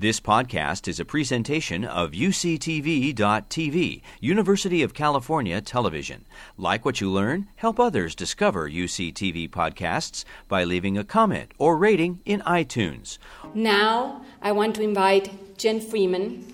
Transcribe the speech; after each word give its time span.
This 0.00 0.20
podcast 0.20 0.86
is 0.86 1.00
a 1.00 1.04
presentation 1.04 1.84
of 1.84 2.12
UCTV.tv, 2.12 4.02
University 4.20 4.82
of 4.84 4.94
California 4.94 5.60
Television. 5.60 6.24
Like 6.56 6.84
what 6.84 7.00
you 7.00 7.10
learn, 7.10 7.48
help 7.56 7.80
others 7.80 8.14
discover 8.14 8.70
UCTV 8.70 9.50
podcasts 9.50 10.24
by 10.46 10.62
leaving 10.62 10.96
a 10.96 11.02
comment 11.02 11.50
or 11.58 11.76
rating 11.76 12.20
in 12.24 12.42
iTunes. 12.42 13.18
Now, 13.54 14.24
I 14.40 14.52
want 14.52 14.76
to 14.76 14.82
invite 14.82 15.58
Jen 15.58 15.80
Freeman, 15.80 16.46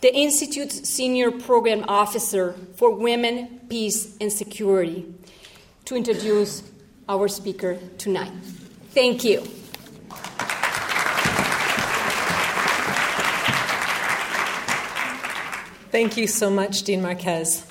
the 0.00 0.16
Institute's 0.16 0.88
Senior 0.88 1.32
Program 1.32 1.84
Officer 1.86 2.54
for 2.76 2.96
Women, 2.96 3.60
Peace, 3.68 4.16
and 4.22 4.32
Security, 4.32 5.04
to 5.84 5.96
introduce 5.96 6.62
our 7.10 7.28
speaker 7.28 7.78
tonight. 7.98 8.32
Thank 8.94 9.22
you. 9.22 9.59
Thank 15.90 16.16
you 16.16 16.28
so 16.28 16.50
much, 16.50 16.84
Dean 16.84 17.02
Marquez. 17.02 17.66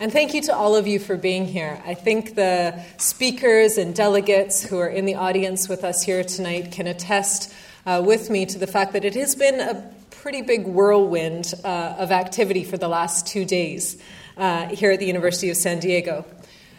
And 0.00 0.10
thank 0.10 0.32
you 0.32 0.40
to 0.42 0.56
all 0.56 0.74
of 0.74 0.86
you 0.86 0.98
for 0.98 1.18
being 1.18 1.44
here. 1.44 1.82
I 1.84 1.92
think 1.92 2.34
the 2.34 2.82
speakers 2.96 3.76
and 3.76 3.94
delegates 3.94 4.62
who 4.62 4.78
are 4.78 4.88
in 4.88 5.04
the 5.04 5.16
audience 5.16 5.68
with 5.68 5.84
us 5.84 6.02
here 6.02 6.24
tonight 6.24 6.72
can 6.72 6.86
attest 6.86 7.52
uh, 7.84 8.02
with 8.02 8.30
me 8.30 8.46
to 8.46 8.58
the 8.58 8.66
fact 8.66 8.94
that 8.94 9.04
it 9.04 9.14
has 9.16 9.34
been 9.34 9.60
a 9.60 9.94
pretty 10.08 10.40
big 10.40 10.66
whirlwind 10.66 11.52
uh, 11.62 11.96
of 11.98 12.10
activity 12.10 12.64
for 12.64 12.78
the 12.78 12.88
last 12.88 13.26
two 13.26 13.44
days 13.44 14.02
uh, 14.38 14.68
here 14.68 14.90
at 14.90 14.98
the 14.98 15.06
University 15.06 15.50
of 15.50 15.56
San 15.58 15.78
Diego. 15.78 16.24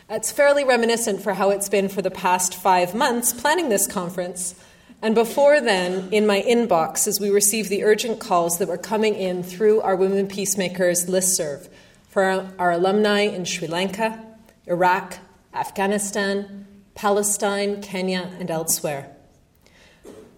It's 0.10 0.32
fairly 0.32 0.64
reminiscent 0.64 1.22
for 1.22 1.36
how 1.36 1.52
it's 1.52 1.70
been 1.70 1.88
for 1.88 2.02
the 2.02 2.10
past 2.10 2.56
five 2.56 2.96
months 2.96 3.32
planning 3.32 3.70
this 3.70 3.86
conference. 3.86 4.56
And 5.04 5.16
before 5.16 5.60
then, 5.60 6.08
in 6.14 6.26
my 6.26 6.42
inbox, 6.42 7.10
as 7.10 7.20
we 7.20 7.30
received 7.30 7.68
the 7.68 7.84
urgent 7.84 8.22
calls 8.22 8.58
that 8.58 8.70
were 8.70 8.78
coming 8.78 9.16
in 9.16 9.44
through 9.44 9.82
our 9.82 9.98
Women 9.98 10.30
Peacemakers 10.30 11.08
listserv 11.08 11.68
for 12.08 12.24
our, 12.24 12.48
our 12.58 12.72
alumni 12.72 13.24
in 13.24 13.44
Sri 13.44 13.68
Lanka, 13.68 14.24
Iraq, 14.66 15.18
Afghanistan, 15.54 16.66
Palestine, 16.96 17.82
Kenya, 17.82 18.32
and 18.40 18.50
elsewhere. 18.50 19.14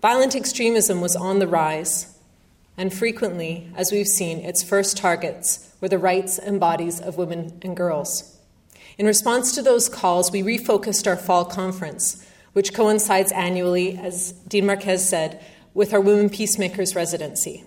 Violent 0.02 0.36
extremism 0.36 1.00
was 1.00 1.16
on 1.16 1.38
the 1.38 1.48
rise, 1.48 2.18
and 2.76 2.92
frequently, 2.92 3.70
as 3.76 3.92
we've 3.92 4.08
seen, 4.08 4.40
its 4.40 4.64
first 4.64 4.98
targets 4.98 5.76
were 5.80 5.90
the 5.90 6.00
rights 6.00 6.40
and 6.40 6.60
bodies 6.60 7.00
of 7.00 7.18
women 7.18 7.60
and 7.62 7.78
girls. 7.78 8.36
In 8.98 9.06
response 9.06 9.54
to 9.54 9.62
those 9.62 9.88
calls, 9.88 10.32
we 10.32 10.42
refocused 10.42 11.06
our 11.06 11.18
fall 11.18 11.46
conference 11.46 12.25
which 12.56 12.74
coincides 12.74 13.34
annually, 13.34 13.98
as 13.98 14.32
Dean 14.48 14.66
Marquez 14.66 15.08
said, 15.08 15.44
with 15.74 15.94
our 15.94 16.00
Women 16.00 16.30
Peacemakers 16.30 16.96
residency, 16.96 17.66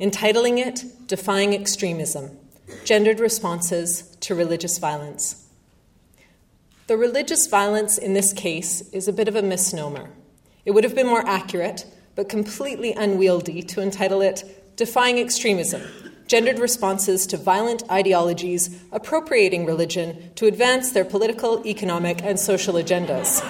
entitling 0.00 0.56
it 0.56 0.84
Defying 1.06 1.52
Extremism 1.52 2.38
Gendered 2.86 3.20
Responses 3.20 4.16
to 4.20 4.34
Religious 4.34 4.78
Violence. 4.78 5.46
The 6.86 6.96
religious 6.96 7.46
violence 7.46 7.98
in 7.98 8.14
this 8.14 8.32
case 8.32 8.80
is 8.88 9.06
a 9.06 9.12
bit 9.12 9.28
of 9.28 9.36
a 9.36 9.42
misnomer. 9.42 10.08
It 10.64 10.70
would 10.70 10.84
have 10.84 10.94
been 10.94 11.08
more 11.08 11.26
accurate, 11.26 11.84
but 12.14 12.30
completely 12.30 12.94
unwieldy, 12.94 13.60
to 13.64 13.82
entitle 13.82 14.22
it 14.22 14.76
Defying 14.76 15.18
Extremism 15.18 15.82
Gendered 16.26 16.58
Responses 16.58 17.26
to 17.26 17.36
Violent 17.36 17.82
Ideologies 17.90 18.82
Appropriating 18.92 19.66
Religion 19.66 20.30
to 20.36 20.46
Advance 20.46 20.92
Their 20.92 21.04
Political, 21.04 21.66
Economic, 21.66 22.22
and 22.22 22.40
Social 22.40 22.76
Agendas. 22.76 23.42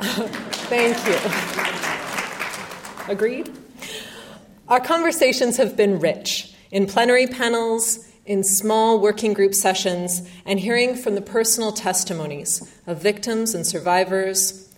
Thank 0.00 0.96
you. 1.06 1.14
Agreed? 3.12 3.50
Our 4.68 4.80
conversations 4.80 5.56
have 5.56 5.76
been 5.76 5.98
rich 5.98 6.54
in 6.70 6.86
plenary 6.86 7.26
panels, 7.26 8.06
in 8.26 8.44
small 8.44 9.00
working 9.00 9.32
group 9.32 9.54
sessions, 9.54 10.28
and 10.44 10.60
hearing 10.60 10.94
from 10.94 11.14
the 11.14 11.22
personal 11.22 11.72
testimonies 11.72 12.70
of 12.86 13.02
victims 13.02 13.54
and 13.54 13.66
survivors, 13.66 14.68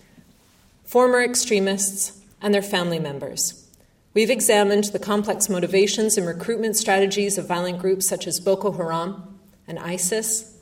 former 0.85 1.21
extremists, 1.23 2.21
and 2.41 2.55
their 2.55 2.63
family 2.63 2.99
members. 2.99 3.69
We've 4.15 4.31
examined 4.31 4.85
the 4.85 4.99
complex 4.99 5.49
motivations 5.49 6.17
and 6.17 6.27
recruitment 6.27 6.77
strategies 6.77 7.37
of 7.39 7.47
violent 7.47 7.79
groups 7.79 8.09
such 8.09 8.27
as 8.27 8.41
Boko 8.41 8.73
Haram 8.73 9.39
and 9.69 9.79
ISIS, 9.79 10.57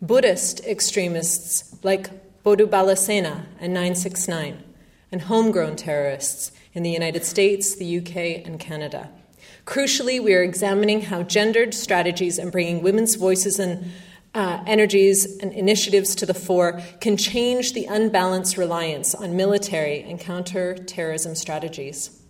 Buddhist 0.00 0.64
extremists 0.66 1.76
like 1.84 2.10
Bodu 2.44 2.68
Bala 2.68 2.96
Sena 2.96 3.46
and 3.60 3.72
969, 3.72 4.62
and 5.12 5.22
homegrown 5.22 5.76
terrorists 5.76 6.50
in 6.74 6.82
the 6.82 6.90
United 6.90 7.24
States, 7.24 7.76
the 7.76 7.98
UK, 7.98 8.44
and 8.44 8.58
Canada. 8.58 9.10
Crucially, 9.64 10.20
we 10.20 10.34
are 10.34 10.42
examining 10.42 11.02
how 11.02 11.22
gendered 11.22 11.72
strategies 11.72 12.38
and 12.38 12.50
bringing 12.50 12.82
women's 12.82 13.14
voices 13.14 13.60
and 13.60 13.92
uh, 14.34 14.62
energies 14.66 15.38
and 15.38 15.52
initiatives 15.52 16.14
to 16.16 16.26
the 16.26 16.34
fore 16.34 16.80
can 17.00 17.16
change 17.16 17.74
the 17.74 17.84
unbalanced 17.86 18.56
reliance 18.56 19.14
on 19.14 19.36
military 19.36 20.02
and 20.02 20.18
counterterrorism 20.18 21.34
strategies. 21.34 22.22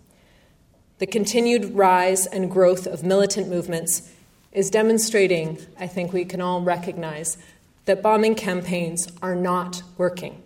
The 0.99 1.07
continued 1.07 1.73
rise 1.73 2.27
and 2.27 2.51
growth 2.51 2.85
of 2.85 3.03
militant 3.03 3.49
movements 3.49 4.11
is 4.51 4.69
demonstrating, 4.69 5.57
I 5.79 5.87
think 5.87 6.13
we 6.13 6.25
can 6.25 6.39
all 6.39 6.61
recognize, 6.61 7.37
that 7.85 8.01
bombing 8.01 8.35
campaigns 8.35 9.07
are 9.21 9.35
not 9.35 9.83
working. 9.97 10.41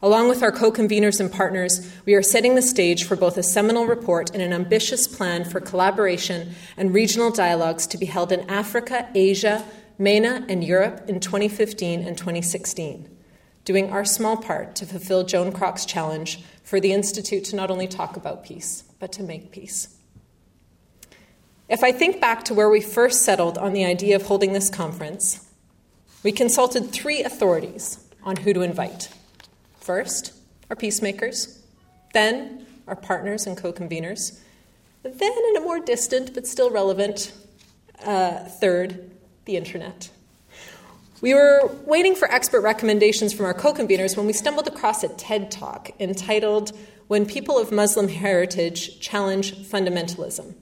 Along 0.00 0.28
with 0.28 0.44
our 0.44 0.52
co 0.52 0.70
conveners 0.70 1.18
and 1.18 1.30
partners, 1.30 1.92
we 2.06 2.14
are 2.14 2.22
setting 2.22 2.54
the 2.54 2.62
stage 2.62 3.04
for 3.04 3.16
both 3.16 3.36
a 3.36 3.42
seminal 3.42 3.86
report 3.86 4.30
and 4.30 4.40
an 4.40 4.52
ambitious 4.52 5.08
plan 5.08 5.44
for 5.44 5.60
collaboration 5.60 6.54
and 6.76 6.94
regional 6.94 7.32
dialogues 7.32 7.86
to 7.88 7.98
be 7.98 8.06
held 8.06 8.30
in 8.30 8.48
Africa, 8.48 9.08
Asia, 9.14 9.64
MENA, 9.98 10.46
and 10.48 10.62
Europe 10.62 11.04
in 11.08 11.18
2015 11.18 12.06
and 12.06 12.16
2016, 12.16 13.08
doing 13.64 13.90
our 13.90 14.04
small 14.04 14.36
part 14.36 14.76
to 14.76 14.86
fulfill 14.86 15.24
Joan 15.24 15.52
Kroc's 15.52 15.84
challenge 15.84 16.44
for 16.62 16.78
the 16.78 16.92
Institute 16.92 17.44
to 17.46 17.56
not 17.56 17.70
only 17.70 17.88
talk 17.88 18.16
about 18.16 18.44
peace, 18.44 18.84
but 19.00 19.10
to 19.12 19.24
make 19.24 19.50
peace. 19.50 19.96
If 21.68 21.82
I 21.82 21.90
think 21.90 22.20
back 22.20 22.44
to 22.44 22.54
where 22.54 22.70
we 22.70 22.80
first 22.80 23.22
settled 23.22 23.58
on 23.58 23.72
the 23.72 23.84
idea 23.84 24.14
of 24.14 24.22
holding 24.22 24.52
this 24.52 24.70
conference, 24.70 25.47
we 26.22 26.32
consulted 26.32 26.90
three 26.90 27.22
authorities 27.22 27.98
on 28.24 28.36
who 28.36 28.52
to 28.52 28.62
invite. 28.62 29.08
First, 29.80 30.32
our 30.70 30.76
peacemakers, 30.76 31.62
then, 32.12 32.66
our 32.86 32.96
partners 32.96 33.46
and 33.46 33.56
co 33.56 33.72
conveners, 33.72 34.40
then, 35.02 35.32
in 35.50 35.56
a 35.56 35.60
more 35.60 35.80
distant 35.80 36.34
but 36.34 36.46
still 36.46 36.70
relevant 36.70 37.32
uh, 38.04 38.44
third, 38.44 39.10
the 39.44 39.56
internet. 39.56 40.10
We 41.20 41.34
were 41.34 41.70
waiting 41.84 42.14
for 42.14 42.30
expert 42.30 42.60
recommendations 42.60 43.32
from 43.32 43.46
our 43.46 43.54
co 43.54 43.72
conveners 43.72 44.16
when 44.16 44.26
we 44.26 44.32
stumbled 44.32 44.66
across 44.66 45.02
a 45.02 45.08
TED 45.08 45.50
talk 45.50 45.90
entitled 45.98 46.72
When 47.06 47.26
People 47.26 47.58
of 47.58 47.72
Muslim 47.72 48.08
Heritage 48.08 49.00
Challenge 49.00 49.54
Fundamentalism. 49.54 50.54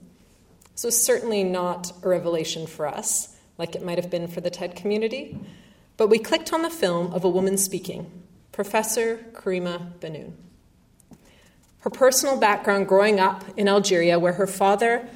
This 0.73 0.83
was 0.83 1.03
certainly 1.03 1.43
not 1.43 1.91
a 2.03 2.09
revelation 2.09 2.67
for 2.67 2.87
us 2.87 3.36
like 3.57 3.75
it 3.75 3.83
might 3.83 3.97
have 3.97 4.09
been 4.09 4.27
for 4.27 4.41
the 4.41 4.49
TED 4.49 4.75
community, 4.75 5.37
but 5.97 6.07
we 6.07 6.19
clicked 6.19 6.53
on 6.53 6.61
the 6.61 6.69
film 6.69 7.11
of 7.13 7.23
a 7.23 7.29
woman 7.29 7.57
speaking, 7.57 8.11
Professor 8.51 9.17
Karima 9.33 9.91
Bennoune. 9.99 10.33
Her 11.79 11.89
personal 11.89 12.37
background 12.37 12.87
growing 12.87 13.19
up 13.19 13.43
in 13.57 13.67
Algeria, 13.67 14.19
where 14.19 14.33
her 14.33 14.47
father, 14.47 15.07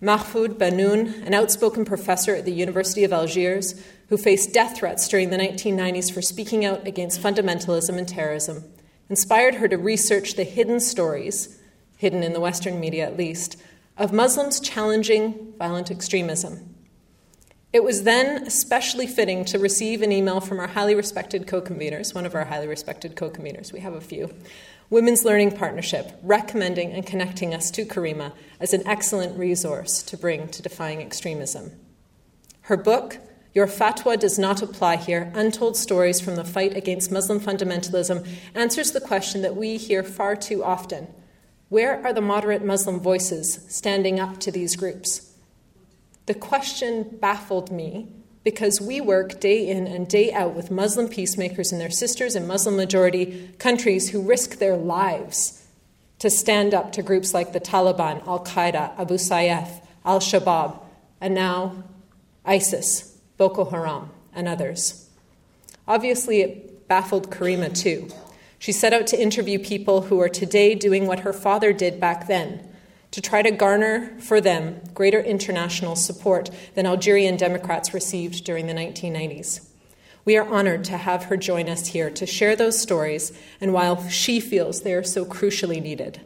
Mahfoud 0.00 0.56
Bennoune, 0.56 1.26
an 1.26 1.34
outspoken 1.34 1.84
professor 1.84 2.34
at 2.34 2.44
the 2.44 2.52
University 2.52 3.04
of 3.04 3.12
Algiers, 3.12 3.82
who 4.08 4.16
faced 4.16 4.54
death 4.54 4.78
threats 4.78 5.08
during 5.08 5.30
the 5.30 5.36
1990s 5.36 6.12
for 6.12 6.22
speaking 6.22 6.64
out 6.64 6.86
against 6.86 7.20
fundamentalism 7.20 7.98
and 7.98 8.08
terrorism, 8.08 8.64
inspired 9.08 9.56
her 9.56 9.68
to 9.68 9.76
research 9.76 10.34
the 10.34 10.44
hidden 10.44 10.80
stories, 10.80 11.58
hidden 11.96 12.22
in 12.22 12.32
the 12.32 12.40
Western 12.40 12.80
media 12.80 13.06
at 13.06 13.16
least, 13.16 13.60
of 13.98 14.12
Muslims 14.12 14.60
challenging 14.60 15.52
violent 15.58 15.90
extremism 15.90 16.69
it 17.72 17.84
was 17.84 18.02
then 18.02 18.46
especially 18.46 19.06
fitting 19.06 19.44
to 19.44 19.58
receive 19.58 20.02
an 20.02 20.10
email 20.10 20.40
from 20.40 20.58
our 20.58 20.66
highly 20.66 20.94
respected 20.94 21.46
co 21.46 21.62
conveners, 21.62 22.14
one 22.14 22.26
of 22.26 22.34
our 22.34 22.44
highly 22.44 22.66
respected 22.66 23.14
co 23.14 23.30
conveners, 23.30 23.72
we 23.72 23.80
have 23.80 23.94
a 23.94 24.00
few, 24.00 24.34
Women's 24.90 25.24
Learning 25.24 25.56
Partnership, 25.56 26.18
recommending 26.24 26.90
and 26.92 27.06
connecting 27.06 27.54
us 27.54 27.70
to 27.70 27.84
Karima 27.84 28.32
as 28.58 28.72
an 28.72 28.84
excellent 28.88 29.38
resource 29.38 30.02
to 30.02 30.16
bring 30.16 30.48
to 30.48 30.62
defying 30.62 31.00
extremism. 31.00 31.70
Her 32.62 32.76
book, 32.76 33.18
Your 33.54 33.68
Fatwa 33.68 34.18
Does 34.18 34.36
Not 34.36 34.62
Apply 34.62 34.96
Here 34.96 35.30
Untold 35.36 35.76
Stories 35.76 36.20
from 36.20 36.34
the 36.34 36.44
Fight 36.44 36.76
Against 36.76 37.12
Muslim 37.12 37.38
Fundamentalism, 37.38 38.26
answers 38.52 38.90
the 38.90 39.00
question 39.00 39.42
that 39.42 39.54
we 39.54 39.76
hear 39.76 40.02
far 40.02 40.34
too 40.34 40.64
often 40.64 41.06
Where 41.68 42.04
are 42.04 42.12
the 42.12 42.20
moderate 42.20 42.64
Muslim 42.64 42.98
voices 42.98 43.64
standing 43.68 44.18
up 44.18 44.40
to 44.40 44.50
these 44.50 44.74
groups? 44.74 45.29
The 46.26 46.34
question 46.34 47.18
baffled 47.20 47.70
me 47.70 48.08
because 48.42 48.80
we 48.80 49.00
work 49.00 49.40
day 49.40 49.68
in 49.68 49.86
and 49.86 50.08
day 50.08 50.32
out 50.32 50.54
with 50.54 50.70
Muslim 50.70 51.08
peacemakers 51.08 51.72
and 51.72 51.80
their 51.80 51.90
sisters 51.90 52.34
in 52.34 52.46
Muslim 52.46 52.76
majority 52.76 53.50
countries 53.58 54.10
who 54.10 54.22
risk 54.22 54.58
their 54.58 54.76
lives 54.76 55.66
to 56.18 56.30
stand 56.30 56.74
up 56.74 56.92
to 56.92 57.02
groups 57.02 57.34
like 57.34 57.52
the 57.52 57.60
Taliban, 57.60 58.26
Al 58.26 58.44
Qaeda, 58.44 58.98
Abu 58.98 59.14
Sayyaf, 59.14 59.82
Al 60.04 60.20
Shabaab, 60.20 60.78
and 61.20 61.34
now 61.34 61.84
ISIS, 62.44 63.18
Boko 63.36 63.64
Haram, 63.64 64.10
and 64.34 64.48
others. 64.48 65.08
Obviously, 65.86 66.40
it 66.40 66.88
baffled 66.88 67.30
Karima 67.30 67.74
too. 67.74 68.08
She 68.58 68.72
set 68.72 68.92
out 68.92 69.06
to 69.08 69.20
interview 69.20 69.58
people 69.58 70.02
who 70.02 70.20
are 70.20 70.28
today 70.28 70.74
doing 70.74 71.06
what 71.06 71.20
her 71.20 71.32
father 71.32 71.72
did 71.72 71.98
back 71.98 72.26
then 72.26 72.69
to 73.10 73.20
try 73.20 73.42
to 73.42 73.50
garner 73.50 74.16
for 74.20 74.40
them 74.40 74.80
greater 74.94 75.20
international 75.20 75.96
support 75.96 76.50
than 76.74 76.86
Algerian 76.86 77.36
Democrats 77.36 77.92
received 77.92 78.44
during 78.44 78.66
the 78.66 78.74
1990s. 78.74 79.66
We 80.24 80.36
are 80.36 80.46
honored 80.46 80.84
to 80.84 80.96
have 80.96 81.24
her 81.24 81.36
join 81.36 81.68
us 81.68 81.88
here 81.88 82.10
to 82.10 82.26
share 82.26 82.54
those 82.54 82.80
stories 82.80 83.32
and 83.60 83.72
while 83.72 84.08
she 84.08 84.38
feels 84.38 84.82
they 84.82 84.94
are 84.94 85.02
so 85.02 85.24
crucially 85.24 85.82
needed. 85.82 86.20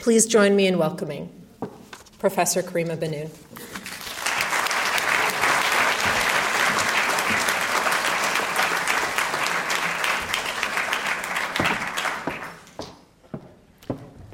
Please 0.00 0.26
join 0.26 0.54
me 0.54 0.66
in 0.66 0.78
welcoming 0.78 1.30
Professor 2.18 2.62
Karima 2.62 2.96
Bennoune. 2.96 3.30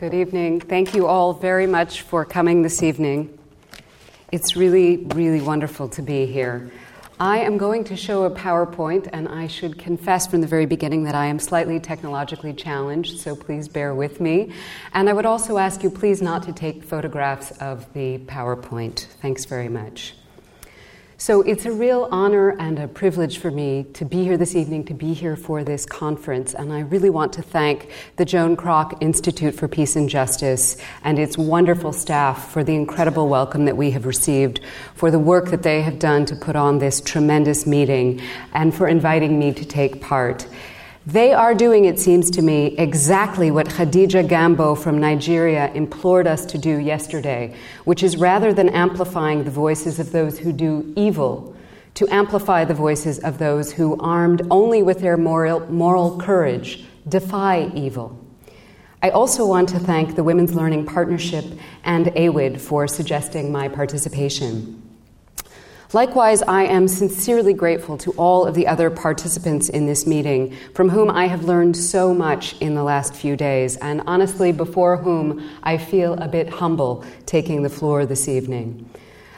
Good 0.04 0.12
evening. 0.12 0.60
Thank 0.60 0.94
you 0.94 1.06
all 1.06 1.32
very 1.32 1.66
much 1.66 2.02
for 2.02 2.26
coming 2.26 2.60
this 2.60 2.82
evening. 2.82 3.38
It's 4.30 4.54
really, 4.54 4.98
really 4.98 5.40
wonderful 5.40 5.88
to 5.88 6.02
be 6.02 6.26
here. 6.26 6.70
I 7.18 7.38
am 7.38 7.56
going 7.56 7.84
to 7.84 7.96
show 7.96 8.24
a 8.24 8.30
PowerPoint, 8.30 9.08
and 9.14 9.26
I 9.26 9.46
should 9.46 9.78
confess 9.78 10.26
from 10.26 10.42
the 10.42 10.46
very 10.46 10.66
beginning 10.66 11.04
that 11.04 11.14
I 11.14 11.24
am 11.24 11.38
slightly 11.38 11.80
technologically 11.80 12.52
challenged, 12.52 13.18
so 13.18 13.34
please 13.34 13.66
bear 13.66 13.94
with 13.94 14.20
me. 14.20 14.52
And 14.92 15.08
I 15.08 15.14
would 15.14 15.24
also 15.24 15.56
ask 15.56 15.82
you 15.82 15.88
please 15.88 16.20
not 16.20 16.42
to 16.42 16.52
take 16.52 16.84
photographs 16.84 17.52
of 17.52 17.90
the 17.94 18.18
PowerPoint. 18.26 19.06
Thanks 19.22 19.46
very 19.46 19.70
much. 19.70 20.12
So 21.16 21.42
it's 21.42 21.64
a 21.64 21.70
real 21.70 22.08
honor 22.10 22.50
and 22.58 22.76
a 22.76 22.88
privilege 22.88 23.38
for 23.38 23.48
me 23.48 23.86
to 23.94 24.04
be 24.04 24.24
here 24.24 24.36
this 24.36 24.56
evening, 24.56 24.84
to 24.86 24.94
be 24.94 25.14
here 25.14 25.36
for 25.36 25.62
this 25.62 25.86
conference. 25.86 26.54
And 26.54 26.72
I 26.72 26.80
really 26.80 27.08
want 27.08 27.32
to 27.34 27.42
thank 27.42 27.88
the 28.16 28.24
Joan 28.24 28.56
Kroc 28.56 29.00
Institute 29.00 29.54
for 29.54 29.68
Peace 29.68 29.94
and 29.94 30.08
Justice 30.08 30.76
and 31.04 31.20
its 31.20 31.38
wonderful 31.38 31.92
staff 31.92 32.50
for 32.50 32.64
the 32.64 32.74
incredible 32.74 33.28
welcome 33.28 33.64
that 33.66 33.76
we 33.76 33.92
have 33.92 34.06
received, 34.06 34.60
for 34.96 35.12
the 35.12 35.20
work 35.20 35.50
that 35.50 35.62
they 35.62 35.82
have 35.82 36.00
done 36.00 36.26
to 36.26 36.34
put 36.34 36.56
on 36.56 36.78
this 36.78 37.00
tremendous 37.00 37.64
meeting, 37.64 38.20
and 38.52 38.74
for 38.74 38.88
inviting 38.88 39.38
me 39.38 39.52
to 39.52 39.64
take 39.64 40.00
part. 40.00 40.48
They 41.06 41.34
are 41.34 41.54
doing, 41.54 41.84
it 41.84 42.00
seems 42.00 42.30
to 42.30 42.40
me, 42.40 42.68
exactly 42.78 43.50
what 43.50 43.68
Khadija 43.68 44.26
Gambo 44.26 44.74
from 44.76 44.98
Nigeria 44.98 45.70
implored 45.74 46.26
us 46.26 46.46
to 46.46 46.56
do 46.56 46.78
yesterday, 46.78 47.54
which 47.84 48.02
is 48.02 48.16
rather 48.16 48.54
than 48.54 48.70
amplifying 48.70 49.44
the 49.44 49.50
voices 49.50 49.98
of 49.98 50.12
those 50.12 50.38
who 50.38 50.50
do 50.50 50.94
evil, 50.96 51.54
to 51.92 52.08
amplify 52.08 52.64
the 52.64 52.72
voices 52.72 53.18
of 53.18 53.36
those 53.36 53.70
who, 53.70 54.00
armed 54.00 54.46
only 54.50 54.82
with 54.82 55.00
their 55.00 55.18
moral, 55.18 55.60
moral 55.70 56.18
courage, 56.18 56.86
defy 57.06 57.70
evil. 57.74 58.18
I 59.02 59.10
also 59.10 59.46
want 59.46 59.68
to 59.68 59.78
thank 59.78 60.16
the 60.16 60.24
Women's 60.24 60.54
Learning 60.54 60.86
Partnership 60.86 61.44
and 61.84 62.06
AWID 62.16 62.58
for 62.58 62.88
suggesting 62.88 63.52
my 63.52 63.68
participation. 63.68 64.83
Likewise, 65.94 66.42
I 66.42 66.64
am 66.64 66.88
sincerely 66.88 67.52
grateful 67.52 67.96
to 67.98 68.10
all 68.14 68.46
of 68.46 68.56
the 68.56 68.66
other 68.66 68.90
participants 68.90 69.68
in 69.68 69.86
this 69.86 70.08
meeting, 70.08 70.52
from 70.74 70.88
whom 70.88 71.08
I 71.08 71.28
have 71.28 71.44
learned 71.44 71.76
so 71.76 72.12
much 72.12 72.60
in 72.60 72.74
the 72.74 72.82
last 72.82 73.14
few 73.14 73.36
days, 73.36 73.76
and 73.76 74.02
honestly, 74.04 74.50
before 74.50 74.96
whom 74.96 75.48
I 75.62 75.78
feel 75.78 76.14
a 76.14 76.26
bit 76.26 76.48
humble 76.48 77.04
taking 77.26 77.62
the 77.62 77.70
floor 77.70 78.06
this 78.06 78.26
evening. 78.26 78.90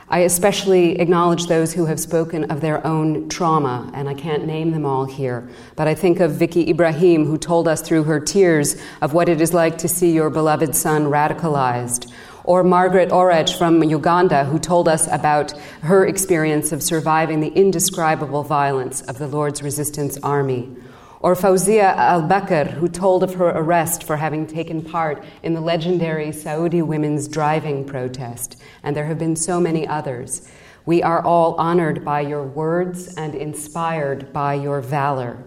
I 0.08 0.20
especially 0.20 0.98
acknowledge 0.98 1.46
those 1.46 1.74
who 1.74 1.84
have 1.84 2.00
spoken 2.00 2.44
of 2.44 2.62
their 2.62 2.86
own 2.86 3.28
trauma, 3.28 3.90
and 3.92 4.08
I 4.08 4.14
can't 4.14 4.46
name 4.46 4.70
them 4.70 4.86
all 4.86 5.04
here. 5.04 5.50
But 5.74 5.88
I 5.88 5.94
think 5.94 6.20
of 6.20 6.36
Vicky 6.36 6.70
Ibrahim, 6.70 7.26
who 7.26 7.36
told 7.36 7.68
us 7.68 7.82
through 7.82 8.04
her 8.04 8.18
tears 8.18 8.80
of 9.02 9.12
what 9.12 9.28
it 9.28 9.42
is 9.42 9.52
like 9.52 9.76
to 9.78 9.88
see 9.88 10.12
your 10.12 10.30
beloved 10.30 10.74
son 10.74 11.04
radicalized, 11.04 12.10
or 12.46 12.62
Margaret 12.64 13.10
Orech 13.10 13.58
from 13.58 13.82
Uganda, 13.82 14.44
who 14.44 14.58
told 14.58 14.88
us 14.88 15.08
about 15.10 15.52
her 15.82 16.06
experience 16.06 16.72
of 16.72 16.82
surviving 16.82 17.40
the 17.40 17.48
indescribable 17.48 18.44
violence 18.44 19.02
of 19.02 19.18
the 19.18 19.26
Lord's 19.26 19.62
Resistance 19.62 20.16
Army. 20.22 20.74
Or 21.20 21.34
Fauzia 21.34 21.96
al 21.96 22.22
Bakr, 22.22 22.70
who 22.70 22.88
told 22.88 23.22
of 23.22 23.34
her 23.34 23.48
arrest 23.48 24.04
for 24.04 24.16
having 24.16 24.46
taken 24.46 24.82
part 24.82 25.24
in 25.42 25.54
the 25.54 25.60
legendary 25.60 26.30
Saudi 26.30 26.82
women's 26.82 27.26
driving 27.26 27.84
protest. 27.84 28.56
And 28.82 28.94
there 28.94 29.06
have 29.06 29.18
been 29.18 29.34
so 29.34 29.58
many 29.58 29.86
others. 29.86 30.48
We 30.84 31.02
are 31.02 31.24
all 31.24 31.54
honored 31.54 32.04
by 32.04 32.20
your 32.20 32.44
words 32.44 33.12
and 33.16 33.34
inspired 33.34 34.32
by 34.32 34.54
your 34.54 34.80
valor. 34.80 35.42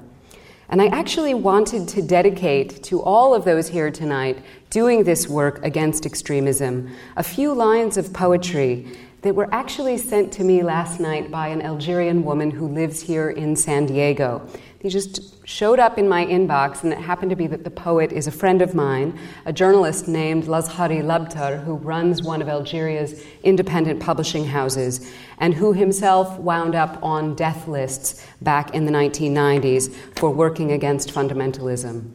And 0.69 0.81
I 0.81 0.87
actually 0.87 1.33
wanted 1.33 1.87
to 1.89 2.01
dedicate 2.01 2.83
to 2.83 3.01
all 3.01 3.33
of 3.33 3.43
those 3.43 3.67
here 3.67 3.89
tonight 3.89 4.43
doing 4.69 5.03
this 5.03 5.27
work 5.27 5.65
against 5.65 6.05
extremism 6.05 6.95
a 7.17 7.23
few 7.23 7.53
lines 7.53 7.97
of 7.97 8.13
poetry 8.13 8.85
that 9.23 9.33
were 9.33 9.51
actually 9.51 9.97
sent 9.97 10.31
to 10.33 10.43
me 10.43 10.61
last 10.61 10.99
night 10.99 11.31
by 11.31 11.47
an 11.47 11.61
Algerian 11.61 12.23
woman 12.23 12.51
who 12.51 12.67
lives 12.67 13.01
here 13.01 13.31
in 13.31 13.55
San 13.55 13.87
Diego. 13.87 14.47
They 14.81 14.87
just 14.87 15.45
showed 15.45 15.77
up 15.77 15.97
in 15.97 16.07
my 16.07 16.25
inbox, 16.25 16.83
and 16.83 16.93
it 16.93 16.99
happened 16.99 17.31
to 17.31 17.35
be 17.35 17.47
that 17.47 17.65
the 17.65 17.69
poet 17.69 18.13
is 18.13 18.27
a 18.27 18.31
friend 18.31 18.61
of 18.61 18.73
mine, 18.73 19.19
a 19.45 19.51
journalist 19.51 20.07
named 20.07 20.45
Lazhari 20.45 21.03
Labtar, 21.03 21.61
who 21.65 21.75
runs 21.75 22.23
one 22.23 22.41
of 22.41 22.47
Algeria's 22.47 23.21
independent 23.43 23.99
publishing 23.99 24.45
houses, 24.45 25.11
and 25.37 25.53
who 25.53 25.73
himself 25.73 26.39
wound 26.39 26.75
up 26.75 26.97
on 27.03 27.35
death 27.35 27.67
lists 27.67 28.25
back 28.41 28.73
in 28.73 28.85
the 28.85 28.91
1990s 28.91 29.93
for 30.17 30.29
working 30.29 30.71
against 30.71 31.13
fundamentalism. 31.13 32.09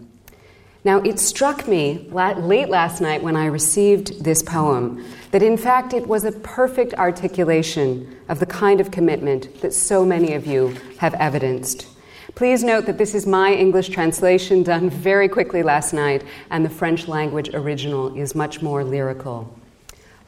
Now, 0.85 1.01
it 1.01 1.19
struck 1.19 1.69
me 1.69 2.09
late 2.11 2.69
last 2.71 3.01
night 3.01 3.23
when 3.23 3.37
I 3.37 3.47
received 3.47 4.25
this 4.25 4.43
poem 4.43 5.05
that 5.33 5.43
in 5.43 5.57
fact 5.57 5.93
it 5.93 6.07
was 6.07 6.25
a 6.25 6.33
perfect 6.33 6.95
articulation 6.95 8.17
of 8.29 8.39
the 8.39 8.47
kind 8.47 8.81
of 8.81 8.91
commitment 8.91 9.61
that 9.61 9.75
so 9.75 10.05
many 10.05 10.33
of 10.35 10.47
you 10.47 10.77
have 10.99 11.15
evidenced. 11.15 11.94
Please 12.35 12.65
note 12.65 12.87
that 12.87 12.99
this 12.99 13.15
is 13.15 13.29
my 13.29 13.55
English 13.55 13.91
translation 13.91 14.65
done 14.65 14.91
very 14.91 15.29
quickly 15.29 15.63
last 15.63 15.93
night, 15.93 16.25
and 16.51 16.65
the 16.65 16.71
French 16.71 17.07
language 17.07 17.49
original 17.55 18.13
is 18.17 18.35
much 18.35 18.61
more 18.61 18.83
lyrical. 18.83 19.57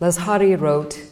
Lazhari 0.00 0.54
wrote 0.54 1.02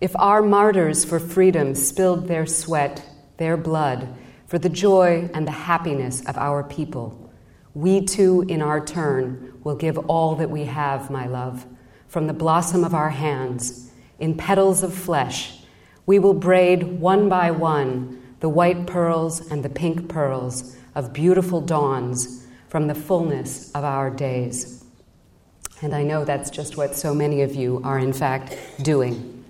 If 0.00 0.16
our 0.16 0.42
martyrs 0.42 1.04
for 1.04 1.20
freedom 1.20 1.76
spilled 1.76 2.26
their 2.26 2.44
sweat, 2.44 3.04
their 3.36 3.56
blood, 3.56 4.08
for 4.48 4.58
the 4.58 4.68
joy 4.68 5.30
and 5.32 5.46
the 5.46 5.52
happiness 5.52 6.26
of 6.26 6.36
our 6.36 6.64
people, 6.64 7.30
we 7.74 8.04
too, 8.04 8.44
in 8.48 8.62
our 8.62 8.84
turn, 8.84 9.54
will 9.62 9.76
give 9.76 9.96
all 9.96 10.34
that 10.34 10.50
we 10.50 10.64
have, 10.64 11.08
my 11.08 11.28
love, 11.28 11.64
from 12.08 12.26
the 12.26 12.32
blossom 12.32 12.82
of 12.82 12.94
our 12.94 13.10
hands, 13.10 13.92
in 14.18 14.36
petals 14.36 14.82
of 14.82 14.92
flesh. 14.92 15.60
We 16.04 16.18
will 16.18 16.34
braid 16.34 16.82
one 16.82 17.28
by 17.28 17.52
one 17.52 18.21
the 18.42 18.48
white 18.48 18.88
pearls 18.88 19.52
and 19.52 19.64
the 19.64 19.68
pink 19.68 20.08
pearls 20.08 20.76
of 20.96 21.12
beautiful 21.12 21.60
dawns 21.60 22.44
from 22.66 22.88
the 22.88 22.94
fullness 22.94 23.70
of 23.70 23.84
our 23.84 24.10
days. 24.10 24.84
And 25.80 25.94
I 25.94 26.02
know 26.02 26.24
that's 26.24 26.50
just 26.50 26.76
what 26.76 26.96
so 26.96 27.14
many 27.14 27.42
of 27.42 27.54
you 27.54 27.80
are, 27.84 28.00
in 28.00 28.12
fact, 28.12 28.58
doing. 28.82 29.44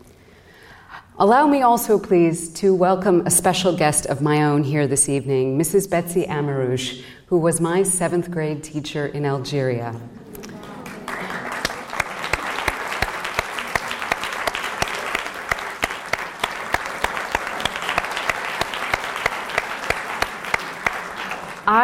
Allow 1.19 1.47
me 1.47 1.63
also, 1.63 1.99
please, 1.99 2.53
to 2.55 2.75
welcome 2.75 3.27
a 3.27 3.31
special 3.31 3.75
guest 3.75 4.05
of 4.05 4.21
my 4.21 4.43
own 4.43 4.63
here 4.63 4.87
this 4.87 5.09
evening, 5.09 5.59
Mrs. 5.59 5.89
Betsy 5.89 6.25
Amarouche, 6.25 7.03
who 7.29 7.39
was 7.39 7.63
my 7.63 7.83
seventh 7.83 8.31
grade 8.31 8.63
teacher 8.63 9.07
in 9.07 9.25
Algeria. 9.25 9.99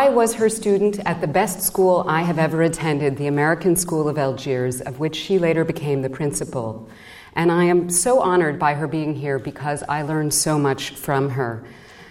I 0.08 0.10
was 0.10 0.32
her 0.36 0.48
student 0.48 1.00
at 1.00 1.20
the 1.20 1.26
best 1.26 1.60
school 1.60 2.02
I 2.08 2.22
have 2.22 2.38
ever 2.38 2.62
attended, 2.62 3.18
the 3.18 3.26
American 3.26 3.76
School 3.76 4.08
of 4.08 4.16
Algiers, 4.16 4.80
of 4.80 4.98
which 4.98 5.14
she 5.14 5.38
later 5.38 5.66
became 5.66 6.00
the 6.00 6.08
principal. 6.08 6.88
And 7.34 7.52
I 7.52 7.64
am 7.64 7.90
so 7.90 8.22
honored 8.22 8.58
by 8.58 8.72
her 8.72 8.86
being 8.86 9.14
here 9.14 9.38
because 9.38 9.82
I 9.86 10.00
learned 10.00 10.32
so 10.32 10.58
much 10.58 10.92
from 10.92 11.28
her. 11.28 11.62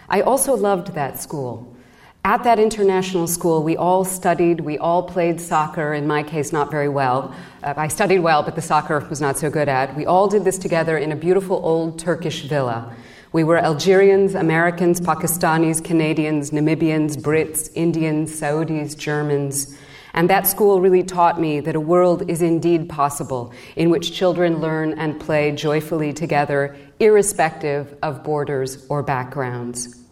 I 0.10 0.22
also 0.22 0.56
loved 0.56 0.94
that 0.94 1.20
school. 1.20 1.76
At 2.24 2.44
that 2.44 2.60
international 2.60 3.26
school, 3.26 3.64
we 3.64 3.76
all 3.76 4.06
studied, 4.06 4.60
we 4.60 4.78
all 4.78 5.02
played 5.02 5.42
soccer, 5.42 5.96
in 5.96 6.06
my 6.06 6.22
case, 6.22 6.54
not 6.54 6.70
very 6.70 6.90
well. 6.90 7.34
Uh, 7.64 7.74
I 7.78 7.88
studied 7.88 8.20
well, 8.20 8.44
but 8.44 8.54
the 8.54 8.62
soccer 8.62 9.00
was 9.10 9.22
not 9.22 9.40
so 9.40 9.50
good 9.50 9.68
at. 9.68 9.96
We 9.96 10.06
all 10.06 10.28
did 10.28 10.44
this 10.44 10.60
together 10.60 11.00
in 11.00 11.12
a 11.12 11.16
beautiful 11.16 11.60
old 11.64 11.98
Turkish 11.98 12.44
villa 12.44 12.96
We 13.38 13.44
were 13.44 13.60
Algerians, 13.60 14.34
Americans, 14.34 15.00
Pakistanis, 15.00 15.84
Canadians, 15.84 16.50
Namibians, 16.50 17.16
Brits, 17.18 17.70
Indians, 17.76 18.32
Saudis, 18.32 18.98
Germans. 18.98 19.78
And 20.16 20.28
that 20.28 20.48
school 20.48 20.82
really 20.82 21.04
taught 21.04 21.40
me 21.40 21.60
that 21.60 21.76
a 21.76 21.80
world 21.80 22.28
is 22.32 22.42
indeed 22.42 22.90
possible 22.90 23.54
in 23.76 23.92
which 23.92 24.12
children 24.12 24.60
learn 24.60 24.94
and 24.94 25.20
play 25.20 25.52
joyfully 25.52 26.14
together, 26.14 26.76
irrespective 27.00 27.96
of 28.02 28.24
borders 28.24 28.88
or 28.90 29.04
backgrounds. 29.04 30.04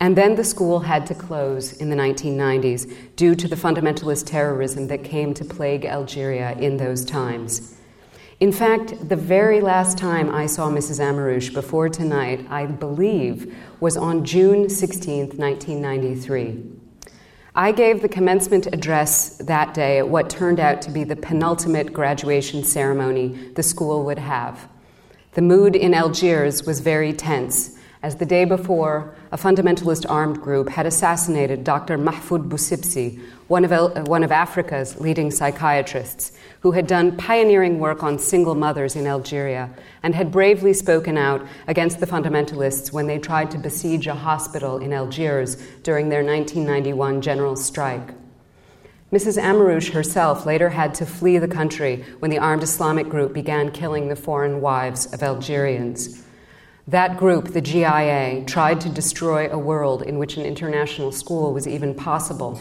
And 0.00 0.16
then 0.16 0.36
the 0.36 0.42
school 0.42 0.80
had 0.80 1.04
to 1.08 1.14
close 1.14 1.74
in 1.74 1.90
the 1.90 1.96
1990s 1.96 2.90
due 3.16 3.34
to 3.34 3.46
the 3.46 3.56
fundamentalist 3.56 4.24
terrorism 4.28 4.86
that 4.86 5.04
came 5.04 5.34
to 5.34 5.44
plague 5.44 5.84
Algeria 5.84 6.52
in 6.52 6.78
those 6.78 7.04
times. 7.04 7.76
In 8.38 8.52
fact, 8.52 9.08
the 9.08 9.16
very 9.16 9.62
last 9.62 9.96
time 9.96 10.28
I 10.28 10.44
saw 10.44 10.68
Mrs. 10.68 11.00
Amrouche 11.00 11.48
before 11.48 11.88
tonight, 11.88 12.46
I 12.50 12.66
believe, 12.66 13.56
was 13.80 13.96
on 13.96 14.26
June 14.26 14.68
16, 14.68 15.38
1993. 15.38 16.62
I 17.54 17.72
gave 17.72 18.02
the 18.02 18.10
commencement 18.10 18.66
address 18.66 19.38
that 19.38 19.72
day 19.72 19.96
at 20.00 20.10
what 20.10 20.28
turned 20.28 20.60
out 20.60 20.82
to 20.82 20.90
be 20.90 21.02
the 21.02 21.16
penultimate 21.16 21.94
graduation 21.94 22.62
ceremony 22.62 23.28
the 23.54 23.62
school 23.62 24.04
would 24.04 24.18
have. 24.18 24.68
The 25.32 25.40
mood 25.40 25.74
in 25.74 25.94
Algiers 25.94 26.64
was 26.66 26.80
very 26.80 27.14
tense, 27.14 27.75
as 28.06 28.14
the 28.14 28.24
day 28.24 28.44
before, 28.44 29.12
a 29.32 29.36
fundamentalist 29.36 30.06
armed 30.08 30.40
group 30.40 30.68
had 30.68 30.86
assassinated 30.86 31.64
Dr. 31.64 31.98
Mahfoud 31.98 32.48
Boucebci, 32.48 33.18
one 33.48 33.64
of, 33.64 33.72
El- 33.72 34.04
one 34.04 34.22
of 34.22 34.30
Africa's 34.30 35.00
leading 35.00 35.32
psychiatrists, 35.32 36.30
who 36.60 36.70
had 36.70 36.86
done 36.86 37.16
pioneering 37.16 37.80
work 37.80 38.04
on 38.04 38.20
single 38.20 38.54
mothers 38.54 38.94
in 38.94 39.08
Algeria 39.08 39.70
and 40.04 40.14
had 40.14 40.30
bravely 40.30 40.72
spoken 40.72 41.18
out 41.18 41.44
against 41.66 41.98
the 41.98 42.06
fundamentalists 42.06 42.92
when 42.92 43.08
they 43.08 43.18
tried 43.18 43.50
to 43.50 43.58
besiege 43.58 44.06
a 44.06 44.14
hospital 44.14 44.78
in 44.78 44.92
Algiers 44.92 45.56
during 45.82 46.08
their 46.08 46.22
1991 46.22 47.20
general 47.20 47.56
strike. 47.56 48.14
Mrs. 49.12 49.36
Amrouche 49.36 49.90
herself 49.90 50.46
later 50.46 50.68
had 50.68 50.94
to 50.94 51.06
flee 51.06 51.38
the 51.38 51.48
country 51.48 52.04
when 52.20 52.30
the 52.30 52.38
armed 52.38 52.62
Islamic 52.62 53.08
group 53.08 53.32
began 53.32 53.72
killing 53.72 54.06
the 54.06 54.14
foreign 54.14 54.60
wives 54.60 55.12
of 55.12 55.24
Algerians. 55.24 56.22
That 56.88 57.16
group, 57.16 57.48
the 57.48 57.60
GIA, 57.60 58.44
tried 58.46 58.80
to 58.82 58.88
destroy 58.88 59.50
a 59.50 59.58
world 59.58 60.02
in 60.02 60.18
which 60.18 60.36
an 60.36 60.46
international 60.46 61.10
school 61.10 61.52
was 61.52 61.66
even 61.66 61.96
possible. 61.96 62.60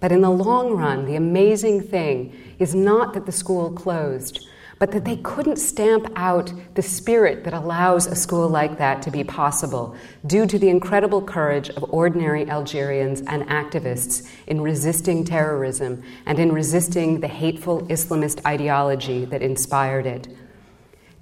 But 0.00 0.10
in 0.10 0.22
the 0.22 0.30
long 0.30 0.72
run, 0.72 1.04
the 1.04 1.14
amazing 1.14 1.82
thing 1.82 2.34
is 2.58 2.74
not 2.74 3.14
that 3.14 3.26
the 3.26 3.32
school 3.32 3.70
closed, 3.70 4.44
but 4.80 4.90
that 4.90 5.04
they 5.04 5.18
couldn't 5.18 5.58
stamp 5.58 6.10
out 6.16 6.52
the 6.74 6.82
spirit 6.82 7.44
that 7.44 7.54
allows 7.54 8.08
a 8.08 8.16
school 8.16 8.48
like 8.48 8.76
that 8.78 9.02
to 9.02 9.12
be 9.12 9.22
possible 9.22 9.94
due 10.26 10.46
to 10.46 10.58
the 10.58 10.68
incredible 10.68 11.22
courage 11.22 11.70
of 11.70 11.84
ordinary 11.94 12.50
Algerians 12.50 13.20
and 13.20 13.44
activists 13.44 14.28
in 14.48 14.62
resisting 14.62 15.24
terrorism 15.24 16.02
and 16.26 16.40
in 16.40 16.50
resisting 16.50 17.20
the 17.20 17.28
hateful 17.28 17.82
Islamist 17.86 18.44
ideology 18.44 19.24
that 19.26 19.42
inspired 19.42 20.06
it. 20.06 20.26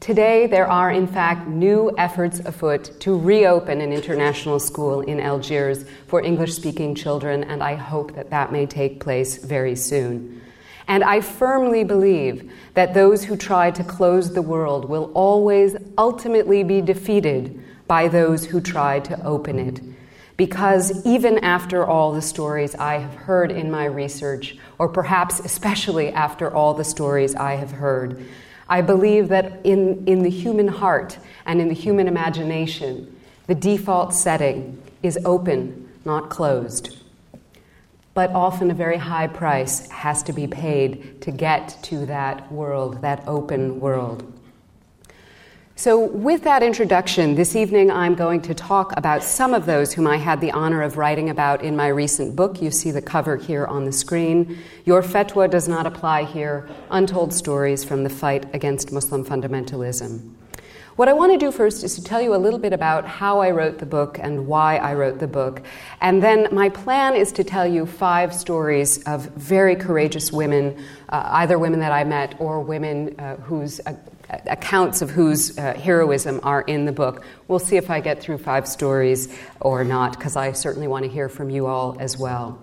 Today, 0.03 0.49
there 0.49 0.67
are, 0.67 0.91
in 0.91 1.07
fact, 1.07 1.47
new 1.47 1.95
efforts 1.97 2.41
afoot 2.41 2.91
to 3.03 3.17
reopen 3.17 3.81
an 3.81 3.93
international 3.93 4.59
school 4.59 5.01
in 5.01 5.21
Algiers 5.21 5.85
for 6.09 6.21
English 6.21 6.55
speaking 6.55 6.97
children, 6.97 7.45
and 7.45 7.63
I 7.63 7.77
hope 7.77 8.17
that 8.17 8.31
that 8.31 8.51
may 8.51 8.67
take 8.67 8.99
place 8.99 9.37
very 9.37 9.77
soon. 9.77 10.43
And 10.89 11.05
I 11.05 11.21
firmly 11.21 11.85
believe 11.85 12.51
that 12.75 12.95
those 12.95 13.23
who 13.23 13.37
try 13.37 13.71
to 13.71 13.85
close 13.85 14.35
the 14.35 14.43
world 14.43 14.89
will 14.89 15.13
always 15.15 15.77
ultimately 15.97 16.65
be 16.65 16.81
defeated 16.81 17.63
by 17.87 18.09
those 18.09 18.47
who 18.47 18.61
try 18.61 18.99
to 18.99 19.25
open 19.25 19.61
it. 19.61 19.81
Because 20.37 21.07
even 21.07 21.39
after 21.45 21.87
all 21.87 22.11
the 22.11 22.23
stories 22.23 22.75
I 22.75 22.99
have 22.99 23.15
heard 23.15 23.53
in 23.53 23.71
my 23.71 23.85
research, 23.85 24.57
or 24.81 24.89
perhaps 24.89 25.39
especially 25.39 26.11
after 26.13 26.53
all 26.53 26.75
the 26.75 26.83
stories 26.83 27.37
I 27.37 27.55
have 27.55 27.71
heard, 27.71 28.27
I 28.73 28.81
believe 28.81 29.29
that 29.29 29.67
in, 29.67 30.03
in 30.07 30.23
the 30.23 30.31
human 30.31 30.67
heart 30.67 31.19
and 31.45 31.61
in 31.61 31.69
the 31.69 31.75
human 31.75 32.09
imagination, 32.09 33.21
the 33.47 33.55
default 33.55 34.15
setting 34.15 34.83
is 35.03 35.19
open, 35.27 35.91
not 36.07 36.31
closed. 36.31 36.97
But 38.15 38.31
often 38.31 38.71
a 38.71 38.75
very 38.75 38.97
high 38.97 39.27
price 39.27 39.91
has 39.91 40.23
to 40.23 40.33
be 40.33 40.47
paid 40.47 41.21
to 41.21 41.31
get 41.31 41.77
to 41.83 42.07
that 42.07 42.51
world, 42.51 43.03
that 43.03 43.23
open 43.27 43.79
world. 43.79 44.33
So, 45.83 45.99
with 45.99 46.45
that 46.45 46.63
introduction, 46.63 47.35
this 47.35 47.57
evening 47.57 47.91
I'm 47.91 48.15
going 48.15 48.41
to 48.43 48.55
talk 48.55 48.97
about 48.97 49.25
some 49.25 49.53
of 49.53 49.67
those 49.67 49.93
whom 49.93 50.07
I 50.07 50.17
had 50.17 50.41
the 50.41 50.53
honor 50.53 50.81
of 50.81 50.97
writing 50.97 51.29
about 51.29 51.65
in 51.65 51.75
my 51.75 51.89
recent 51.89 52.37
book. 52.37 52.63
You 52.63 52.71
see 52.71 52.93
the 52.93 53.03
cover 53.03 53.37
here 53.37 53.67
on 53.67 53.85
the 53.85 53.91
screen. 53.91 54.59
Your 54.85 55.03
fatwa 55.03 55.51
does 55.51 55.67
not 55.67 55.85
apply 55.85 56.23
here 56.23 56.69
Untold 56.93 57.35
Stories 57.35 57.83
from 57.83 58.05
the 58.05 58.11
Fight 58.11 58.47
Against 58.55 58.93
Muslim 58.93 59.25
Fundamentalism. 59.25 60.35
What 60.95 61.09
I 61.09 61.15
want 61.15 61.33
to 61.33 61.39
do 61.39 61.51
first 61.51 61.83
is 61.83 61.97
to 61.97 62.05
tell 62.05 62.21
you 62.21 62.35
a 62.35 62.37
little 62.37 62.59
bit 62.59 62.75
about 62.75 63.07
how 63.07 63.41
I 63.41 63.51
wrote 63.51 63.79
the 63.79 63.87
book 63.87 64.21
and 64.23 64.47
why 64.47 64.77
I 64.77 64.95
wrote 64.95 65.19
the 65.19 65.27
book. 65.27 65.63
And 66.01 66.23
then 66.23 66.47
my 66.53 66.69
plan 66.69 67.17
is 67.17 67.33
to 67.33 67.43
tell 67.43 67.67
you 67.67 67.87
five 67.87 68.33
stories 68.35 69.03
of 69.05 69.25
very 69.31 69.75
courageous 69.75 70.31
women, 70.31 70.77
uh, 71.09 71.23
either 71.33 71.59
women 71.59 71.81
that 71.81 71.93
I 71.93 72.05
met 72.05 72.37
or 72.39 72.61
women 72.61 73.19
uh, 73.19 73.37
whose 73.37 73.81
uh, 73.81 73.95
accounts 74.31 75.03
of 75.03 75.11
whose 75.11 75.59
uh, 75.59 75.75
heroism 75.75 76.41
are 76.43 76.63
in 76.63 76.85
the 76.85 76.93
book. 76.93 77.25
We'll 77.49 77.59
see 77.59 77.77
if 77.77 77.91
I 77.91 78.01
get 78.01 78.21
through 78.21 78.39
five 78.39 78.67
stories 78.67 79.29
or 79.61 79.85
not, 79.85 80.17
because 80.17 80.37
I 80.37 80.53
certainly 80.53 80.89
want 80.89 81.05
to 81.05 81.11
hear 81.11 81.29
from 81.29 81.51
you 81.51 81.67
all 81.67 81.97
as 82.01 82.19
well. 82.19 82.59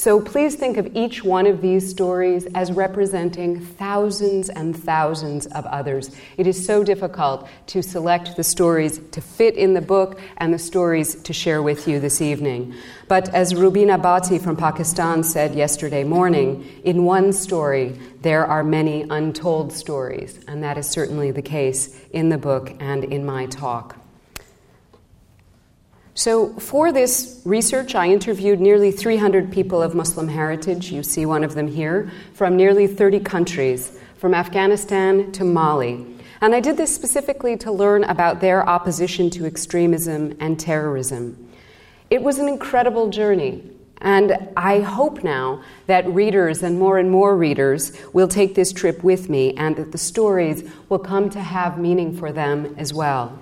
So 0.00 0.18
please 0.18 0.54
think 0.54 0.78
of 0.78 0.96
each 0.96 1.22
one 1.22 1.46
of 1.46 1.60
these 1.60 1.90
stories 1.90 2.46
as 2.54 2.72
representing 2.72 3.60
thousands 3.60 4.48
and 4.48 4.74
thousands 4.74 5.44
of 5.48 5.66
others. 5.66 6.10
It 6.38 6.46
is 6.46 6.64
so 6.64 6.82
difficult 6.82 7.46
to 7.66 7.82
select 7.82 8.34
the 8.34 8.42
stories 8.42 8.98
to 9.10 9.20
fit 9.20 9.56
in 9.56 9.74
the 9.74 9.82
book 9.82 10.18
and 10.38 10.54
the 10.54 10.58
stories 10.58 11.16
to 11.16 11.34
share 11.34 11.62
with 11.62 11.86
you 11.86 12.00
this 12.00 12.22
evening. 12.22 12.72
But 13.08 13.28
as 13.34 13.54
Rubina 13.54 13.98
Bhatti 13.98 14.40
from 14.40 14.56
Pakistan 14.56 15.22
said 15.22 15.54
yesterday 15.54 16.02
morning, 16.02 16.64
in 16.82 17.04
one 17.04 17.34
story, 17.34 17.94
there 18.22 18.46
are 18.46 18.64
many 18.64 19.02
untold 19.02 19.70
stories, 19.70 20.40
and 20.48 20.62
that 20.62 20.78
is 20.78 20.88
certainly 20.88 21.30
the 21.30 21.42
case 21.42 21.94
in 22.10 22.30
the 22.30 22.38
book 22.38 22.74
and 22.80 23.04
in 23.04 23.26
my 23.26 23.44
talk. 23.44 23.99
So, 26.14 26.52
for 26.54 26.92
this 26.92 27.40
research, 27.44 27.94
I 27.94 28.08
interviewed 28.08 28.60
nearly 28.60 28.90
300 28.90 29.52
people 29.52 29.80
of 29.80 29.94
Muslim 29.94 30.28
heritage. 30.28 30.90
You 30.90 31.02
see 31.02 31.24
one 31.24 31.44
of 31.44 31.54
them 31.54 31.68
here, 31.68 32.10
from 32.34 32.56
nearly 32.56 32.86
30 32.88 33.20
countries, 33.20 33.96
from 34.16 34.34
Afghanistan 34.34 35.30
to 35.32 35.44
Mali. 35.44 36.04
And 36.40 36.54
I 36.54 36.60
did 36.60 36.76
this 36.76 36.94
specifically 36.94 37.56
to 37.58 37.70
learn 37.70 38.04
about 38.04 38.40
their 38.40 38.68
opposition 38.68 39.30
to 39.30 39.46
extremism 39.46 40.36
and 40.40 40.58
terrorism. 40.58 41.48
It 42.10 42.22
was 42.22 42.38
an 42.38 42.48
incredible 42.48 43.10
journey. 43.10 43.62
And 44.02 44.48
I 44.56 44.80
hope 44.80 45.22
now 45.22 45.62
that 45.86 46.08
readers 46.08 46.62
and 46.62 46.78
more 46.78 46.98
and 46.98 47.10
more 47.10 47.36
readers 47.36 47.92
will 48.14 48.28
take 48.28 48.54
this 48.54 48.72
trip 48.72 49.04
with 49.04 49.28
me 49.28 49.54
and 49.54 49.76
that 49.76 49.92
the 49.92 49.98
stories 49.98 50.68
will 50.88 50.98
come 50.98 51.28
to 51.30 51.40
have 51.40 51.78
meaning 51.78 52.16
for 52.16 52.32
them 52.32 52.74
as 52.78 52.94
well. 52.94 53.38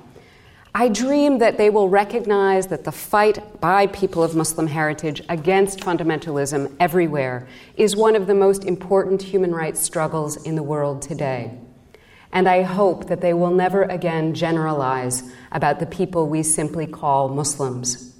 I 0.74 0.88
dream 0.88 1.38
that 1.38 1.56
they 1.56 1.70
will 1.70 1.88
recognize 1.88 2.66
that 2.66 2.84
the 2.84 2.92
fight 2.92 3.60
by 3.60 3.86
people 3.86 4.22
of 4.22 4.36
Muslim 4.36 4.66
heritage 4.66 5.22
against 5.28 5.80
fundamentalism 5.80 6.76
everywhere 6.78 7.48
is 7.76 7.96
one 7.96 8.14
of 8.14 8.26
the 8.26 8.34
most 8.34 8.64
important 8.64 9.22
human 9.22 9.54
rights 9.54 9.80
struggles 9.80 10.36
in 10.36 10.56
the 10.56 10.62
world 10.62 11.00
today. 11.00 11.58
And 12.32 12.46
I 12.46 12.62
hope 12.62 13.06
that 13.08 13.22
they 13.22 13.32
will 13.32 13.50
never 13.50 13.84
again 13.84 14.34
generalize 14.34 15.22
about 15.50 15.80
the 15.80 15.86
people 15.86 16.28
we 16.28 16.42
simply 16.42 16.86
call 16.86 17.30
Muslims. 17.30 18.14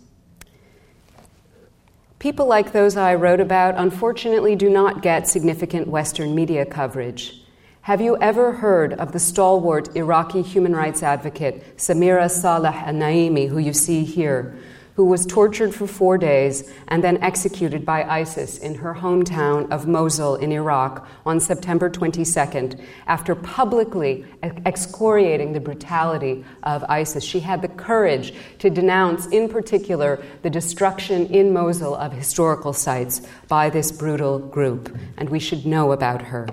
People 2.18 2.46
like 2.46 2.72
those 2.72 2.96
I 2.96 3.14
wrote 3.14 3.40
about 3.40 3.76
unfortunately 3.76 4.56
do 4.56 4.70
not 4.70 5.02
get 5.02 5.28
significant 5.28 5.86
Western 5.86 6.34
media 6.34 6.64
coverage. 6.64 7.42
Have 7.88 8.02
you 8.02 8.18
ever 8.18 8.52
heard 8.52 8.92
of 8.92 9.12
the 9.12 9.18
stalwart 9.18 9.96
Iraqi 9.96 10.42
human 10.42 10.76
rights 10.76 11.02
advocate 11.02 11.78
Samira 11.78 12.30
Saleh 12.30 12.74
Naimi, 12.74 13.48
who 13.48 13.56
you 13.56 13.72
see 13.72 14.04
here, 14.04 14.54
who 14.94 15.06
was 15.06 15.24
tortured 15.24 15.74
for 15.74 15.86
four 15.86 16.18
days 16.18 16.70
and 16.88 17.02
then 17.02 17.16
executed 17.22 17.86
by 17.86 18.04
ISIS 18.04 18.58
in 18.58 18.74
her 18.74 18.92
hometown 18.92 19.70
of 19.70 19.88
Mosul 19.88 20.34
in 20.34 20.52
Iraq 20.52 21.08
on 21.24 21.40
September 21.40 21.88
22nd 21.88 22.78
after 23.06 23.34
publicly 23.34 24.26
excoriating 24.66 25.54
the 25.54 25.60
brutality 25.60 26.44
of 26.64 26.84
ISIS? 26.90 27.24
She 27.24 27.40
had 27.40 27.62
the 27.62 27.68
courage 27.68 28.34
to 28.58 28.68
denounce, 28.68 29.28
in 29.28 29.48
particular, 29.48 30.22
the 30.42 30.50
destruction 30.50 31.24
in 31.28 31.54
Mosul 31.54 31.94
of 31.94 32.12
historical 32.12 32.74
sites 32.74 33.22
by 33.48 33.70
this 33.70 33.90
brutal 33.90 34.38
group, 34.38 34.94
and 35.16 35.30
we 35.30 35.38
should 35.38 35.64
know 35.64 35.92
about 35.92 36.20
her. 36.20 36.48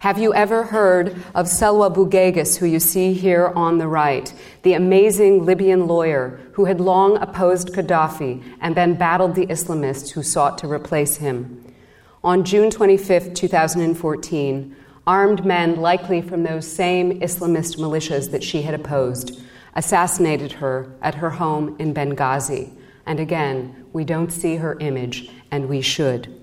Have 0.00 0.20
you 0.20 0.32
ever 0.32 0.62
heard 0.62 1.08
of 1.34 1.46
Selwa 1.46 1.92
Bugaighis, 1.92 2.56
who 2.56 2.66
you 2.66 2.78
see 2.78 3.14
here 3.14 3.48
on 3.56 3.78
the 3.78 3.88
right, 3.88 4.32
the 4.62 4.74
amazing 4.74 5.44
Libyan 5.44 5.88
lawyer 5.88 6.38
who 6.52 6.66
had 6.66 6.80
long 6.80 7.16
opposed 7.16 7.70
Gaddafi 7.70 8.40
and 8.60 8.76
then 8.76 8.94
battled 8.94 9.34
the 9.34 9.46
Islamists 9.46 10.10
who 10.10 10.22
sought 10.22 10.56
to 10.58 10.70
replace 10.70 11.16
him? 11.16 11.74
On 12.22 12.44
June 12.44 12.70
25, 12.70 13.34
2014, 13.34 14.76
armed 15.04 15.44
men, 15.44 15.80
likely 15.80 16.22
from 16.22 16.44
those 16.44 16.70
same 16.70 17.18
Islamist 17.20 17.76
militias 17.78 18.30
that 18.30 18.44
she 18.44 18.62
had 18.62 18.74
opposed, 18.74 19.42
assassinated 19.74 20.52
her 20.52 20.94
at 21.02 21.16
her 21.16 21.30
home 21.30 21.74
in 21.80 21.92
Benghazi. 21.92 22.70
And 23.04 23.18
again, 23.18 23.84
we 23.92 24.04
don't 24.04 24.30
see 24.30 24.56
her 24.56 24.78
image, 24.78 25.28
and 25.50 25.68
we 25.68 25.80
should. 25.80 26.37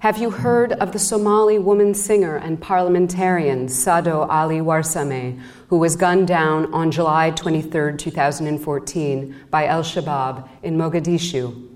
Have 0.00 0.18
you 0.18 0.30
heard 0.30 0.74
of 0.74 0.92
the 0.92 0.98
Somali 1.00 1.58
woman 1.58 1.92
singer 1.92 2.36
and 2.36 2.60
parliamentarian 2.60 3.68
Sado 3.68 4.28
Ali 4.28 4.58
Warsame, 4.58 5.40
who 5.70 5.78
was 5.78 5.96
gunned 5.96 6.28
down 6.28 6.72
on 6.72 6.92
July 6.92 7.32
23, 7.32 7.96
2014, 7.96 9.34
by 9.50 9.66
Al 9.66 9.82
Shabaab 9.82 10.48
in 10.62 10.76
Mogadishu? 10.76 11.67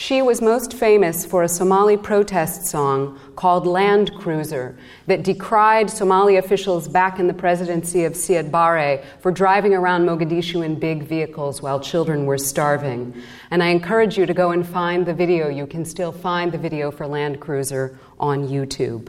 She 0.00 0.22
was 0.22 0.40
most 0.40 0.74
famous 0.74 1.26
for 1.26 1.42
a 1.42 1.48
Somali 1.48 1.96
protest 1.96 2.66
song 2.66 3.18
called 3.34 3.66
Land 3.66 4.14
Cruiser 4.14 4.78
that 5.08 5.24
decried 5.24 5.90
Somali 5.90 6.36
officials 6.36 6.86
back 6.86 7.18
in 7.18 7.26
the 7.26 7.34
presidency 7.34 8.04
of 8.04 8.12
Siad 8.12 8.52
Barre 8.52 9.02
for 9.18 9.32
driving 9.32 9.74
around 9.74 10.06
Mogadishu 10.06 10.64
in 10.64 10.78
big 10.78 11.02
vehicles 11.02 11.60
while 11.62 11.80
children 11.80 12.26
were 12.26 12.38
starving. 12.38 13.12
And 13.50 13.60
I 13.60 13.70
encourage 13.70 14.16
you 14.16 14.24
to 14.24 14.32
go 14.32 14.52
and 14.52 14.64
find 14.64 15.04
the 15.04 15.12
video. 15.12 15.48
You 15.48 15.66
can 15.66 15.84
still 15.84 16.12
find 16.12 16.52
the 16.52 16.58
video 16.58 16.92
for 16.92 17.04
Land 17.04 17.40
Cruiser 17.40 17.98
on 18.20 18.46
YouTube. 18.46 19.08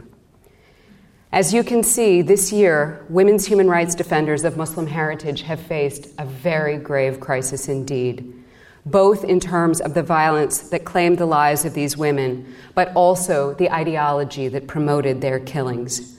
As 1.30 1.54
you 1.54 1.62
can 1.62 1.84
see, 1.84 2.20
this 2.20 2.52
year, 2.52 3.06
women's 3.08 3.46
human 3.46 3.68
rights 3.68 3.94
defenders 3.94 4.42
of 4.42 4.56
Muslim 4.56 4.88
heritage 4.88 5.42
have 5.42 5.60
faced 5.60 6.08
a 6.18 6.26
very 6.26 6.78
grave 6.78 7.20
crisis 7.20 7.68
indeed 7.68 8.39
both 8.86 9.24
in 9.24 9.40
terms 9.40 9.80
of 9.80 9.94
the 9.94 10.02
violence 10.02 10.70
that 10.70 10.84
claimed 10.84 11.18
the 11.18 11.26
lives 11.26 11.64
of 11.64 11.74
these 11.74 11.96
women, 11.96 12.54
but 12.74 12.92
also 12.94 13.54
the 13.54 13.70
ideology 13.70 14.48
that 14.48 14.66
promoted 14.66 15.20
their 15.20 15.38
killings. 15.38 16.18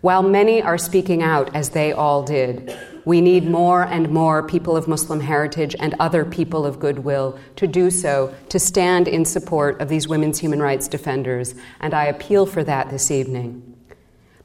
While 0.00 0.22
many 0.22 0.62
are 0.62 0.78
speaking 0.78 1.22
out, 1.22 1.54
as 1.54 1.70
they 1.70 1.92
all 1.92 2.22
did, 2.22 2.74
we 3.04 3.20
need 3.20 3.46
more 3.46 3.82
and 3.82 4.10
more 4.10 4.42
people 4.42 4.76
of 4.76 4.88
Muslim 4.88 5.20
heritage 5.20 5.76
and 5.78 5.94
other 6.00 6.24
people 6.24 6.64
of 6.64 6.80
goodwill 6.80 7.38
to 7.56 7.66
do 7.66 7.90
so, 7.90 8.34
to 8.48 8.58
stand 8.58 9.08
in 9.08 9.26
support 9.26 9.80
of 9.80 9.88
these 9.88 10.08
women's 10.08 10.38
human 10.38 10.62
rights 10.62 10.88
defenders, 10.88 11.54
and 11.80 11.92
I 11.92 12.06
appeal 12.06 12.46
for 12.46 12.64
that 12.64 12.88
this 12.88 13.10
evening. 13.10 13.76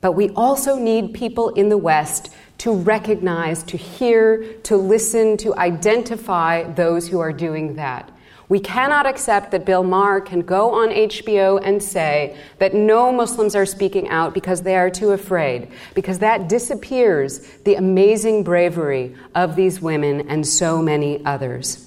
But 0.02 0.12
we 0.12 0.30
also 0.32 0.78
need 0.78 1.14
people 1.14 1.50
in 1.50 1.70
the 1.70 1.78
West 1.78 2.34
to 2.60 2.74
recognize, 2.74 3.64
to 3.64 3.78
hear, 3.78 4.54
to 4.64 4.78
listen, 4.78 5.38
to 5.38 5.56
identify 5.56 6.64
those 6.64 7.08
who 7.08 7.20
are 7.20 7.34
doing 7.34 7.76
that. 7.76 8.12
We 8.48 8.60
cannot 8.60 9.08
accept 9.08 9.52
that 9.52 9.66
Bill 9.66 9.84
Maher 9.84 10.22
can 10.22 10.42
go 10.42 10.72
on 10.72 10.90
HBO 10.90 11.60
and 11.64 11.82
say 11.82 12.38
that 12.60 12.76
no 12.76 13.12
Muslims 13.12 13.56
are 13.56 13.66
speaking 13.66 14.08
out 14.10 14.36
because 14.36 14.62
they 14.62 14.76
are 14.76 14.92
too 14.92 15.12
afraid, 15.12 15.72
because 15.96 16.20
that 16.20 16.48
disappears 16.48 17.40
the 17.64 17.76
amazing 17.76 18.44
bravery 18.44 19.16
of 19.34 19.56
these 19.56 19.82
women 19.82 20.30
and 20.30 20.46
so 20.46 20.80
many 20.82 21.26
others. 21.26 21.85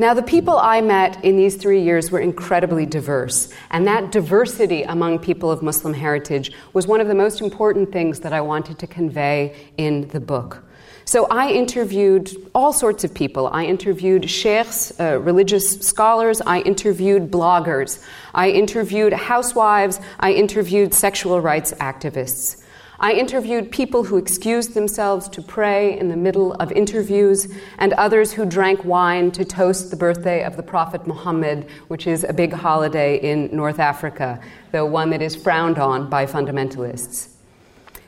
Now, 0.00 0.14
the 0.14 0.22
people 0.22 0.56
I 0.56 0.80
met 0.80 1.22
in 1.22 1.36
these 1.36 1.56
three 1.56 1.82
years 1.82 2.10
were 2.10 2.20
incredibly 2.20 2.86
diverse, 2.86 3.52
and 3.70 3.86
that 3.86 4.10
diversity 4.10 4.82
among 4.82 5.18
people 5.18 5.50
of 5.50 5.62
Muslim 5.62 5.92
heritage 5.92 6.52
was 6.72 6.86
one 6.86 7.02
of 7.02 7.06
the 7.06 7.14
most 7.14 7.42
important 7.42 7.92
things 7.92 8.20
that 8.20 8.32
I 8.32 8.40
wanted 8.40 8.78
to 8.78 8.86
convey 8.86 9.54
in 9.76 10.08
the 10.08 10.18
book. 10.18 10.64
So 11.04 11.26
I 11.26 11.50
interviewed 11.50 12.30
all 12.54 12.72
sorts 12.72 13.04
of 13.04 13.12
people. 13.12 13.48
I 13.48 13.64
interviewed 13.64 14.30
sheikhs, 14.30 14.98
uh, 14.98 15.20
religious 15.20 15.80
scholars. 15.80 16.40
I 16.40 16.60
interviewed 16.60 17.30
bloggers. 17.30 18.02
I 18.34 18.48
interviewed 18.52 19.12
housewives. 19.12 20.00
I 20.18 20.32
interviewed 20.32 20.94
sexual 20.94 21.42
rights 21.42 21.74
activists. 21.74 22.59
I 23.02 23.12
interviewed 23.12 23.70
people 23.70 24.04
who 24.04 24.18
excused 24.18 24.74
themselves 24.74 25.26
to 25.30 25.40
pray 25.40 25.98
in 25.98 26.08
the 26.08 26.16
middle 26.16 26.52
of 26.56 26.70
interviews 26.70 27.48
and 27.78 27.94
others 27.94 28.30
who 28.30 28.44
drank 28.44 28.84
wine 28.84 29.30
to 29.30 29.42
toast 29.42 29.90
the 29.90 29.96
birthday 29.96 30.44
of 30.44 30.58
the 30.58 30.62
Prophet 30.62 31.06
Muhammad, 31.06 31.66
which 31.88 32.06
is 32.06 32.24
a 32.24 32.34
big 32.34 32.52
holiday 32.52 33.16
in 33.16 33.48
North 33.56 33.78
Africa, 33.78 34.38
though 34.72 34.84
one 34.84 35.08
that 35.10 35.22
is 35.22 35.34
frowned 35.34 35.78
on 35.78 36.10
by 36.10 36.26
fundamentalists. 36.26 37.39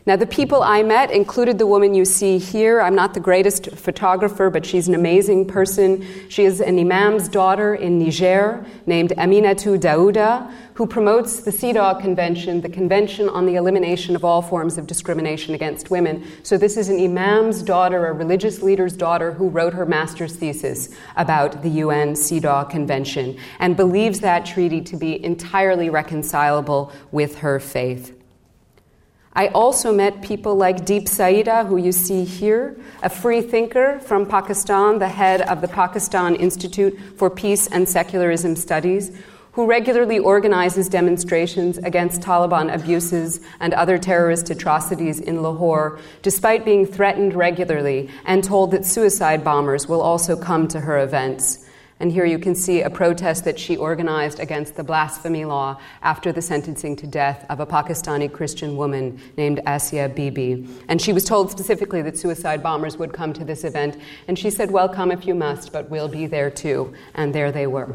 Now, 0.05 0.17
the 0.17 0.27
people 0.27 0.65
I 0.65 0.83
met 0.83 1.13
included 1.13 1.59
the 1.59 1.67
woman 1.67 1.95
you 1.95 2.05
see 2.05 2.37
here. 2.37 2.81
I'm 2.81 2.97
not 2.97 3.15
the 3.15 3.21
greatest 3.21 3.71
photographer, 3.71 4.51
but 4.51 4.67
she's 4.67 4.89
an 4.89 4.97
amazing 4.97 5.47
person. 5.47 6.05
She 6.29 6.45
is 6.45 6.61
an 6.61 6.77
imam's 6.81 7.29
daughter 7.29 7.77
in 7.77 8.01
Niger 8.01 8.67
named 8.85 9.11
Aminatu 9.17 9.79
Daouda, 9.79 10.53
who 10.75 10.89
promotes 10.89 11.43
the 11.43 11.53
CEDAW 11.53 12.01
Convention, 12.01 12.63
the 12.63 12.69
Convention 12.69 13.29
on 13.29 13.47
the 13.47 13.55
Elimination 13.55 14.17
of 14.17 14.25
All 14.25 14.43
Forms 14.43 14.77
of 14.77 14.89
Discrimination 14.89 15.55
Against 15.55 15.89
Women. 15.89 16.27
So, 16.43 16.59
this 16.59 16.77
is 16.77 16.89
an 16.89 16.99
imam's 16.99 17.63
daughter, 17.63 18.09
a 18.09 18.13
religious 18.13 18.61
leader's 18.61 18.97
daughter, 18.97 19.31
who 19.31 19.51
wrote 19.51 19.73
her 19.73 19.87
master's 19.87 20.35
thesis 20.35 20.93
about 21.15 21.63
the 21.63 21.69
UN 21.69 22.15
CEDAW 22.15 22.69
Convention 22.69 23.39
and 23.61 23.77
believes 23.77 24.19
that 24.19 24.47
treaty 24.47 24.81
to 24.81 24.97
be 24.97 25.25
entirely 25.25 25.91
reconcilable 25.91 26.93
with 27.13 27.37
her 27.37 27.61
faith. 27.61 28.19
I 29.35 29.49
also 29.49 29.93
met 29.93 30.21
people 30.21 30.57
like 30.57 30.85
Diep 30.85 31.05
Saeeda, 31.05 31.67
who 31.67 31.79
you 31.79 31.91
see 31.91 32.25
here, 32.25 32.77
a 33.03 33.09
free 33.09 33.41
thinker 33.41 33.99
from 34.01 34.27
Pakistan, 34.27 34.99
the 34.99 35.09
head 35.09 35.41
of 35.41 35.63
the 35.63 35.69
Pakistan 35.69 36.35
Institute 36.35 36.99
for 37.17 37.31
Peace 37.31 37.67
and 37.67 37.89
Secularism 37.89 38.57
Studies, 38.57 39.11
who 39.53 39.67
regularly 39.67 40.19
organizes 40.19 40.87
demonstrations 40.89 41.79
against 41.79 42.21
Taliban 42.21 42.75
abuses 42.75 43.41
and 43.59 43.73
other 43.73 43.97
terrorist 43.97 44.51
atrocities 44.51 45.19
in 45.19 45.43
Lahore, 45.43 45.99
despite 46.21 46.67
being 46.67 46.85
threatened 46.85 47.33
regularly 47.33 48.11
and 48.27 48.45
told 48.45 48.71
that 48.71 48.85
suicide 48.85 49.43
bombers 49.43 49.89
will 49.89 50.03
also 50.03 50.37
come 50.37 50.69
to 50.69 50.81
her 50.81 50.99
events. 50.99 51.62
And 52.03 52.11
here 52.11 52.25
you 52.25 52.41
can 52.41 52.57
see 52.57 52.83
a 52.83 52.91
protest 52.91 53.45
that 53.45 53.61
she 53.61 53.77
organized 53.77 54.41
against 54.41 54.75
the 54.75 54.83
blasphemy 54.83 55.45
law 55.45 55.79
after 56.03 56.33
the 56.33 56.43
sentencing 56.43 56.97
to 56.97 57.07
death 57.07 57.47
of 57.49 57.61
a 57.61 57.65
Pakistani 57.65 58.31
Christian 58.31 58.77
woman 58.77 59.21
named 59.37 59.61
Asia 59.69 60.11
Bibi. 60.13 60.67
And 60.89 61.01
she 61.01 61.13
was 61.13 61.23
told 61.23 61.53
specifically 61.53 62.03
that 62.03 62.19
suicide 62.19 62.61
bombers 62.61 62.97
would 62.97 63.13
come 63.13 63.33
to 63.35 63.45
this 63.45 63.63
event. 63.63 63.97
And 64.27 64.37
she 64.37 64.51
said, 64.51 64.73
Well, 64.73 64.89
come 64.89 65.13
if 65.13 65.29
you 65.29 65.37
must, 65.37 65.73
but 65.73 65.91
we'll 65.91 66.09
be 66.09 66.27
there 66.27 66.51
too. 66.51 66.93
And 67.15 67.33
there 67.33 67.53
they 67.53 67.69
were. 67.69 67.95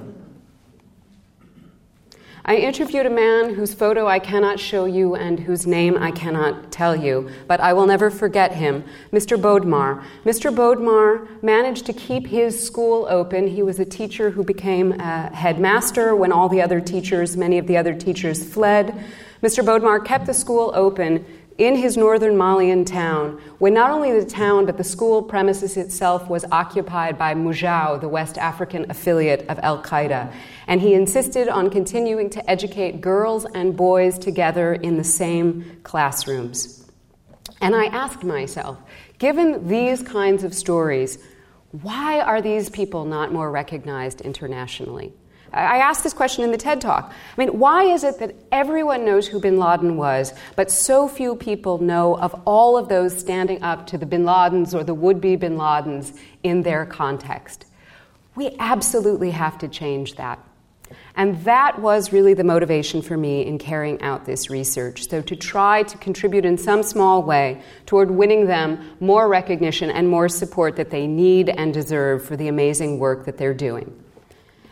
I 2.49 2.55
interviewed 2.55 3.05
a 3.05 3.09
man 3.09 3.55
whose 3.55 3.73
photo 3.73 4.07
I 4.07 4.19
cannot 4.19 4.57
show 4.57 4.85
you 4.85 5.15
and 5.15 5.37
whose 5.37 5.67
name 5.67 5.97
I 5.97 6.11
cannot 6.11 6.71
tell 6.71 6.95
you, 6.95 7.29
but 7.45 7.59
I 7.59 7.73
will 7.73 7.85
never 7.85 8.09
forget 8.09 8.53
him, 8.53 8.85
Mr. 9.11 9.37
Bodmar. 9.37 10.01
Mr. 10.23 10.55
Bodmar 10.55 11.27
managed 11.43 11.85
to 11.87 11.93
keep 11.93 12.25
his 12.25 12.65
school 12.65 13.05
open. 13.09 13.47
He 13.47 13.63
was 13.63 13.81
a 13.81 13.85
teacher 13.85 14.29
who 14.29 14.45
became 14.45 14.93
a 14.93 15.29
headmaster 15.35 16.15
when 16.15 16.31
all 16.31 16.47
the 16.47 16.61
other 16.61 16.79
teachers, 16.79 17.35
many 17.35 17.57
of 17.57 17.67
the 17.67 17.75
other 17.75 17.93
teachers, 17.93 18.47
fled. 18.47 18.97
Mr. 19.43 19.61
Bodmar 19.61 20.05
kept 20.05 20.25
the 20.25 20.33
school 20.33 20.71
open 20.73 21.25
in 21.57 21.75
his 21.75 21.97
northern 21.97 22.37
Malian 22.37 22.85
town, 22.85 23.41
when 23.57 23.73
not 23.73 23.89
only 23.89 24.17
the 24.17 24.25
town 24.25 24.65
but 24.65 24.77
the 24.77 24.83
school 24.83 25.23
premises 25.23 25.75
itself 25.75 26.29
was 26.29 26.45
occupied 26.51 27.17
by 27.17 27.33
Mujao, 27.33 27.99
the 27.99 28.07
West 28.07 28.37
African 28.37 28.89
affiliate 28.89 29.41
of 29.49 29.59
Al 29.59 29.81
Qaeda. 29.81 30.31
And 30.67 30.81
he 30.81 30.93
insisted 30.93 31.47
on 31.47 31.69
continuing 31.69 32.29
to 32.31 32.49
educate 32.49 33.01
girls 33.01 33.45
and 33.45 33.75
boys 33.75 34.19
together 34.19 34.73
in 34.73 34.97
the 34.97 35.03
same 35.03 35.79
classrooms. 35.83 36.85
And 37.61 37.75
I 37.75 37.85
asked 37.85 38.23
myself, 38.23 38.77
given 39.17 39.67
these 39.67 40.03
kinds 40.03 40.43
of 40.43 40.53
stories, 40.53 41.17
why 41.71 42.19
are 42.19 42.41
these 42.41 42.69
people 42.69 43.05
not 43.05 43.31
more 43.31 43.49
recognized 43.49 44.21
internationally? 44.21 45.13
I 45.53 45.77
asked 45.77 46.03
this 46.03 46.13
question 46.13 46.43
in 46.43 46.51
the 46.51 46.57
TED 46.57 46.81
Talk. 46.81 47.11
I 47.11 47.39
mean, 47.39 47.57
why 47.57 47.85
is 47.85 48.03
it 48.03 48.19
that 48.19 48.35
everyone 48.51 49.05
knows 49.05 49.27
who 49.27 49.39
bin 49.39 49.57
Laden 49.57 49.95
was, 49.95 50.33
but 50.55 50.69
so 50.69 51.07
few 51.07 51.35
people 51.35 51.77
know 51.77 52.17
of 52.17 52.39
all 52.45 52.77
of 52.77 52.89
those 52.89 53.17
standing 53.17 53.63
up 53.63 53.87
to 53.87 53.97
the 53.97 54.05
bin 54.05 54.23
Ladens 54.23 54.73
or 54.73 54.83
the 54.83 54.93
would 54.93 55.21
be 55.21 55.35
bin 55.37 55.55
Ladens 55.57 56.17
in 56.43 56.63
their 56.63 56.85
context? 56.85 57.65
We 58.35 58.55
absolutely 58.59 59.31
have 59.31 59.57
to 59.59 59.67
change 59.67 60.15
that. 60.15 60.39
And 61.17 61.35
that 61.45 61.79
was 61.79 62.13
really 62.13 62.35
the 62.35 62.43
motivation 62.43 63.01
for 63.01 63.17
me 63.17 63.43
in 63.43 63.57
carrying 63.57 63.99
out 64.03 64.25
this 64.25 64.51
research. 64.51 65.09
So, 65.09 65.19
to 65.23 65.35
try 65.35 65.81
to 65.81 65.97
contribute 65.97 66.45
in 66.45 66.59
some 66.59 66.83
small 66.83 67.23
way 67.23 67.63
toward 67.87 68.11
winning 68.11 68.45
them 68.45 68.91
more 68.99 69.27
recognition 69.27 69.89
and 69.89 70.07
more 70.07 70.29
support 70.29 70.75
that 70.75 70.91
they 70.91 71.07
need 71.07 71.49
and 71.49 71.73
deserve 71.73 72.23
for 72.23 72.37
the 72.37 72.47
amazing 72.47 72.99
work 72.99 73.25
that 73.25 73.39
they're 73.39 73.55
doing. 73.55 73.91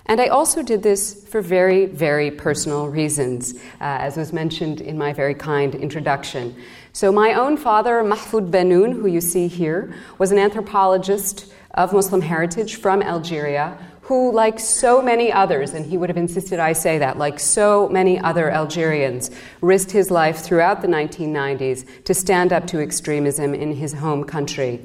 And 0.06 0.22
I 0.22 0.28
also 0.28 0.62
did 0.62 0.84
this 0.84 1.28
for 1.28 1.42
very, 1.42 1.88
very 1.88 2.30
personal 2.30 2.90
reasons, 2.90 3.56
uh, 3.56 4.06
as 4.06 4.16
was 4.16 4.32
mentioned 4.32 4.82
in 4.82 5.00
my 5.00 5.14
very 5.14 5.34
kind 5.34 5.74
introduction. 5.74 6.56
So, 6.94 7.12
my 7.12 7.34
own 7.34 7.58
father, 7.58 8.04
Mahfoud 8.04 8.52
Bennoune, 8.52 8.94
who 8.94 9.08
you 9.08 9.20
see 9.20 9.48
here, 9.48 9.96
was 10.20 10.32
an 10.32 10.38
anthropologist 10.38 11.52
of 11.74 11.92
Muslim 11.92 12.22
heritage 12.22 12.76
from 12.76 13.02
Algeria 13.02 13.78
who, 14.06 14.32
like 14.32 14.60
so 14.60 15.02
many 15.02 15.32
others, 15.32 15.74
and 15.74 15.84
he 15.84 15.98
would 15.98 16.10
have 16.10 16.18
insisted 16.18 16.60
I 16.60 16.74
say 16.74 17.00
that, 17.00 17.18
like 17.18 17.40
so 17.40 17.90
many 17.90 18.20
other 18.20 18.52
Algerians, 18.52 19.32
risked 19.62 19.90
his 19.90 20.12
life 20.12 20.38
throughout 20.38 20.84
the 20.84 20.88
1990s 20.88 22.04
to 22.04 22.14
stand 22.14 22.54
up 22.54 22.68
to 22.68 22.80
extremism 22.80 23.56
in 23.56 23.74
his 23.74 23.94
home 23.94 24.24
country. 24.24 24.80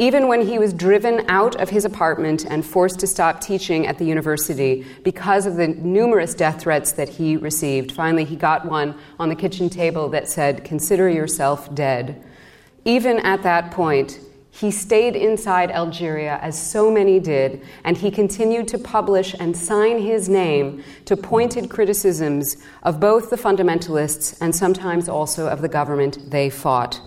Even 0.00 0.26
when 0.26 0.44
he 0.44 0.58
was 0.58 0.72
driven 0.72 1.24
out 1.28 1.60
of 1.60 1.70
his 1.70 1.84
apartment 1.84 2.44
and 2.44 2.66
forced 2.66 2.98
to 3.00 3.06
stop 3.06 3.40
teaching 3.40 3.86
at 3.86 3.98
the 3.98 4.04
university 4.04 4.84
because 5.04 5.46
of 5.46 5.54
the 5.54 5.68
numerous 5.68 6.34
death 6.34 6.62
threats 6.62 6.92
that 6.92 7.08
he 7.08 7.36
received, 7.36 7.92
finally 7.92 8.24
he 8.24 8.34
got 8.34 8.64
one 8.64 8.96
on 9.20 9.28
the 9.28 9.36
kitchen 9.36 9.70
table 9.70 10.08
that 10.08 10.28
said, 10.28 10.64
Consider 10.64 11.08
yourself 11.08 11.72
dead. 11.72 12.20
Even 12.84 13.18
at 13.18 13.44
that 13.44 13.70
point, 13.70 14.18
he 14.60 14.70
stayed 14.70 15.16
inside 15.16 15.70
Algeria, 15.70 16.38
as 16.42 16.60
so 16.60 16.90
many 16.90 17.18
did, 17.18 17.62
and 17.82 17.96
he 17.96 18.10
continued 18.10 18.68
to 18.68 18.78
publish 18.78 19.34
and 19.40 19.56
sign 19.56 19.98
his 19.98 20.28
name 20.28 20.84
to 21.06 21.16
pointed 21.16 21.70
criticisms 21.70 22.58
of 22.82 23.00
both 23.00 23.30
the 23.30 23.36
fundamentalists 23.36 24.36
and 24.42 24.54
sometimes 24.54 25.08
also 25.08 25.48
of 25.48 25.62
the 25.62 25.68
government 25.68 26.30
they 26.30 26.50
fought. 26.50 27.00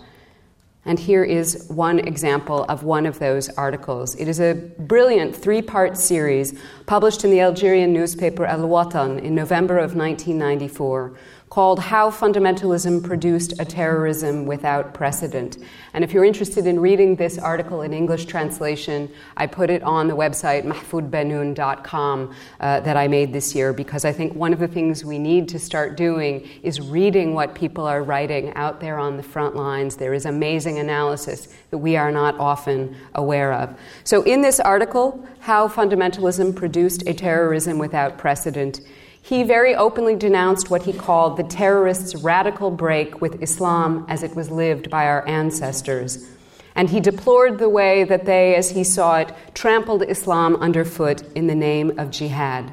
And 0.86 0.98
here 0.98 1.24
is 1.24 1.68
one 1.70 2.00
example 2.00 2.63
of 2.63 2.84
one 2.84 3.06
of 3.06 3.20
those 3.20 3.50
articles. 3.50 4.16
It 4.16 4.28
is 4.28 4.39
a 4.39 4.56
brilliant 4.80 5.36
three 5.36 5.62
part 5.62 5.96
series 5.96 6.60
published 6.88 7.24
in 7.24 7.30
the 7.30 7.39
Algerian 7.39 7.94
newspaper 7.94 8.46
Al 8.48 8.62
Watan 8.62 9.22
in 9.22 9.36
November 9.36 9.78
of 9.78 9.96
1994 9.96 11.13
called 11.54 11.78
How 11.78 12.10
Fundamentalism 12.10 13.04
Produced 13.04 13.54
a 13.60 13.63
Terrorism 13.63 14.48
Without 14.48 14.92
Precedent. 14.92 15.60
And 15.94 16.04
if 16.04 16.12
you're 16.12 16.26
interested 16.26 16.66
in 16.66 16.80
reading 16.80 17.16
this 17.16 17.38
article 17.38 17.84
in 17.84 17.94
English 17.94 18.26
translation, 18.26 19.08
I 19.38 19.46
put 19.46 19.70
it 19.70 19.84
on 19.84 20.08
the 20.08 20.16
website 20.16 20.63
mahfoudbennoun.com 20.63 22.36
uh, 22.60 22.80
that 22.80 22.98
I 22.98 23.08
made 23.08 23.34
this 23.34 23.54
year 23.54 23.72
because 23.72 24.04
I 24.04 24.12
think 24.12 24.34
one 24.34 24.52
of 24.52 24.58
the 24.58 24.68
things 24.68 25.06
we 25.06 25.20
need 25.20 25.48
to 25.50 25.60
start 25.60 25.96
doing 25.96 26.50
is 26.63 26.82
reading 26.82 27.36
what 27.36 27.54
people 27.54 27.86
are 27.86 28.02
writing 28.02 28.52
out 28.56 28.80
there 28.80 28.98
on 28.98 29.18
the 29.18 29.22
front 29.22 29.56
lines. 29.56 29.96
There 29.96 30.16
is 30.16 30.26
amazing 30.26 30.80
analysis 30.80 31.50
that 31.70 31.78
we 31.78 31.96
are 31.96 32.12
not 32.12 32.34
often 32.39 32.96
aware 33.13 33.54
of. 33.54 33.80
So, 34.06 34.24
in 34.24 34.42
this 34.42 34.60
article, 34.60 35.24
How 35.42 35.68
Fundamentalism 35.68 36.56
Produced 36.56 37.08
a 37.08 37.13
Terrorism 37.13 37.78
Without 37.78 38.18
Precedent, 38.18 38.82
he 39.24 39.44
very 39.44 39.74
openly 39.74 40.18
denounced 40.18 40.70
what 40.70 40.84
he 40.84 40.92
called 40.92 41.38
the 41.38 41.44
terrorists' 41.44 42.14
radical 42.14 42.70
break 42.70 43.22
with 43.22 43.42
Islam 43.42 44.06
as 44.10 44.22
it 44.22 44.36
was 44.36 44.52
lived 44.52 44.90
by 44.90 45.06
our 45.06 45.26
ancestors. 45.26 46.30
And 46.76 46.90
he 46.90 47.00
deplored 47.00 47.58
the 47.58 47.70
way 47.70 48.04
that 48.04 48.26
they, 48.26 48.54
as 48.54 48.72
he 48.72 48.84
saw 48.84 49.20
it, 49.20 49.32
trampled 49.54 50.04
Islam 50.04 50.58
underfoot 50.58 51.22
in 51.36 51.48
the 51.48 51.56
name 51.56 51.98
of 51.98 52.12
jihad. 52.12 52.70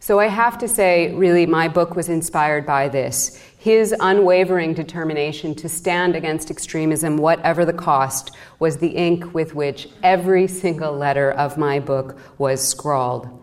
So 0.00 0.18
I 0.18 0.26
have 0.26 0.58
to 0.58 0.66
say, 0.66 1.14
really, 1.14 1.46
my 1.46 1.68
book 1.68 1.94
was 1.94 2.08
inspired 2.08 2.66
by 2.66 2.88
this. 2.88 3.36
His 3.56 3.94
unwavering 4.00 4.74
determination 4.74 5.54
to 5.56 5.68
stand 5.68 6.16
against 6.16 6.50
extremism, 6.50 7.16
whatever 7.16 7.64
the 7.64 7.72
cost, 7.72 8.32
was 8.58 8.78
the 8.78 8.96
ink 8.96 9.34
with 9.34 9.54
which 9.54 9.88
every 10.02 10.48
single 10.48 10.94
letter 10.94 11.30
of 11.30 11.56
my 11.56 11.78
book 11.78 12.18
was 12.38 12.66
scrawled. 12.66 13.39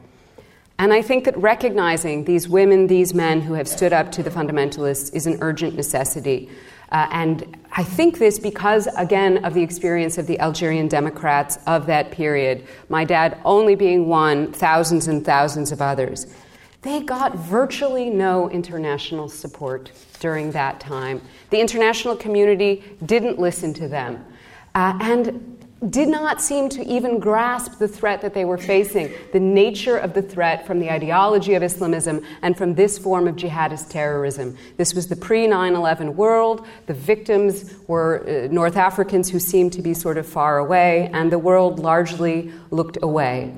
And 0.80 0.94
I 0.94 1.02
think 1.02 1.26
that 1.26 1.36
recognizing 1.38 2.26
these 2.26 2.48
women, 2.48 2.88
these 2.88 3.14
men 3.14 3.42
who 3.42 3.54
have 3.54 3.68
stood 3.68 3.94
up 3.94 4.12
to 4.14 4.24
the 4.24 4.30
fundamentalists 4.30 5.14
is 5.14 5.26
an 5.26 5.40
urgent 5.42 5.76
necessity. 5.76 6.50
Uh, 6.92 7.08
and 7.12 7.58
I 7.72 7.84
think 7.84 8.20
this 8.20 8.40
because, 8.40 8.88
again, 8.96 9.44
of 9.44 9.54
the 9.54 9.64
experience 9.64 10.18
of 10.18 10.28
the 10.28 10.40
Algerian 10.40 10.88
Democrats 10.88 11.58
of 11.66 11.88
that 11.88 12.12
period, 12.12 12.66
my 12.90 13.04
dad 13.04 13.40
only 13.44 13.76
being 13.76 14.08
one, 14.08 14.54
thousands 14.54 15.08
and 15.08 15.26
thousands 15.26 15.72
of 15.72 15.82
others. 15.82 16.28
They 16.84 17.02
got 17.02 17.36
virtually 17.36 18.10
no 18.10 18.50
international 18.50 19.30
support 19.30 19.92
during 20.20 20.52
that 20.52 20.80
time. 20.80 21.22
The 21.50 21.60
international 21.60 22.16
community 22.16 22.84
didn't 23.06 23.40
listen 23.40 23.74
to 23.74 23.88
them. 23.88 24.24
Uh, 24.76 24.98
and 25.02 25.57
did 25.90 26.08
not 26.08 26.42
seem 26.42 26.70
to 26.70 26.84
even 26.86 27.20
grasp 27.20 27.78
the 27.78 27.88
threat 27.88 28.22
that 28.22 28.34
they 28.34 28.46
were 28.46 28.58
facing, 28.58 29.12
the 29.32 29.40
nature 29.40 29.98
of 29.98 30.14
the 30.14 30.22
threat 30.22 30.66
from 30.66 30.80
the 30.80 30.90
ideology 30.90 31.54
of 31.54 31.62
Islamism 31.62 32.24
and 32.42 32.58
from 32.58 32.74
this 32.74 32.98
form 32.98 33.28
of 33.28 33.36
jihadist 33.36 33.90
terrorism. 33.90 34.58
This 34.78 34.96
was 34.96 35.08
the 35.08 35.16
pre 35.16 35.46
9 35.46 35.76
11 35.76 36.16
world. 36.16 36.66
The 36.88 36.96
victims 36.96 37.76
were 37.88 38.24
uh, 38.28 38.52
North 38.52 38.76
Africans 38.76 39.30
who 39.30 39.40
seemed 39.40 39.74
to 39.74 39.82
be 39.82 39.94
sort 39.94 40.18
of 40.18 40.26
far 40.26 40.58
away, 40.58 41.12
and 41.14 41.32
the 41.32 41.40
world 41.40 41.80
largely 41.80 42.52
looked 42.72 42.98
away. 43.04 43.54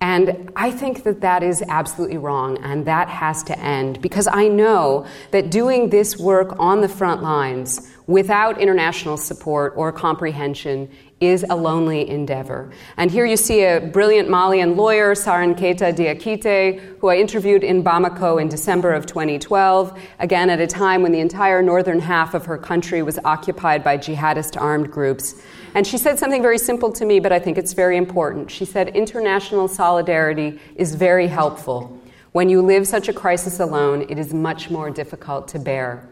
And 0.00 0.52
I 0.54 0.70
think 0.70 1.04
that 1.04 1.22
that 1.22 1.42
is 1.42 1.62
absolutely 1.68 2.18
wrong, 2.18 2.58
and 2.58 2.86
that 2.86 3.08
has 3.08 3.42
to 3.44 3.58
end 3.58 4.02
because 4.02 4.28
I 4.30 4.48
know 4.48 5.06
that 5.30 5.50
doing 5.50 5.88
this 5.88 6.18
work 6.18 6.54
on 6.58 6.82
the 6.82 6.88
front 6.88 7.22
lines 7.22 7.90
without 8.06 8.60
international 8.60 9.16
support 9.16 9.72
or 9.74 9.92
comprehension 9.92 10.90
is 11.20 11.46
a 11.48 11.56
lonely 11.56 12.08
endeavor. 12.10 12.70
And 12.98 13.10
here 13.10 13.24
you 13.24 13.38
see 13.38 13.64
a 13.64 13.80
brilliant 13.80 14.28
Malian 14.28 14.76
lawyer, 14.76 15.14
Saran 15.14 15.58
Keita 15.58 15.94
Diakite, 15.94 16.98
who 16.98 17.08
I 17.08 17.16
interviewed 17.16 17.64
in 17.64 17.82
Bamako 17.82 18.40
in 18.40 18.50
December 18.50 18.92
of 18.92 19.06
2012, 19.06 19.98
again 20.18 20.50
at 20.50 20.60
a 20.60 20.66
time 20.66 21.02
when 21.02 21.12
the 21.12 21.20
entire 21.20 21.62
northern 21.62 22.00
half 22.00 22.34
of 22.34 22.44
her 22.44 22.58
country 22.58 23.02
was 23.02 23.18
occupied 23.24 23.82
by 23.82 23.96
jihadist 23.96 24.60
armed 24.60 24.90
groups. 24.90 25.42
And 25.74 25.86
she 25.86 25.96
said 25.96 26.18
something 26.18 26.42
very 26.42 26.58
simple 26.58 26.92
to 26.92 27.06
me, 27.06 27.18
but 27.18 27.32
I 27.32 27.38
think 27.38 27.56
it's 27.56 27.72
very 27.72 27.96
important. 27.96 28.50
She 28.50 28.66
said, 28.66 28.88
International 28.88 29.68
solidarity 29.68 30.60
is 30.74 30.94
very 30.94 31.28
helpful. 31.28 31.98
When 32.32 32.50
you 32.50 32.60
live 32.60 32.86
such 32.86 33.08
a 33.08 33.14
crisis 33.14 33.58
alone, 33.58 34.04
it 34.10 34.18
is 34.18 34.34
much 34.34 34.68
more 34.68 34.90
difficult 34.90 35.48
to 35.48 35.58
bear. 35.58 36.06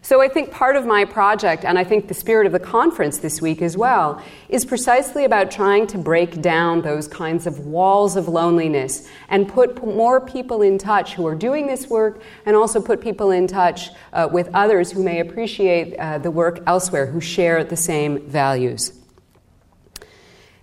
So 0.00 0.22
I 0.22 0.28
think 0.28 0.50
part 0.52 0.76
of 0.76 0.86
my 0.86 1.04
project, 1.04 1.64
and 1.64 1.78
I 1.78 1.84
think 1.84 2.08
the 2.08 2.14
spirit 2.14 2.46
of 2.46 2.52
the 2.52 2.60
conference 2.60 3.18
this 3.18 3.42
week 3.42 3.60
as 3.60 3.76
well, 3.76 4.22
is 4.48 4.64
precisely 4.64 5.24
about 5.24 5.50
trying 5.50 5.86
to 5.88 5.98
break 5.98 6.40
down 6.40 6.82
those 6.82 7.08
kinds 7.08 7.46
of 7.46 7.66
walls 7.66 8.16
of 8.16 8.28
loneliness 8.28 9.08
and 9.28 9.48
put 9.48 9.84
more 9.84 10.20
people 10.20 10.62
in 10.62 10.78
touch 10.78 11.14
who 11.14 11.26
are 11.26 11.34
doing 11.34 11.66
this 11.66 11.88
work 11.88 12.22
and 12.46 12.54
also 12.54 12.80
put 12.80 13.00
people 13.00 13.32
in 13.32 13.46
touch 13.46 13.90
uh, 14.12 14.28
with 14.30 14.48
others 14.54 14.92
who 14.92 15.02
may 15.02 15.20
appreciate 15.20 15.96
uh, 15.96 16.18
the 16.18 16.30
work 16.30 16.62
elsewhere, 16.66 17.06
who 17.06 17.20
share 17.20 17.64
the 17.64 17.76
same 17.76 18.20
values. 18.28 18.92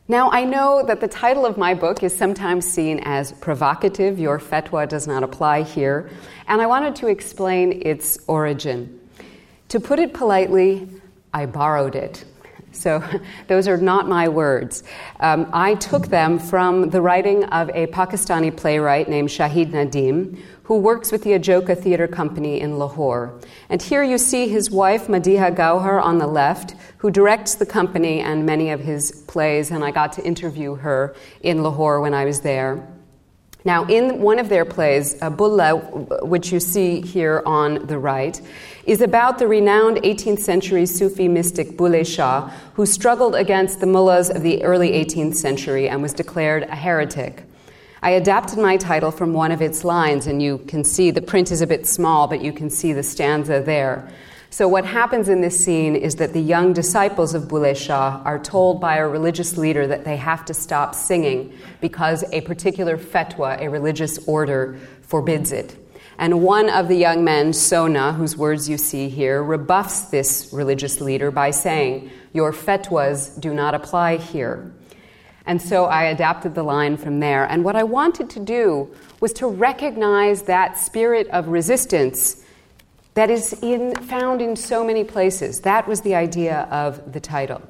Now, 0.07 0.29
I 0.29 0.45
know 0.45 0.83
that 0.85 1.01
the 1.01 1.07
title 1.07 1.47
of 1.47 1.57
my 1.57 1.73
book 1.73 2.03
is 2.03 2.15
sometimes 2.15 2.65
seen 2.65 2.99
as 3.03 3.31
provocative. 3.31 4.19
Your 4.19 4.37
fatwa 4.37 4.87
does 4.87 5.07
not 5.07 5.23
apply 5.23 5.63
here. 5.63 6.11
And 6.47 6.61
I 6.61 6.67
wanted 6.67 6.95
to 6.97 7.07
explain 7.07 7.81
its 7.83 8.19
origin. 8.27 8.94
To 9.75 9.81
put 9.81 9.99
it 9.99 10.13
politely, 10.13 10.87
I 11.33 11.47
borrowed 11.47 11.95
it. 11.95 12.23
So, 12.71 13.03
those 13.47 13.67
are 13.67 13.75
not 13.75 14.07
my 14.07 14.29
words. 14.29 14.85
Um, 15.19 15.49
I 15.51 15.75
took 15.75 16.07
them 16.07 16.39
from 16.39 16.91
the 16.91 17.01
writing 17.01 17.43
of 17.43 17.67
a 17.71 17.87
Pakistani 17.87 18.55
playwright 18.55 19.09
named 19.09 19.27
Shahid 19.27 19.71
Nadeem, 19.71 20.39
who 20.63 20.77
works 20.77 21.11
with 21.11 21.23
the 21.23 21.31
Ajoka 21.31 21.77
Theatre 21.77 22.07
Company 22.07 22.61
in 22.61 22.79
Lahore. 22.79 23.37
And 23.67 23.81
here 23.81 24.01
you 24.01 24.17
see 24.17 24.47
his 24.47 24.71
wife, 24.71 25.07
Madiha 25.07 25.53
Gauhar, 25.53 26.01
on 26.01 26.19
the 26.19 26.27
left, 26.27 26.75
who 26.99 27.11
directs 27.11 27.55
the 27.55 27.65
company 27.65 28.21
and 28.21 28.45
many 28.45 28.69
of 28.69 28.79
his 28.79 29.25
plays, 29.27 29.71
and 29.71 29.83
I 29.83 29.91
got 29.91 30.13
to 30.13 30.23
interview 30.23 30.75
her 30.75 31.17
in 31.41 31.63
Lahore 31.63 31.99
when 31.99 32.13
I 32.13 32.23
was 32.23 32.39
there. 32.39 32.87
Now, 33.65 33.83
in 33.85 34.21
one 34.21 34.37
of 34.37 34.47
their 34.47 34.63
plays, 34.63 35.15
Bulla, 35.15 35.75
which 36.21 36.51
you 36.51 36.59
see 36.59 37.01
here 37.01 37.41
on 37.47 37.87
the 37.87 37.97
right, 37.97 38.39
is 38.85 39.01
about 39.01 39.39
the 39.39 39.47
renowned 39.47 39.97
18th 39.97 40.39
century 40.39 40.85
Sufi 40.85 41.27
mystic 41.27 41.75
Bulleh 41.75 42.05
Shah, 42.05 42.49
who 42.75 42.85
struggled 42.85 43.35
against 43.35 43.79
the 43.79 43.87
mullahs 43.87 44.29
of 44.29 44.43
the 44.43 44.63
early 44.63 44.91
18th 44.91 45.35
century 45.35 45.89
and 45.89 46.01
was 46.01 46.13
declared 46.13 46.63
a 46.63 46.75
heretic. 46.75 47.43
I 48.03 48.11
adapted 48.11 48.59
my 48.59 48.77
title 48.77 49.09
from 49.09 49.33
one 49.33 49.51
of 49.51 49.63
its 49.63 49.83
lines, 49.83 50.27
and 50.27 50.41
you 50.41 50.59
can 50.59 50.83
see 50.83 51.09
the 51.09 51.23
print 51.23 51.51
is 51.51 51.61
a 51.61 51.67
bit 51.67 51.87
small, 51.87 52.27
but 52.27 52.41
you 52.41 52.53
can 52.53 52.69
see 52.69 52.93
the 52.93 53.01
stanza 53.01 53.63
there. 53.65 54.07
So, 54.51 54.67
what 54.67 54.85
happens 54.85 55.27
in 55.27 55.41
this 55.41 55.65
scene 55.65 55.95
is 55.95 56.15
that 56.17 56.33
the 56.33 56.39
young 56.39 56.71
disciples 56.71 57.33
of 57.33 57.47
Bulleh 57.47 57.75
Shah 57.75 58.21
are 58.23 58.37
told 58.37 58.79
by 58.79 58.97
a 58.97 59.07
religious 59.07 59.57
leader 59.57 59.87
that 59.87 60.05
they 60.05 60.17
have 60.17 60.45
to 60.45 60.53
stop 60.53 60.93
singing 60.93 61.57
because 61.81 62.23
a 62.31 62.41
particular 62.41 62.97
fatwa, 62.97 63.59
a 63.59 63.67
religious 63.67 64.19
order, 64.27 64.77
forbids 65.01 65.51
it. 65.51 65.75
And 66.17 66.41
one 66.41 66.69
of 66.69 66.87
the 66.87 66.95
young 66.95 67.23
men, 67.23 67.51
Sona, 67.53 68.13
whose 68.13 68.37
words 68.37 68.69
you 68.69 68.77
see 68.77 69.09
here, 69.09 69.43
rebuffs 69.43 70.01
this 70.05 70.49
religious 70.53 71.01
leader 71.01 71.29
by 71.31 71.51
saying, 71.51 72.09
Your 72.33 72.53
fatwas 72.53 73.39
do 73.39 73.53
not 73.53 73.75
apply 73.75 74.17
here. 74.17 74.73
And 75.45 75.61
so 75.61 75.85
I 75.85 76.05
adapted 76.05 76.55
the 76.55 76.63
line 76.63 76.97
from 76.97 77.19
there. 77.19 77.45
And 77.45 77.63
what 77.63 77.75
I 77.75 77.83
wanted 77.83 78.29
to 78.31 78.39
do 78.39 78.93
was 79.19 79.33
to 79.33 79.47
recognize 79.47 80.43
that 80.43 80.77
spirit 80.77 81.27
of 81.27 81.49
resistance 81.49 82.43
that 83.13 83.29
is 83.29 83.53
in, 83.61 83.95
found 83.95 84.41
in 84.41 84.55
so 84.55 84.83
many 84.83 85.03
places. 85.03 85.61
That 85.61 85.87
was 85.87 86.01
the 86.01 86.15
idea 86.15 86.67
of 86.71 87.13
the 87.13 87.19
title. 87.19 87.61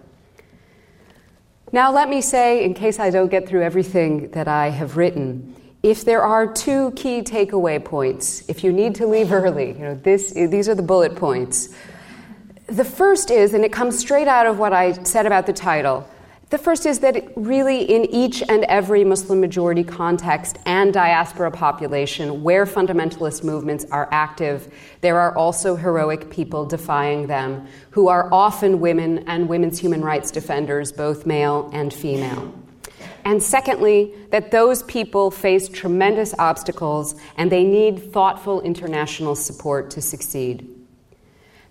Now, 1.71 1.91
let 1.91 2.09
me 2.09 2.21
say, 2.21 2.63
in 2.63 2.73
case 2.73 2.99
I 2.99 3.09
don't 3.09 3.29
get 3.29 3.47
through 3.47 3.63
everything 3.63 4.31
that 4.31 4.47
I 4.47 4.69
have 4.69 4.97
written, 4.97 5.55
if 5.85 6.03
there 6.03 6.23
are 6.23 6.51
two 6.51 6.89
key 6.95 7.21
takeaway 7.21 7.83
points, 7.83 8.43
if 8.49 8.63
you 8.63 8.73
need 8.73 8.95
to 8.95 9.05
leave 9.05 9.31
early, 9.31 9.67
you 9.67 9.85
know, 9.85 9.93
this, 9.93 10.31
these 10.31 10.67
are 10.67 10.73
the 10.73 10.81
bullet 10.81 11.15
points. 11.15 11.69
The 12.65 12.83
first 12.83 13.29
is, 13.29 13.53
and 13.53 13.63
it 13.63 13.71
comes 13.71 13.99
straight 13.99 14.27
out 14.27 14.47
of 14.47 14.57
what 14.57 14.73
I 14.73 14.93
said 15.03 15.27
about 15.27 15.45
the 15.45 15.53
title, 15.53 16.09
the 16.49 16.57
first 16.57 16.87
is 16.87 16.99
that 16.99 17.31
really, 17.35 17.83
in 17.83 18.05
each 18.05 18.41
and 18.49 18.63
every 18.63 19.03
Muslim 19.03 19.39
majority 19.39 19.83
context 19.83 20.57
and 20.65 20.91
diaspora 20.91 21.51
population 21.51 22.41
where 22.41 22.65
fundamentalist 22.65 23.43
movements 23.43 23.85
are 23.91 24.09
active, 24.11 24.73
there 25.01 25.19
are 25.19 25.37
also 25.37 25.75
heroic 25.75 26.31
people 26.31 26.65
defying 26.65 27.27
them, 27.27 27.67
who 27.91 28.07
are 28.07 28.27
often 28.33 28.79
women 28.79 29.19
and 29.27 29.47
women's 29.47 29.77
human 29.77 30.01
rights 30.01 30.31
defenders, 30.31 30.91
both 30.91 31.27
male 31.27 31.69
and 31.73 31.93
female. 31.93 32.64
And 33.25 33.41
secondly, 33.41 34.13
that 34.29 34.51
those 34.51 34.83
people 34.83 35.31
face 35.31 35.67
tremendous 35.67 36.35
obstacles 36.37 37.15
and 37.37 37.51
they 37.51 37.63
need 37.63 38.13
thoughtful 38.13 38.61
international 38.61 39.35
support 39.35 39.89
to 39.91 40.01
succeed. 40.01 40.69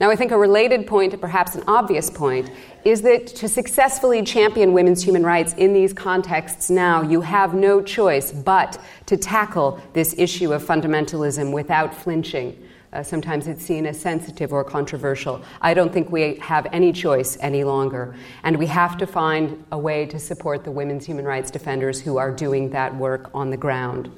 Now, 0.00 0.10
I 0.10 0.16
think 0.16 0.32
a 0.32 0.36
related 0.36 0.88
point, 0.88 1.18
perhaps 1.20 1.54
an 1.54 1.62
obvious 1.68 2.10
point, 2.10 2.50
is 2.84 3.02
that 3.02 3.28
to 3.28 3.48
successfully 3.48 4.24
champion 4.24 4.72
women's 4.72 5.04
human 5.04 5.22
rights 5.22 5.54
in 5.54 5.72
these 5.72 5.92
contexts 5.92 6.68
now, 6.68 7.02
you 7.02 7.20
have 7.20 7.54
no 7.54 7.80
choice 7.80 8.32
but 8.32 8.76
to 9.06 9.16
tackle 9.16 9.80
this 9.92 10.12
issue 10.18 10.52
of 10.52 10.64
fundamentalism 10.64 11.52
without 11.52 11.94
flinching. 11.94 12.60
Uh, 12.94 13.02
sometimes 13.02 13.48
it's 13.48 13.64
seen 13.64 13.86
as 13.86 14.00
sensitive 14.00 14.52
or 14.52 14.62
controversial. 14.62 15.42
I 15.60 15.74
don't 15.74 15.92
think 15.92 16.12
we 16.12 16.36
have 16.36 16.66
any 16.72 16.92
choice 16.92 17.36
any 17.40 17.64
longer. 17.64 18.14
And 18.44 18.56
we 18.56 18.66
have 18.66 18.96
to 18.98 19.06
find 19.06 19.64
a 19.72 19.78
way 19.78 20.06
to 20.06 20.18
support 20.18 20.62
the 20.62 20.70
women's 20.70 21.04
human 21.04 21.24
rights 21.24 21.50
defenders 21.50 22.00
who 22.00 22.18
are 22.18 22.30
doing 22.30 22.70
that 22.70 22.94
work 22.94 23.30
on 23.34 23.50
the 23.50 23.56
ground. 23.56 24.12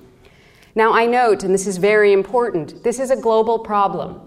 Now, 0.74 0.92
I 0.92 1.06
note, 1.06 1.42
and 1.42 1.54
this 1.54 1.66
is 1.66 1.78
very 1.78 2.12
important, 2.12 2.84
this 2.84 3.00
is 3.00 3.10
a 3.10 3.16
global 3.16 3.58
problem, 3.58 4.20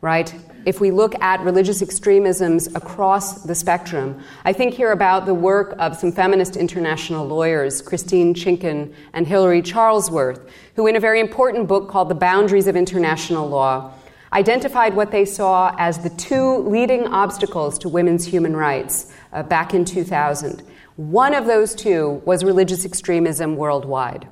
right? 0.00 0.32
If 0.66 0.80
we 0.80 0.90
look 0.90 1.14
at 1.22 1.40
religious 1.42 1.80
extremisms 1.80 2.66
across 2.74 3.44
the 3.44 3.54
spectrum, 3.54 4.20
I 4.44 4.52
think 4.52 4.74
here 4.74 4.90
about 4.90 5.24
the 5.24 5.32
work 5.32 5.76
of 5.78 5.96
some 5.96 6.10
feminist 6.10 6.56
international 6.56 7.24
lawyers, 7.24 7.80
Christine 7.80 8.34
Chinkin 8.34 8.92
and 9.12 9.28
Hilary 9.28 9.62
Charlesworth, 9.62 10.40
who, 10.74 10.88
in 10.88 10.96
a 10.96 11.00
very 11.00 11.20
important 11.20 11.68
book 11.68 11.88
called 11.88 12.08
The 12.08 12.16
Boundaries 12.16 12.66
of 12.66 12.74
International 12.74 13.48
Law, 13.48 13.94
identified 14.32 14.96
what 14.96 15.12
they 15.12 15.24
saw 15.24 15.72
as 15.78 16.00
the 16.00 16.10
two 16.10 16.58
leading 16.58 17.06
obstacles 17.06 17.78
to 17.78 17.88
women's 17.88 18.26
human 18.26 18.56
rights 18.56 19.12
uh, 19.32 19.44
back 19.44 19.72
in 19.72 19.84
2000. 19.84 20.64
One 20.96 21.32
of 21.32 21.46
those 21.46 21.76
two 21.76 22.22
was 22.24 22.42
religious 22.42 22.84
extremism 22.84 23.56
worldwide. 23.56 24.26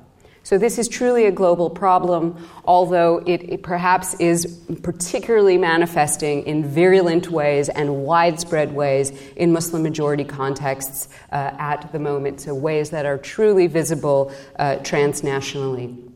So, 0.45 0.59
this 0.59 0.77
is 0.77 0.87
truly 0.87 1.25
a 1.25 1.31
global 1.31 1.71
problem, 1.71 2.37
although 2.65 3.17
it, 3.25 3.41
it, 3.49 3.63
perhaps 3.63 4.13
is 4.19 4.45
particularly 4.83 5.57
manifesting 5.57 6.43
in 6.43 6.63
virulent 6.63 7.31
ways 7.31 7.67
and 7.67 8.03
widespread 8.03 8.71
ways 8.71 9.09
in 9.35 9.51
Muslim 9.51 9.81
majority 9.81 10.23
contexts 10.23 11.09
uh, 11.31 11.49
at 11.57 11.91
the 11.91 11.97
moment, 11.97 12.41
so 12.41 12.53
ways 12.53 12.91
that 12.91 13.07
are 13.07 13.17
truly 13.17 13.65
visible 13.65 14.31
uh, 14.59 14.75
transnationally. 14.83 16.11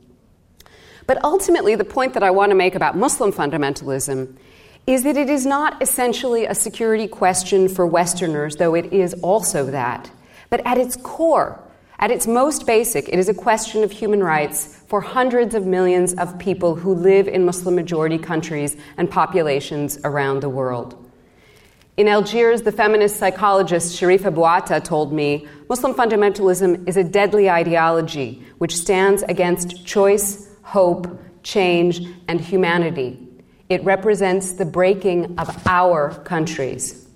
But 1.08 1.24
ultimately, 1.24 1.74
the 1.74 1.84
point 1.84 2.14
that 2.14 2.22
I 2.22 2.30
want 2.30 2.52
to 2.52 2.56
make 2.56 2.76
about 2.76 2.96
Muslim 2.96 3.32
fundamentalism 3.32 4.38
is 4.86 5.02
that 5.06 5.18
it 5.18 5.32
is 5.32 5.48
not 5.48 5.82
essentially 5.82 6.46
a 6.46 6.54
security 6.54 7.08
question 7.08 7.68
for 7.68 7.84
Westerners, 7.84 8.58
though 8.58 8.76
it 8.76 8.94
is 8.94 9.16
also 9.24 9.66
that. 9.72 10.12
But 10.52 10.62
at 10.68 10.78
its 10.78 10.96
core, 10.98 11.64
at 12.00 12.12
its 12.12 12.28
most 12.28 12.66
basic, 12.66 13.10
it 13.10 13.20
is 13.20 13.28
a 13.28 13.34
question 13.34 13.84
of 13.84 13.92
human 13.92 14.24
rights 14.24 14.82
for 14.88 15.02
hundreds 15.02 15.54
of 15.54 15.66
millions 15.66 16.14
of 16.14 16.40
people 16.40 16.76
who 16.76 16.94
live 16.96 17.28
in 17.28 17.46
Muslim 17.46 17.76
majority 17.76 18.18
countries 18.18 18.78
and 18.96 19.12
populations 19.12 20.00
around 20.06 20.40
the 20.40 20.48
world. 20.48 20.96
In 21.98 22.08
Algiers, 22.08 22.62
the 22.62 22.72
feminist 22.72 23.18
psychologist 23.18 24.00
Cherifa 24.00 24.34
Bouatta 24.34 24.82
told 24.82 25.12
me 25.12 25.46
Muslim 25.68 25.94
fundamentalism 25.94 26.88
is 26.88 26.96
a 26.96 27.04
deadly 27.04 27.50
ideology 27.50 28.42
which 28.60 28.78
stands 28.78 29.22
against 29.24 29.86
choice, 29.86 30.50
hope, 30.64 31.20
change, 31.44 32.00
and 32.30 32.40
humanity. 32.40 33.28
It 33.68 33.84
represents 33.84 34.54
the 34.54 34.64
breaking 34.64 35.38
of 35.38 35.68
our 35.68 36.12
countries. 36.24 37.09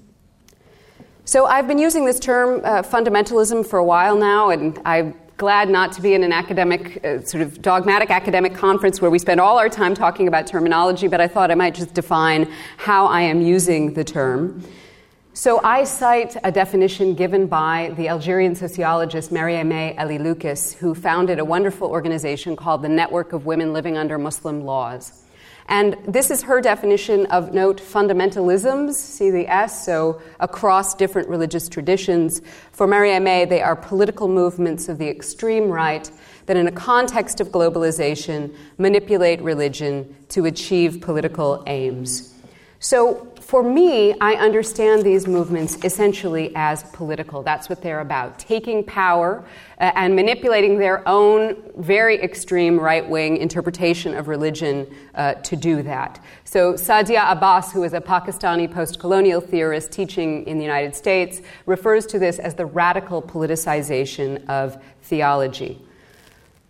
So 1.25 1.45
I've 1.45 1.69
been 1.69 1.77
using 1.77 2.03
this 2.03 2.19
term 2.19 2.59
uh, 2.65 2.81
fundamentalism 2.81 3.65
for 3.65 3.79
a 3.79 3.83
while 3.83 4.17
now, 4.17 4.49
and 4.49 4.77
I'm 4.83 5.15
glad 5.37 5.69
not 5.69 5.93
to 5.93 6.01
be 6.01 6.15
in 6.15 6.21
an 6.21 6.33
academic, 6.33 7.03
uh, 7.05 7.21
sort 7.21 7.41
of 7.41 7.61
dogmatic 7.61 8.09
academic 8.09 8.53
conference 8.53 9.01
where 9.01 9.09
we 9.09 9.17
spend 9.17 9.39
all 9.39 9.57
our 9.57 9.69
time 9.69 9.95
talking 9.95 10.27
about 10.27 10.47
terminology, 10.47 11.07
but 11.07 11.21
I 11.21 11.29
thought 11.29 11.49
I 11.49 11.55
might 11.55 11.75
just 11.75 11.93
define 11.93 12.51
how 12.75 13.05
I 13.05 13.21
am 13.21 13.41
using 13.41 13.93
the 13.93 14.03
term. 14.03 14.65
So 15.31 15.61
I 15.63 15.85
cite 15.85 16.35
a 16.43 16.51
definition 16.51 17.15
given 17.15 17.47
by 17.47 17.93
the 17.95 18.09
Algerian 18.09 18.53
sociologist 18.53 19.31
Marieme 19.31 19.95
Hélie-Lucas, 19.95 20.73
who 20.73 20.93
founded 20.93 21.39
a 21.39 21.45
wonderful 21.45 21.87
organization 21.87 22.57
called 22.57 22.81
the 22.81 22.89
Network 22.89 23.31
of 23.31 23.45
Women 23.45 23.71
Living 23.71 23.97
Under 23.97 24.17
Muslim 24.17 24.65
Laws. 24.65 25.22
And 25.67 25.97
this 26.07 26.29
is 26.29 26.43
her 26.43 26.61
definition 26.61 27.25
of 27.27 27.53
note 27.53 27.81
fundamentalisms, 27.81 28.93
see 28.93 29.31
the 29.31 29.47
S, 29.47 29.85
so 29.85 30.21
across 30.39 30.93
different 30.93 31.29
religious 31.29 31.69
traditions. 31.69 32.41
For 32.71 32.87
Marieme, 32.87 33.47
they 33.47 33.61
are 33.61 33.75
political 33.75 34.27
movements 34.27 34.89
of 34.89 34.97
the 34.97 35.07
extreme 35.07 35.69
right 35.69 36.09
that, 36.45 36.57
in 36.57 36.67
a 36.67 36.71
context 36.71 37.39
of 37.39 37.49
globalization, 37.49 38.53
manipulate 38.77 39.41
religion 39.41 40.15
to 40.29 40.45
achieve 40.45 40.99
political 41.01 41.63
aims. 41.67 42.33
So, 42.79 43.32
for 43.43 43.61
me, 43.61 44.15
I 44.21 44.35
understand 44.35 45.03
these 45.03 45.27
movements 45.27 45.77
essentially 45.83 46.53
as 46.55 46.83
political. 46.85 47.43
That's 47.43 47.67
what 47.67 47.81
they're 47.81 47.99
about 47.99 48.39
taking 48.39 48.85
power 48.85 49.43
uh, 49.79 49.91
and 49.95 50.15
manipulating 50.15 50.79
their 50.79 51.07
own 51.07 51.61
very 51.75 52.21
extreme 52.21 52.79
right 52.79 53.07
wing 53.07 53.37
interpretation 53.37 54.15
of 54.15 54.29
religion 54.29 54.87
uh, 55.13 55.33
to 55.35 55.57
do 55.57 55.83
that. 55.83 56.23
So, 56.45 56.73
Sadia 56.73 57.31
Abbas, 57.31 57.73
who 57.73 57.83
is 57.83 57.93
a 57.93 57.99
Pakistani 57.99 58.73
post 58.73 58.99
colonial 58.99 59.41
theorist 59.41 59.91
teaching 59.91 60.47
in 60.47 60.57
the 60.57 60.63
United 60.63 60.95
States, 60.95 61.41
refers 61.65 62.05
to 62.07 62.19
this 62.19 62.39
as 62.39 62.55
the 62.55 62.65
radical 62.65 63.21
politicization 63.21 64.47
of 64.47 64.81
theology. 65.01 65.81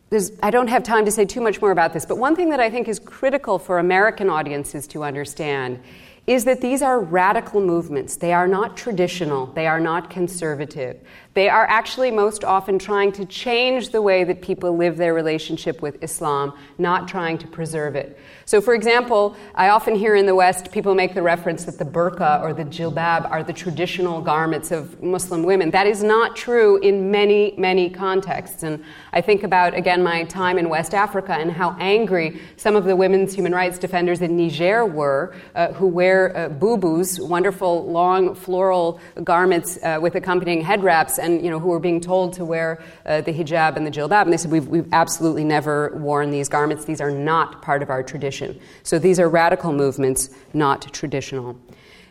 There's, 0.09 0.31
I 0.41 0.49
don't 0.49 0.67
have 0.67 0.83
time 0.83 1.05
to 1.05 1.12
say 1.12 1.25
too 1.25 1.41
much 1.41 1.62
more 1.62 1.71
about 1.71 1.93
this, 1.93 2.05
but 2.05 2.17
one 2.17 2.36
thing 2.36 2.49
that 2.49 2.59
I 2.59 2.69
think 2.69 2.88
is 2.88 2.99
critical 2.99 3.59
for 3.59 3.79
American 3.79 4.29
audiences 4.29 4.88
to 4.88 5.03
understand 5.03 5.79
is 6.25 6.45
that 6.45 6.62
these 6.62 6.81
are 6.81 6.99
radical 6.99 7.59
movements. 7.59 8.15
They 8.15 8.33
are 8.33 8.47
not 8.47 8.77
traditional, 8.77 9.47
they 9.47 9.67
are 9.67 9.79
not 9.79 10.09
conservative. 10.09 11.01
They 11.34 11.50
are 11.50 11.65
actually 11.67 12.12
most 12.12 12.43
often 12.43 12.78
trying 12.78 13.12
to 13.13 13.26
change 13.26 13.89
the 13.89 14.02
way 14.02 14.24
that 14.24 14.41
people 14.41 14.78
live 14.78 14.98
their 14.98 15.15
relationship 15.15 15.82
with 15.82 16.04
Islam, 16.04 16.54
not 16.78 17.08
trying 17.08 17.39
to 17.39 17.48
preserve 17.48 17.96
it. 17.96 18.19
So, 18.46 18.62
for 18.62 18.76
example, 18.76 19.36
I 19.56 19.69
often 19.69 19.96
hear 19.96 20.15
in 20.15 20.28
the 20.28 20.36
West 20.36 20.72
people 20.72 20.93
make 20.93 21.15
the 21.15 21.24
reference 21.24 21.63
that 21.65 21.80
the 21.80 21.86
burqa 21.86 22.41
or 22.41 22.54
the 22.54 22.65
jilbab 22.65 23.32
are 23.32 23.43
the 23.43 23.54
traditional 23.54 24.22
garments 24.22 24.69
of 24.72 25.02
Muslim 25.02 25.43
women. 25.43 25.72
That 25.72 25.88
is 25.88 26.04
not 26.04 26.36
true 26.36 26.78
in 26.78 27.10
many, 27.10 27.56
many 27.58 27.89
contexts. 27.89 28.62
And 28.62 28.84
I 29.12 29.22
think 29.22 29.43
about, 29.43 29.74
again, 29.74 30.04
my 30.04 30.26
time 30.26 30.60
in 30.60 30.69
West 30.69 30.93
Africa 30.93 31.34
and 31.34 31.52
how 31.52 31.76
angry 31.80 32.41
some 32.58 32.76
of 32.76 32.84
the 32.84 32.96
women's 32.96 33.34
human 33.34 33.54
rights 33.54 33.80
defenders 33.80 34.22
in 34.22 34.38
Niger 34.38 34.86
were, 34.86 35.34
uh, 35.56 35.74
who 35.74 35.88
wear 35.88 36.36
uh, 36.36 36.50
bubus, 36.50 37.26
wonderful 37.26 37.89
long 37.89 38.36
floral 38.36 39.00
garments 39.24 39.80
uh, 39.82 39.98
with 40.02 40.15
accompanying 40.15 40.62
head 40.62 40.84
wraps 40.84 41.17
and 41.23 41.43
you 41.43 41.49
know, 41.49 41.59
who 41.59 41.69
were 41.69 41.79
being 41.79 41.99
told 41.99 42.33
to 42.33 42.45
wear 42.45 42.83
uh, 43.05 43.21
the 43.21 43.33
hijab 43.33 43.75
and 43.77 43.88
the 43.88 43.91
jilbab. 43.91 44.23
And 44.23 44.33
they 44.33 44.38
said, 44.38 44.51
we've, 44.51 44.67
we've 44.67 44.93
absolutely 44.93 45.43
never 45.43 45.95
worn 45.95 46.29
these 46.29 46.49
garments. 46.49 46.86
These 46.86 47.01
are 47.01 47.12
not 47.12 47.62
part 47.62 47.81
of 47.81 47.89
our 47.89 48.03
tradition. 48.03 48.59
So 48.83 48.99
these 48.99 49.19
are 49.19 49.29
radical 49.29 49.73
movements, 49.73 50.29
not 50.53 50.93
traditional. 50.93 51.57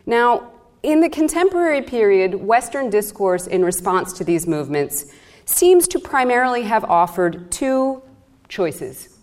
Now, 0.06 0.50
in 0.82 1.00
the 1.00 1.08
contemporary 1.08 1.82
period, 1.82 2.34
Western 2.34 2.90
discourse 2.90 3.46
in 3.46 3.64
response 3.64 4.12
to 4.14 4.24
these 4.24 4.48
movements 4.48 5.12
seems 5.44 5.86
to 5.88 5.98
primarily 5.98 6.62
have 6.62 6.84
offered 6.84 7.50
two 7.52 8.02
choices, 8.48 9.16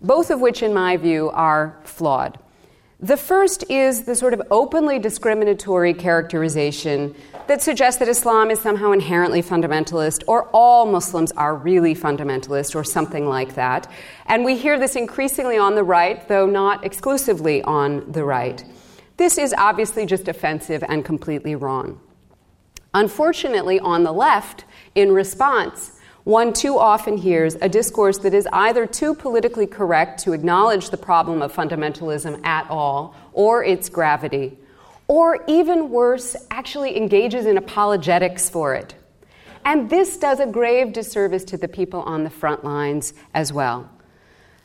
both 0.00 0.30
of 0.30 0.40
which, 0.40 0.62
in 0.62 0.72
my 0.72 0.96
view, 0.96 1.30
are 1.30 1.76
flawed. 1.84 2.38
The 3.02 3.16
first 3.16 3.64
is 3.68 4.04
the 4.04 4.14
sort 4.14 4.32
of 4.32 4.40
openly 4.52 5.00
discriminatory 5.00 5.92
characterization 5.92 7.16
that 7.48 7.60
suggests 7.60 7.98
that 7.98 8.06
Islam 8.06 8.48
is 8.48 8.60
somehow 8.60 8.92
inherently 8.92 9.42
fundamentalist 9.42 10.22
or 10.28 10.48
all 10.52 10.86
Muslims 10.86 11.32
are 11.32 11.56
really 11.56 11.96
fundamentalist 11.96 12.76
or 12.76 12.84
something 12.84 13.26
like 13.26 13.56
that. 13.56 13.90
And 14.26 14.44
we 14.44 14.56
hear 14.56 14.78
this 14.78 14.94
increasingly 14.94 15.58
on 15.58 15.74
the 15.74 15.82
right, 15.82 16.28
though 16.28 16.46
not 16.46 16.84
exclusively 16.84 17.60
on 17.62 18.12
the 18.12 18.22
right. 18.22 18.64
This 19.16 19.36
is 19.36 19.52
obviously 19.58 20.06
just 20.06 20.28
offensive 20.28 20.84
and 20.88 21.04
completely 21.04 21.56
wrong. 21.56 21.98
Unfortunately, 22.94 23.80
on 23.80 24.04
the 24.04 24.12
left, 24.12 24.64
in 24.94 25.10
response, 25.10 25.98
one 26.24 26.52
too 26.52 26.78
often 26.78 27.16
hears 27.16 27.56
a 27.56 27.68
discourse 27.68 28.18
that 28.18 28.32
is 28.32 28.46
either 28.52 28.86
too 28.86 29.14
politically 29.14 29.66
correct 29.66 30.22
to 30.22 30.32
acknowledge 30.32 30.90
the 30.90 30.96
problem 30.96 31.42
of 31.42 31.52
fundamentalism 31.52 32.44
at 32.44 32.70
all 32.70 33.14
or 33.32 33.64
its 33.64 33.88
gravity, 33.88 34.56
or 35.08 35.44
even 35.48 35.90
worse, 35.90 36.36
actually 36.50 36.96
engages 36.96 37.44
in 37.44 37.56
apologetics 37.56 38.48
for 38.48 38.74
it. 38.74 38.94
And 39.64 39.90
this 39.90 40.16
does 40.16 40.38
a 40.38 40.46
grave 40.46 40.92
disservice 40.92 41.44
to 41.44 41.56
the 41.56 41.68
people 41.68 42.02
on 42.02 42.24
the 42.24 42.30
front 42.30 42.64
lines 42.64 43.14
as 43.34 43.52
well. 43.52 43.90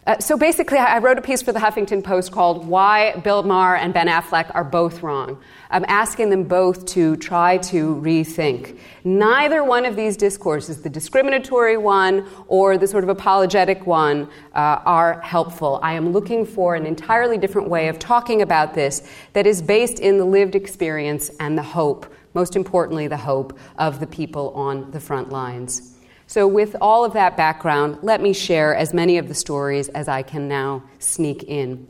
Uh, 0.08 0.18
so 0.20 0.38
basically, 0.38 0.78
I 0.78 1.00
wrote 1.00 1.18
a 1.18 1.22
piece 1.22 1.42
for 1.42 1.52
the 1.52 1.60
Huffington 1.60 2.02
Post 2.02 2.32
called 2.32 2.66
Why 2.66 3.18
Bill 3.18 3.44
Maher 3.44 3.76
and 3.76 3.94
Ben 3.94 4.08
Affleck 4.08 4.50
Are 4.56 4.64
Both 4.64 5.04
Wrong. 5.04 5.38
I'm 5.70 5.84
asking 5.90 6.30
them 6.30 6.46
both 6.46 6.86
to 6.94 7.18
try 7.18 7.58
to 7.58 7.96
rethink. 7.96 8.80
Neither 9.04 9.66
one 9.66 9.84
of 9.84 9.98
these 9.98 10.16
discourses, 10.16 10.82
the 10.82 10.90
discriminatory 10.90 11.76
one 11.76 12.26
or 12.48 12.78
the 12.78 12.88
sort 12.88 13.04
of 13.04 13.10
apologetic 13.10 13.86
one, 13.86 14.30
uh, 14.56 14.80
are 14.86 15.20
helpful. 15.20 15.78
I 15.84 15.92
am 15.96 16.14
looking 16.14 16.46
for 16.46 16.76
an 16.76 16.86
entirely 16.86 17.38
different 17.38 17.68
way 17.68 17.90
of 17.90 18.00
talking 18.00 18.42
about 18.42 18.76
this 18.76 19.06
that 19.34 19.46
is 19.46 19.62
based 19.62 20.00
in 20.00 20.20
the 20.20 20.26
lived 20.26 20.56
experience 20.56 21.32
and 21.42 21.58
the 21.58 21.64
hope, 21.64 22.06
most 22.34 22.56
importantly, 22.56 23.10
the 23.10 23.18
hope 23.18 23.60
of 23.78 24.00
the 24.00 24.08
people 24.08 24.52
on 24.52 24.90
the 24.92 25.02
front 25.02 25.34
lines. 25.34 25.97
So, 26.30 26.46
with 26.46 26.76
all 26.82 27.06
of 27.06 27.14
that 27.14 27.38
background, 27.38 28.00
let 28.02 28.22
me 28.22 28.34
share 28.34 28.76
as 28.76 28.94
many 28.94 29.18
of 29.18 29.30
the 29.30 29.34
stories 29.34 29.88
as 29.90 30.10
I 30.10 30.24
can 30.24 30.50
now 30.50 30.84
sneak 31.00 31.44
in. 31.44 31.88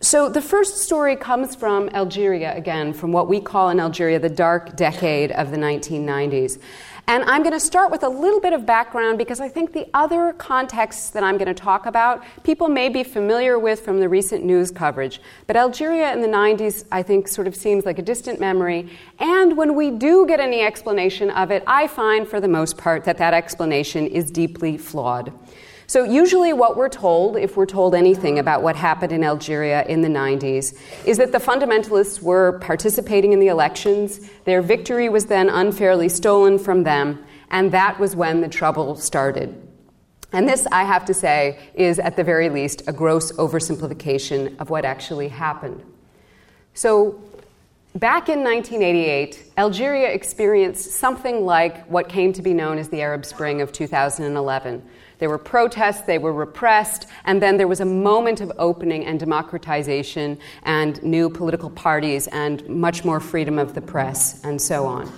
So, 0.00 0.28
the 0.28 0.42
first 0.42 0.78
story 0.78 1.14
comes 1.14 1.54
from 1.54 1.88
Algeria, 1.90 2.56
again, 2.56 2.94
from 2.94 3.12
what 3.12 3.28
we 3.28 3.40
call 3.40 3.68
in 3.68 3.78
Algeria 3.78 4.18
the 4.18 4.28
dark 4.28 4.74
decade 4.74 5.30
of 5.30 5.52
the 5.52 5.56
1990s. 5.56 6.58
And 7.10 7.24
I'm 7.24 7.42
going 7.42 7.54
to 7.54 7.58
start 7.58 7.90
with 7.90 8.04
a 8.04 8.08
little 8.08 8.38
bit 8.38 8.52
of 8.52 8.64
background 8.64 9.18
because 9.18 9.40
I 9.40 9.48
think 9.48 9.72
the 9.72 9.88
other 9.94 10.32
contexts 10.34 11.10
that 11.10 11.24
I'm 11.24 11.38
going 11.38 11.52
to 11.52 11.60
talk 11.60 11.86
about, 11.86 12.22
people 12.44 12.68
may 12.68 12.88
be 12.88 13.02
familiar 13.02 13.58
with 13.58 13.80
from 13.80 13.98
the 13.98 14.08
recent 14.08 14.44
news 14.44 14.70
coverage. 14.70 15.20
But 15.48 15.56
Algeria 15.56 16.12
in 16.12 16.20
the 16.20 16.28
90s, 16.28 16.84
I 16.92 17.02
think, 17.02 17.26
sort 17.26 17.48
of 17.48 17.56
seems 17.56 17.84
like 17.84 17.98
a 17.98 18.02
distant 18.02 18.38
memory. 18.38 18.90
And 19.18 19.56
when 19.56 19.74
we 19.74 19.90
do 19.90 20.24
get 20.24 20.38
any 20.38 20.60
explanation 20.60 21.30
of 21.30 21.50
it, 21.50 21.64
I 21.66 21.88
find, 21.88 22.28
for 22.28 22.40
the 22.40 22.46
most 22.46 22.78
part, 22.78 23.02
that 23.06 23.18
that 23.18 23.34
explanation 23.34 24.06
is 24.06 24.30
deeply 24.30 24.78
flawed. 24.78 25.32
So, 25.90 26.04
usually, 26.04 26.52
what 26.52 26.76
we're 26.76 26.88
told, 26.88 27.36
if 27.36 27.56
we're 27.56 27.66
told 27.66 27.96
anything 27.96 28.38
about 28.38 28.62
what 28.62 28.76
happened 28.76 29.10
in 29.10 29.24
Algeria 29.24 29.84
in 29.86 30.02
the 30.02 30.08
90s, 30.08 30.78
is 31.04 31.18
that 31.18 31.32
the 31.32 31.38
fundamentalists 31.38 32.22
were 32.22 32.60
participating 32.60 33.32
in 33.32 33.40
the 33.40 33.48
elections, 33.48 34.20
their 34.44 34.62
victory 34.62 35.08
was 35.08 35.26
then 35.26 35.48
unfairly 35.48 36.08
stolen 36.08 36.60
from 36.60 36.84
them, 36.84 37.24
and 37.50 37.72
that 37.72 37.98
was 37.98 38.14
when 38.14 38.40
the 38.40 38.48
trouble 38.48 38.94
started. 38.94 39.52
And 40.32 40.48
this, 40.48 40.64
I 40.70 40.84
have 40.84 41.06
to 41.06 41.12
say, 41.12 41.58
is 41.74 41.98
at 41.98 42.14
the 42.14 42.22
very 42.22 42.50
least 42.50 42.84
a 42.86 42.92
gross 42.92 43.32
oversimplification 43.32 44.60
of 44.60 44.70
what 44.70 44.84
actually 44.84 45.26
happened. 45.26 45.82
So, 46.72 47.20
back 47.96 48.28
in 48.28 48.44
1988, 48.44 49.54
Algeria 49.58 50.10
experienced 50.12 50.92
something 50.92 51.44
like 51.44 51.84
what 51.88 52.08
came 52.08 52.32
to 52.34 52.42
be 52.42 52.54
known 52.54 52.78
as 52.78 52.90
the 52.90 53.00
Arab 53.00 53.24
Spring 53.24 53.60
of 53.60 53.72
2011 53.72 54.88
there 55.20 55.28
were 55.28 55.38
protests, 55.38 56.00
they 56.00 56.18
were 56.18 56.32
repressed, 56.32 57.06
and 57.24 57.40
then 57.40 57.58
there 57.58 57.68
was 57.68 57.80
a 57.80 57.84
moment 57.84 58.40
of 58.40 58.50
opening 58.58 59.04
and 59.04 59.20
democratization 59.20 60.38
and 60.64 61.00
new 61.02 61.30
political 61.30 61.70
parties 61.70 62.26
and 62.28 62.66
much 62.68 63.04
more 63.04 63.20
freedom 63.20 63.58
of 63.58 63.74
the 63.74 63.82
press 63.82 64.42
and 64.44 64.60
so 64.60 64.86
on. 64.86 65.12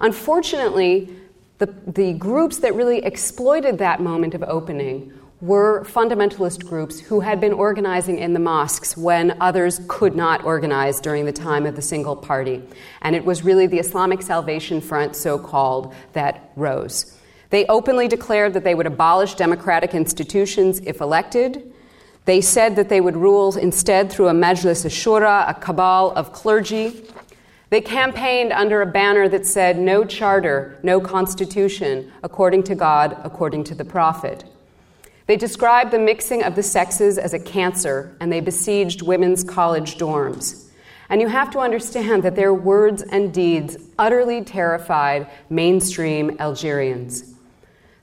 Unfortunately, 0.00 1.14
the, 1.58 1.66
the 1.86 2.14
groups 2.14 2.58
that 2.58 2.74
really 2.74 3.04
exploited 3.04 3.78
that 3.78 4.00
moment 4.00 4.34
of 4.34 4.42
opening 4.44 5.12
were 5.40 5.84
fundamentalist 5.84 6.66
groups 6.66 7.00
who 7.00 7.20
had 7.20 7.40
been 7.40 7.52
organizing 7.52 8.18
in 8.18 8.34
the 8.34 8.38
mosques 8.38 8.96
when 8.96 9.36
others 9.40 9.80
could 9.88 10.14
not 10.14 10.44
organize 10.44 11.00
during 11.00 11.24
the 11.24 11.32
time 11.32 11.66
of 11.66 11.74
the 11.76 11.82
single 11.82 12.14
party. 12.14 12.62
And 13.02 13.16
it 13.16 13.24
was 13.24 13.42
really 13.42 13.66
the 13.66 13.78
Islamic 13.78 14.22
Salvation 14.22 14.80
Front, 14.80 15.16
so 15.16 15.38
called, 15.38 15.94
that 16.12 16.52
rose. 16.56 17.16
They 17.50 17.66
openly 17.66 18.08
declared 18.08 18.54
that 18.54 18.64
they 18.64 18.74
would 18.74 18.86
abolish 18.86 19.34
democratic 19.34 19.94
institutions 19.94 20.80
if 20.84 21.00
elected. 21.00 21.72
They 22.24 22.40
said 22.40 22.76
that 22.76 22.88
they 22.88 23.00
would 23.00 23.16
rule 23.16 23.56
instead 23.56 24.10
through 24.10 24.28
a 24.28 24.32
Majlis 24.32 24.86
Ashura, 24.86 25.48
a 25.48 25.54
cabal 25.54 26.12
of 26.12 26.32
clergy. 26.32 27.02
They 27.70 27.80
campaigned 27.80 28.52
under 28.52 28.82
a 28.82 28.86
banner 28.86 29.28
that 29.28 29.46
said, 29.46 29.78
No 29.78 30.04
charter, 30.04 30.78
no 30.82 31.00
constitution, 31.00 32.12
according 32.22 32.64
to 32.64 32.74
God, 32.74 33.16
according 33.24 33.64
to 33.64 33.74
the 33.74 33.84
prophet. 33.84 34.44
They 35.26 35.36
described 35.36 35.92
the 35.92 35.98
mixing 35.98 36.42
of 36.42 36.56
the 36.56 36.62
sexes 36.62 37.16
as 37.18 37.32
a 37.34 37.38
cancer, 37.38 38.16
and 38.20 38.32
they 38.32 38.40
besieged 38.40 39.02
women's 39.02 39.44
college 39.44 39.96
dorms. 39.96 40.66
And 41.08 41.20
you 41.20 41.28
have 41.28 41.50
to 41.52 41.58
understand 41.58 42.22
that 42.22 42.36
their 42.36 42.54
words 42.54 43.02
and 43.02 43.32
deeds 43.32 43.76
utterly 43.98 44.42
terrified 44.42 45.28
mainstream 45.48 46.36
Algerians. 46.38 47.29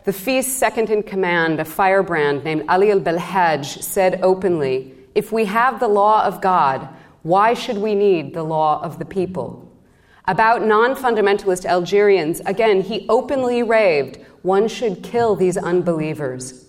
The 0.08 0.14
FIS 0.14 0.48
second 0.48 0.90
in 0.90 1.04
command, 1.04 1.60
a 1.60 1.66
firebrand 1.66 2.46
named 2.46 2.64
Ali 2.70 2.92
al 2.92 3.02
Belhaj, 3.02 3.66
said 3.84 4.22
openly 4.24 4.94
If 5.14 5.34
we 5.34 5.44
have 5.44 5.82
the 5.82 5.90
law 5.90 6.24
of 6.24 6.40
God, 6.40 6.88
why 7.24 7.54
should 7.54 7.78
we 7.78 7.94
need 7.94 8.34
the 8.34 8.44
law 8.44 8.82
of 8.82 9.00
the 9.00 9.04
people? 9.04 9.70
About 10.26 10.64
non 10.64 10.96
fundamentalist 10.96 11.66
Algerians, 11.66 12.40
again, 12.46 12.84
he 12.84 13.06
openly 13.10 13.64
raved 13.64 14.20
one 14.44 14.70
should 14.70 15.04
kill 15.04 15.36
these 15.36 15.58
unbelievers. 15.58 16.67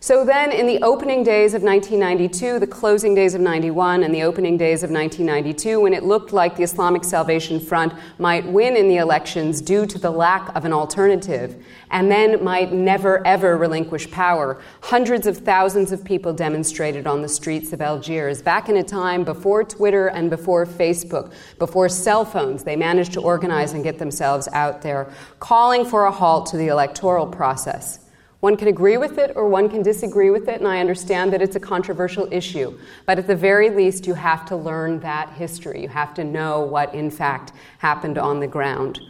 So 0.00 0.24
then, 0.24 0.52
in 0.52 0.68
the 0.68 0.80
opening 0.84 1.24
days 1.24 1.54
of 1.54 1.64
1992, 1.64 2.60
the 2.60 2.68
closing 2.68 3.16
days 3.16 3.34
of 3.34 3.40
91, 3.40 4.04
and 4.04 4.14
the 4.14 4.22
opening 4.22 4.56
days 4.56 4.84
of 4.84 4.92
1992, 4.92 5.80
when 5.80 5.92
it 5.92 6.04
looked 6.04 6.32
like 6.32 6.54
the 6.54 6.62
Islamic 6.62 7.02
Salvation 7.02 7.58
Front 7.58 7.94
might 8.16 8.46
win 8.46 8.76
in 8.76 8.88
the 8.88 8.98
elections 8.98 9.60
due 9.60 9.86
to 9.86 9.98
the 9.98 10.12
lack 10.12 10.54
of 10.54 10.64
an 10.64 10.72
alternative, 10.72 11.64
and 11.90 12.08
then 12.12 12.44
might 12.44 12.72
never 12.72 13.26
ever 13.26 13.56
relinquish 13.56 14.08
power, 14.12 14.62
hundreds 14.82 15.26
of 15.26 15.38
thousands 15.38 15.90
of 15.90 16.04
people 16.04 16.32
demonstrated 16.32 17.08
on 17.08 17.20
the 17.20 17.28
streets 17.28 17.72
of 17.72 17.80
Algiers. 17.80 18.40
Back 18.40 18.68
in 18.68 18.76
a 18.76 18.84
time 18.84 19.24
before 19.24 19.64
Twitter 19.64 20.06
and 20.06 20.30
before 20.30 20.64
Facebook, 20.64 21.32
before 21.58 21.88
cell 21.88 22.24
phones, 22.24 22.62
they 22.62 22.76
managed 22.76 23.14
to 23.14 23.20
organize 23.20 23.72
and 23.72 23.82
get 23.82 23.98
themselves 23.98 24.46
out 24.52 24.80
there, 24.80 25.10
calling 25.40 25.84
for 25.84 26.04
a 26.04 26.12
halt 26.12 26.46
to 26.46 26.56
the 26.56 26.68
electoral 26.68 27.26
process. 27.26 28.07
One 28.40 28.56
can 28.56 28.68
agree 28.68 28.96
with 28.96 29.18
it 29.18 29.32
or 29.34 29.48
one 29.48 29.68
can 29.68 29.82
disagree 29.82 30.30
with 30.30 30.48
it, 30.48 30.60
and 30.60 30.68
I 30.68 30.78
understand 30.78 31.32
that 31.32 31.42
it's 31.42 31.56
a 31.56 31.60
controversial 31.60 32.28
issue. 32.32 32.78
But 33.04 33.18
at 33.18 33.26
the 33.26 33.34
very 33.34 33.68
least, 33.68 34.06
you 34.06 34.14
have 34.14 34.46
to 34.46 34.56
learn 34.56 35.00
that 35.00 35.30
history. 35.30 35.82
You 35.82 35.88
have 35.88 36.14
to 36.14 36.24
know 36.24 36.60
what, 36.60 36.94
in 36.94 37.10
fact, 37.10 37.52
happened 37.78 38.16
on 38.16 38.38
the 38.38 38.46
ground. 38.46 39.00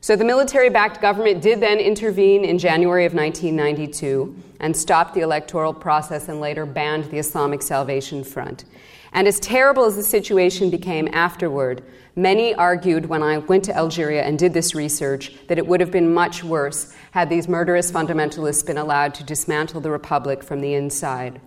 So 0.00 0.16
the 0.16 0.24
military 0.24 0.70
backed 0.70 1.02
government 1.02 1.42
did 1.42 1.60
then 1.60 1.78
intervene 1.78 2.44
in 2.44 2.58
January 2.58 3.04
of 3.04 3.12
1992 3.12 4.34
and 4.60 4.74
stopped 4.74 5.12
the 5.12 5.20
electoral 5.20 5.74
process 5.74 6.28
and 6.28 6.40
later 6.40 6.64
banned 6.64 7.04
the 7.10 7.18
Islamic 7.18 7.62
Salvation 7.62 8.24
Front. 8.24 8.64
And 9.12 9.28
as 9.28 9.38
terrible 9.40 9.84
as 9.84 9.96
the 9.96 10.02
situation 10.02 10.70
became 10.70 11.08
afterward, 11.12 11.82
many 12.18 12.52
argued 12.54 13.06
when 13.06 13.22
I 13.22 13.38
went 13.38 13.64
to 13.64 13.76
Algeria 13.76 14.24
and 14.24 14.38
did 14.38 14.52
this 14.52 14.74
research 14.74 15.32
that 15.46 15.56
it 15.56 15.66
would 15.66 15.80
have 15.80 15.92
been 15.92 16.12
much 16.12 16.42
worse 16.42 16.92
had 17.12 17.30
these 17.30 17.48
murderous 17.48 17.92
fundamentalists 17.92 18.66
been 18.66 18.76
allowed 18.76 19.14
to 19.14 19.24
dismantle 19.24 19.80
the 19.80 19.90
republic 19.90 20.42
from 20.42 20.60
the 20.60 20.74
inside. 20.74 21.40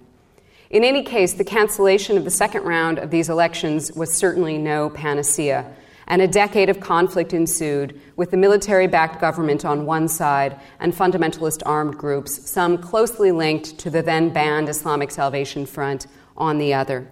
In 0.70 0.86
any 0.86 1.04
case, 1.04 1.34
the 1.34 1.44
cancellation 1.44 2.18
of 2.18 2.24
the 2.24 2.32
second 2.32 2.64
round 2.64 2.98
of 2.98 3.12
these 3.12 3.28
elections 3.28 3.92
was 3.92 4.14
certainly 4.14 4.58
no 4.58 4.90
panacea, 4.90 5.70
and 6.08 6.22
a 6.22 6.28
decade 6.28 6.70
of 6.70 6.80
conflict 6.80 7.34
ensued 7.34 8.00
with 8.16 8.32
the 8.32 8.38
military 8.38 8.88
backed 8.88 9.20
government 9.20 9.66
on 9.66 9.86
one 9.86 10.08
side 10.08 10.58
and 10.80 10.93
fundamentalist 10.93 11.62
armed 11.66 11.98
groups, 11.98 12.50
some 12.50 12.78
closely 12.78 13.34
linked 13.34 13.78
to 13.80 13.89
the 13.89 14.02
then 14.02 14.30
banned 14.30 14.70
Islamic 14.70 15.12
Salvation 15.12 15.66
Front, 15.66 16.08
on 16.38 16.58
the 16.58 16.74
other. 16.74 17.12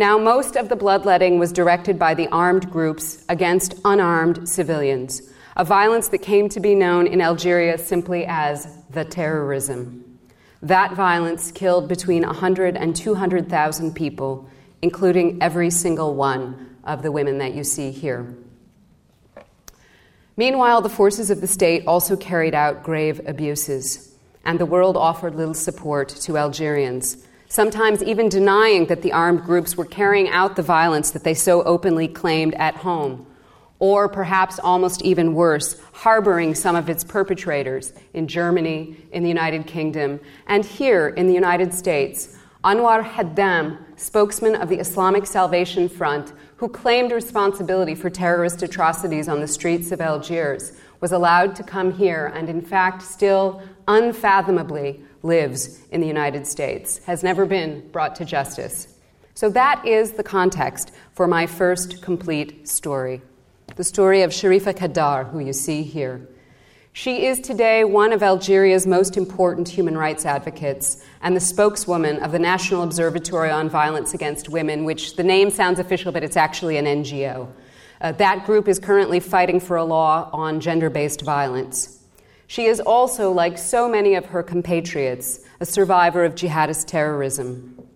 Now, 0.00 0.16
most 0.16 0.56
of 0.56 0.70
the 0.70 0.76
bloodletting 0.76 1.38
was 1.38 1.52
directed 1.52 1.98
by 1.98 2.14
the 2.14 2.26
armed 2.28 2.70
groups 2.70 3.22
against 3.28 3.74
unarmed 3.84 4.48
civilians, 4.48 5.20
a 5.56 5.62
violence 5.62 6.08
that 6.08 6.22
came 6.22 6.48
to 6.48 6.58
be 6.58 6.74
known 6.74 7.06
in 7.06 7.20
Algeria 7.20 7.76
simply 7.76 8.24
as 8.26 8.78
the 8.88 9.04
terrorism. 9.04 10.18
That 10.62 10.94
violence 10.94 11.52
killed 11.52 11.86
between 11.86 12.22
100 12.22 12.78
and 12.78 12.96
200,000 12.96 13.94
people, 13.94 14.48
including 14.80 15.36
every 15.42 15.68
single 15.68 16.14
one 16.14 16.78
of 16.84 17.02
the 17.02 17.12
women 17.12 17.36
that 17.36 17.52
you 17.52 17.62
see 17.62 17.90
here. 17.90 18.34
Meanwhile, 20.34 20.80
the 20.80 20.88
forces 20.88 21.30
of 21.30 21.42
the 21.42 21.46
state 21.46 21.84
also 21.86 22.16
carried 22.16 22.54
out 22.54 22.82
grave 22.82 23.20
abuses, 23.26 24.14
and 24.46 24.58
the 24.58 24.64
world 24.64 24.96
offered 24.96 25.34
little 25.34 25.52
support 25.52 26.08
to 26.08 26.38
Algerians, 26.38 27.26
sometimes 27.50 28.00
even 28.02 28.28
denying 28.28 28.86
that 28.86 29.02
the 29.02 29.12
armed 29.12 29.42
groups 29.42 29.76
were 29.76 29.84
carrying 29.84 30.28
out 30.28 30.54
the 30.54 30.62
violence 30.62 31.10
that 31.10 31.24
they 31.24 31.34
so 31.34 31.62
openly 31.64 32.06
claimed 32.06 32.54
at 32.54 32.76
home, 32.76 33.26
or 33.80 34.08
perhaps 34.08 34.60
almost 34.60 35.02
even 35.02 35.34
worse, 35.34 35.78
harboring 35.92 36.54
some 36.54 36.76
of 36.76 36.88
its 36.88 37.02
perpetrators 37.02 37.92
in 38.14 38.28
Germany, 38.28 38.96
in 39.10 39.24
the 39.24 39.28
United 39.28 39.66
Kingdom, 39.66 40.20
and 40.46 40.64
here 40.64 41.08
in 41.08 41.26
the 41.26 41.34
United 41.34 41.74
States. 41.74 42.36
Anwar 42.62 43.02
Haddam, 43.02 43.78
spokesman 43.96 44.54
of 44.54 44.68
the 44.68 44.78
Islamic 44.78 45.26
Salvation 45.26 45.88
Front, 45.88 46.32
who 46.56 46.68
claimed 46.68 47.10
responsibility 47.10 47.96
for 47.96 48.10
terrorist 48.10 48.62
atrocities 48.62 49.28
on 49.28 49.40
the 49.40 49.48
streets 49.48 49.90
of 49.90 50.00
Algiers, 50.00 50.72
was 51.00 51.10
allowed 51.10 51.56
to 51.56 51.64
come 51.64 51.90
here 51.92 52.30
and, 52.32 52.48
in 52.48 52.60
fact, 52.60 53.02
still 53.02 53.60
unfathomably 53.88 55.02
lives 55.22 55.80
in 55.90 56.00
the 56.00 56.06
United 56.06 56.46
States, 56.46 56.98
has 57.04 57.22
never 57.22 57.46
been 57.46 57.88
brought 57.90 58.16
to 58.16 58.24
justice. 58.24 58.88
So, 59.34 59.48
that 59.50 59.86
is 59.86 60.12
the 60.12 60.22
context 60.22 60.92
for 61.14 61.26
my 61.26 61.46
first 61.46 62.02
complete 62.02 62.68
story 62.68 63.22
the 63.76 63.84
story 63.84 64.22
of 64.22 64.30
Cherifa 64.30 64.74
Kheddar, 64.74 65.30
who 65.30 65.38
you 65.38 65.52
see 65.52 65.82
here. 65.82 66.28
She 66.92 67.26
is 67.26 67.40
today 67.40 67.84
one 67.84 68.12
of 68.12 68.22
Algeria's 68.22 68.86
most 68.86 69.16
important 69.16 69.68
human 69.68 69.96
rights 69.96 70.26
advocates 70.26 71.04
and 71.22 71.36
the 71.36 71.40
spokeswoman 71.40 72.18
of 72.22 72.32
the 72.32 72.38
National 72.38 72.82
Observatory 72.82 73.48
on 73.48 73.68
Violence 73.68 74.12
Against 74.12 74.48
Women, 74.48 74.84
which 74.84 75.14
the 75.14 75.22
name 75.22 75.50
sounds 75.50 75.78
official, 75.78 76.10
but 76.10 76.24
it's 76.24 76.36
actually 76.36 76.78
an 76.78 76.86
NGO. 76.86 77.48
Uh, 78.00 78.12
that 78.12 78.44
group 78.44 78.66
is 78.66 78.78
currently 78.80 79.20
fighting 79.20 79.60
for 79.60 79.76
a 79.76 79.84
law 79.84 80.28
on 80.32 80.60
gender 80.60 80.90
based 80.90 81.22
violence. 81.22 81.99
She 82.50 82.66
is 82.66 82.80
also, 82.80 83.30
like 83.30 83.56
so 83.58 83.88
many 83.88 84.16
of 84.16 84.26
her 84.26 84.42
compatriots, 84.42 85.38
a 85.60 85.64
survivor 85.64 86.24
of 86.24 86.34
jihadist 86.34 86.88
terrorism. 86.88 87.86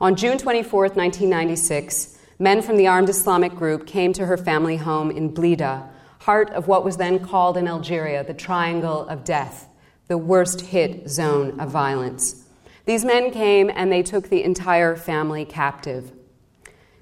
On 0.00 0.14
June 0.14 0.38
24, 0.38 0.82
1996, 0.82 2.16
men 2.38 2.62
from 2.62 2.76
the 2.76 2.86
armed 2.86 3.08
Islamic 3.08 3.56
group 3.56 3.88
came 3.88 4.12
to 4.12 4.26
her 4.26 4.36
family 4.36 4.76
home 4.76 5.10
in 5.10 5.34
Blida 5.34 5.88
heart 6.20 6.50
of 6.50 6.68
what 6.68 6.84
was 6.84 6.96
then 6.96 7.18
called 7.18 7.56
in 7.56 7.66
Algeria 7.66 8.22
the 8.22 8.34
Triangle 8.34 9.04
of 9.08 9.24
Death, 9.24 9.68
the 10.06 10.16
worst 10.16 10.60
hit 10.60 11.10
zone 11.10 11.58
of 11.58 11.70
violence. 11.70 12.44
These 12.84 13.04
men 13.04 13.32
came 13.32 13.68
and 13.68 13.90
they 13.90 14.04
took 14.04 14.28
the 14.28 14.44
entire 14.44 14.94
family 14.94 15.44
captive. 15.44 16.12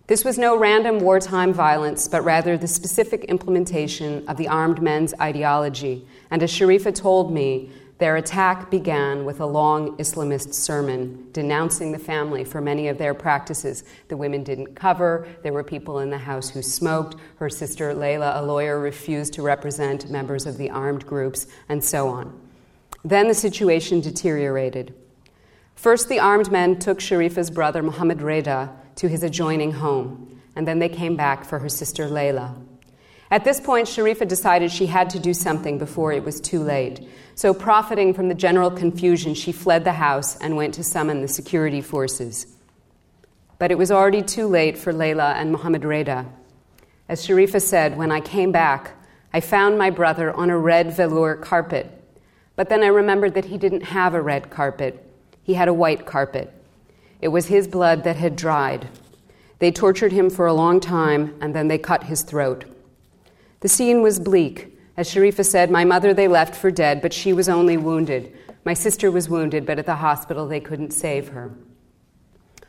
This 0.09 0.25
was 0.25 0.39
no 0.39 0.57
random 0.57 1.01
wartime 1.01 1.53
violence, 1.53 2.07
but 2.07 2.23
rather 2.23 2.57
the 2.57 2.69
specific 2.69 3.25
implementation 3.25 4.27
of 4.29 4.37
the 4.37 4.47
armed 4.47 4.81
men's 4.81 5.13
ideology. 5.21 6.07
And 6.31 6.45
as 6.45 6.53
Cherifa 6.53 6.95
told 6.95 7.33
me, 7.33 7.73
their 7.99 8.15
attack 8.15 8.71
began 8.71 9.25
with 9.25 9.41
a 9.41 9.47
long 9.47 9.97
Islamist 9.97 10.55
sermon 10.55 11.29
denouncing 11.33 11.91
the 11.91 11.99
family 11.99 12.45
for 12.45 12.61
many 12.61 12.87
of 12.87 12.99
their 12.99 13.15
practices. 13.15 13.83
The 14.07 14.17
women 14.17 14.45
didn't 14.45 14.77
cover, 14.77 15.27
there 15.43 15.53
were 15.53 15.65
people 15.65 15.99
in 15.99 16.11
the 16.11 16.19
house 16.19 16.51
who 16.51 16.63
smoked, 16.63 17.17
her 17.39 17.51
sister 17.51 17.93
Layla, 17.93 18.39
a 18.39 18.43
lawyer, 18.43 18.79
refused 18.79 19.33
to 19.35 19.43
represent 19.43 20.09
members 20.09 20.47
of 20.47 20.57
the 20.57 20.71
armed 20.71 21.05
groups, 21.05 21.49
and 21.69 21.83
so 21.83 22.07
on. 22.09 22.39
Then 23.03 23.27
the 23.27 23.35
situation 23.35 24.01
deteriorated. 24.01 24.95
First, 25.77 26.09
the 26.09 26.19
armed 26.19 26.51
men 26.51 26.79
took 26.79 26.99
Cherifa's 26.99 27.51
brother, 27.51 27.83
Mohammed 27.83 28.23
Reda, 28.23 28.73
to 28.97 29.09
his 29.09 29.23
adjoining 29.23 29.73
home, 29.73 30.41
and 30.57 30.67
then 30.67 30.79
they 30.79 30.89
came 30.89 31.17
back 31.17 31.45
for 31.45 31.59
her 31.59 31.69
sister 31.69 32.09
Layla. 32.09 32.57
At 33.31 33.45
this 33.45 33.61
point, 33.61 33.87
Cherifa 33.87 34.27
decided 34.27 34.71
she 34.71 34.87
had 34.87 35.11
to 35.11 35.19
do 35.19 35.35
something 35.35 35.79
before 35.79 36.13
it 36.13 36.25
was 36.25 36.41
too 36.41 36.61
late. 36.61 37.07
So, 37.35 37.53
profiting 37.53 38.15
from 38.15 38.29
the 38.29 38.35
general 38.35 38.71
confusion, 38.71 39.35
she 39.35 39.53
fled 39.53 39.85
the 39.85 39.93
house 39.93 40.37
and 40.39 40.57
went 40.57 40.75
to 40.75 40.85
summon 40.85 41.21
the 41.21 41.29
security 41.29 41.83
forces. 41.83 42.47
But 43.59 43.71
it 43.71 43.79
was 43.79 43.91
already 43.91 44.23
too 44.23 44.47
late 44.47 44.79
for 44.79 44.93
Layla 44.93 45.35
and 45.35 45.53
Mohammed 45.53 45.85
Reda. 45.85 46.27
As 47.09 47.27
Cherifa 47.27 47.61
said, 47.61 47.97
when 47.97 48.11
I 48.11 48.21
came 48.21 48.53
back, 48.53 48.93
I 49.33 49.41
found 49.41 49.77
my 49.77 49.91
brother 49.91 50.33
on 50.33 50.51
a 50.51 50.59
red 50.59 50.93
velour 50.93 51.37
carpet. 51.37 51.91
But 52.55 52.69
then 52.69 52.83
I 52.83 52.89
remembered 52.89 53.35
that 53.35 53.45
he 53.45 53.59
didn't 53.59 53.83
have 53.83 54.15
a 54.15 54.23
red 54.23 54.51
carpet, 54.51 55.06
he 55.47 55.55
had 55.55 55.69
a 55.69 55.73
white 55.73 56.05
carpet. 56.07 56.53
It 57.21 57.29
was 57.29 57.47
his 57.47 57.69
blood 57.69 58.03
that 58.03 58.17
had 58.17 58.35
dried. 58.35 58.89
They 59.61 59.71
tortured 59.71 60.11
him 60.11 60.29
for 60.29 60.45
a 60.45 60.53
long 60.53 60.81
time, 60.81 61.37
and 61.41 61.55
then 61.55 61.69
they 61.69 61.79
cut 61.79 62.03
his 62.03 62.23
throat. 62.23 62.65
The 63.61 63.69
scene 63.69 64.03
was 64.03 64.19
bleak. 64.19 64.77
As 64.97 65.09
Cherifa 65.09 65.47
said, 65.47 65.71
my 65.71 65.85
mother 65.85 66.13
they 66.13 66.27
left 66.27 66.57
for 66.57 66.73
dead, 66.73 67.01
but 67.01 67.13
she 67.13 67.33
was 67.33 67.49
only 67.49 67.77
wounded. 67.77 68.37
My 68.65 68.75
sister 68.75 69.09
was 69.09 69.29
wounded, 69.29 69.67
but 69.67 69.79
at 69.79 69.87
the 69.87 69.95
hospital 69.95 70.49
they 70.49 70.59
couldn't 70.59 70.91
save 70.91 71.29
her. 71.29 71.53
It 72.59 72.65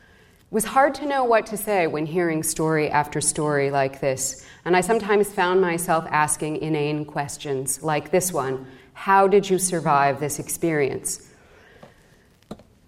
was 0.52 0.66
hard 0.66 0.94
to 0.94 1.06
know 1.06 1.24
what 1.24 1.46
to 1.46 1.56
say 1.56 1.88
when 1.88 2.06
hearing 2.06 2.44
story 2.44 2.88
after 2.88 3.20
story 3.20 3.72
like 3.72 4.00
this, 4.00 4.46
and 4.64 4.76
I 4.76 4.82
sometimes 4.82 5.32
found 5.32 5.60
myself 5.60 6.06
asking 6.10 6.58
inane 6.58 7.06
questions 7.06 7.82
like 7.82 8.12
this 8.12 8.32
one 8.32 8.68
How 8.92 9.26
did 9.26 9.50
you 9.50 9.58
survive 9.58 10.20
this 10.20 10.38
experience? 10.38 11.27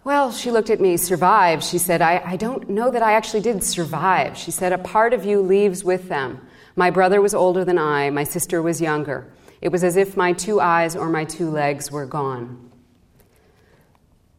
Well, 0.03 0.33
she 0.33 0.51
looked 0.51 0.71
at 0.71 0.81
me, 0.81 0.97
survive. 0.97 1.63
She 1.63 1.77
said, 1.77 2.01
I, 2.01 2.23
I 2.25 2.37
don't 2.37 2.71
know 2.71 2.91
that 2.91 3.03
I 3.03 3.13
actually 3.13 3.43
did 3.43 3.63
survive. 3.63 4.37
She 4.37 4.51
said, 4.51 4.73
A 4.73 4.79
part 4.79 5.13
of 5.13 5.27
you 5.27 5.43
leaves 5.43 5.85
with 5.85 6.09
them. 6.09 6.41
My 6.75 6.89
brother 6.89 7.21
was 7.21 7.35
older 7.35 7.67
than 7.67 7.77
I, 7.77 8.09
my 8.09 8.25
sister 8.25 8.63
was 8.63 8.81
younger. 8.81 9.31
It 9.61 9.71
was 9.71 9.85
as 9.85 9.97
if 9.97 10.17
my 10.17 10.33
two 10.33 10.59
eyes 10.59 10.97
or 10.97 11.11
my 11.11 11.25
two 11.25 11.51
legs 11.51 11.91
were 11.93 12.07
gone. 12.07 12.70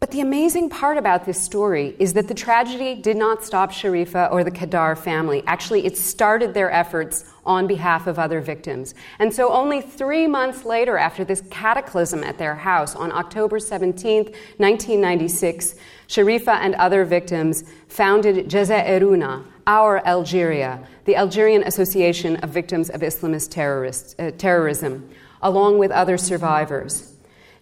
But 0.02 0.10
the 0.10 0.22
amazing 0.22 0.72
part 0.72 0.98
about 0.98 1.26
this 1.26 1.40
story 1.40 1.96
is 2.00 2.14
that 2.14 2.28
the 2.28 2.34
tragedy 2.34 2.96
did 2.96 3.16
not 3.18 3.44
stop 3.44 3.72
Cherifa 3.72 4.32
or 4.32 4.44
the 4.44 4.50
Kheddar 4.50 4.98
family. 4.98 5.44
Actually, 5.46 5.86
it 5.86 5.96
started 5.96 6.56
their 6.56 6.72
efforts 6.72 7.24
on 7.46 7.68
behalf 7.68 8.08
of 8.08 8.18
other 8.18 8.42
victims. 8.42 8.96
And 9.20 9.32
so, 9.32 9.54
only 9.54 9.80
three 9.80 10.26
months 10.26 10.66
later, 10.66 10.98
after 10.98 11.24
this 11.24 11.44
cataclysm 11.52 12.24
at 12.24 12.40
their 12.40 12.56
house, 12.56 12.96
on 12.96 13.12
October 13.12 13.60
17, 13.60 14.24
1996, 14.58 15.76
Cherifa 16.08 16.58
and 16.60 16.74
other 16.76 17.06
victims 17.06 17.64
founded 17.88 18.50
Jazairuna, 18.50 19.46
Our 19.68 20.04
Algeria, 20.04 20.84
the 21.06 21.16
Algerian 21.16 21.62
Association 21.62 22.38
of 22.38 22.50
Victims 22.50 22.90
of 22.90 23.02
Islamist 23.02 24.16
uh, 24.18 24.32
Terrorism, 24.36 25.08
along 25.44 25.78
with 25.78 25.92
other 25.92 26.18
survivors. 26.18 27.11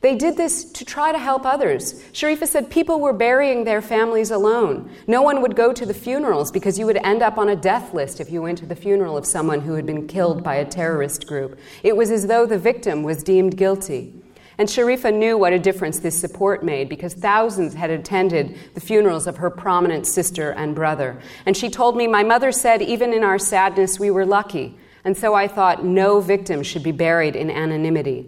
They 0.02 0.16
did 0.16 0.38
this 0.38 0.64
to 0.64 0.86
try 0.86 1.12
to 1.12 1.20
help 1.20 1.46
others. 1.46 2.02
Cherifa 2.14 2.48
said 2.48 2.70
people 2.70 3.02
were 3.02 3.12
burying 3.12 3.66
their 3.66 3.82
families 3.82 4.32
alone. 4.32 4.90
No 5.08 5.22
one 5.22 5.42
would 5.42 5.58
go 5.58 5.74
to 5.74 5.86
the 5.86 5.94
funerals 5.94 6.52
because 6.52 6.80
you 6.80 6.86
would 6.86 6.96
end 6.98 7.22
up 7.22 7.38
on 7.38 7.50
a 7.50 7.56
death 7.56 7.94
list 7.94 8.22
if 8.22 8.32
you 8.32 8.42
went 8.42 8.60
to 8.60 8.66
the 8.66 8.78
funeral 8.78 9.18
of 9.18 9.26
someone 9.26 9.60
who 9.60 9.74
had 9.74 9.86
been 9.86 10.08
killed 10.08 10.42
by 10.42 10.56
a 10.56 10.66
terrorist 10.66 11.28
group. 11.28 11.60
It 11.84 11.98
was 11.98 12.12
as 12.12 12.28
though 12.28 12.46
the 12.46 12.58
victim 12.58 13.04
was 13.04 13.24
deemed 13.24 13.58
guilty. 13.58 14.14
And 14.58 14.70
Cherifa 14.70 15.14
knew 15.14 15.38
what 15.38 15.54
a 15.54 15.60
difference 15.60 16.00
this 16.00 16.20
support 16.20 16.64
made 16.64 16.88
because 16.88 17.14
thousands 17.14 17.74
had 17.74 17.90
attended 17.90 18.58
the 18.74 18.82
funerals 18.82 19.28
of 19.28 19.38
her 19.38 19.50
prominent 19.50 20.06
sister 20.06 20.52
and 20.52 20.76
brother. 20.76 21.20
And 21.46 21.56
she 21.56 21.70
told 21.70 21.98
me, 21.98 22.08
My 22.08 22.24
mother 22.24 22.54
said, 22.54 22.82
even 22.82 23.14
in 23.14 23.24
our 23.24 23.40
sadness, 23.40 24.00
we 24.00 24.12
were 24.12 24.26
lucky. 24.26 24.78
And 25.04 25.16
so 25.18 25.34
I 25.34 25.48
thought 25.48 25.86
no 25.86 26.20
victim 26.20 26.62
should 26.64 26.84
be 26.84 26.92
buried 26.92 27.36
in 27.36 27.50
anonymity. 27.50 28.28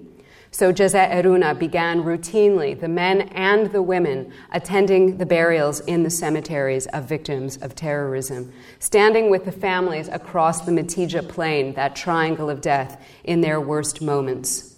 So 0.54 0.74
Jazairuna 0.74 1.58
began 1.58 2.04
routinely, 2.04 2.78
the 2.78 2.89
men 2.89 3.22
and 3.30 3.72
the 3.72 3.82
women, 3.82 4.34
attending 4.52 5.18
the 5.18 5.26
burials 5.26 5.80
in 5.82 6.04
the 6.04 6.10
cemeteries 6.10 6.88
of 6.88 7.06
victims 7.06 7.56
of 7.58 7.74
terrorism, 7.74 8.52
standing 8.80 9.30
with 9.30 9.45
the 9.45 9.52
families 9.54 10.10
across 10.10 10.62
the 10.62 10.74
Metidja 10.74 11.28
plain, 11.28 11.74
that 11.76 11.95
triangle 11.95 12.49
of 12.49 12.60
death, 12.60 13.02
in 13.24 13.39
their 13.39 13.62
worst 13.62 14.02
moments. 14.02 14.76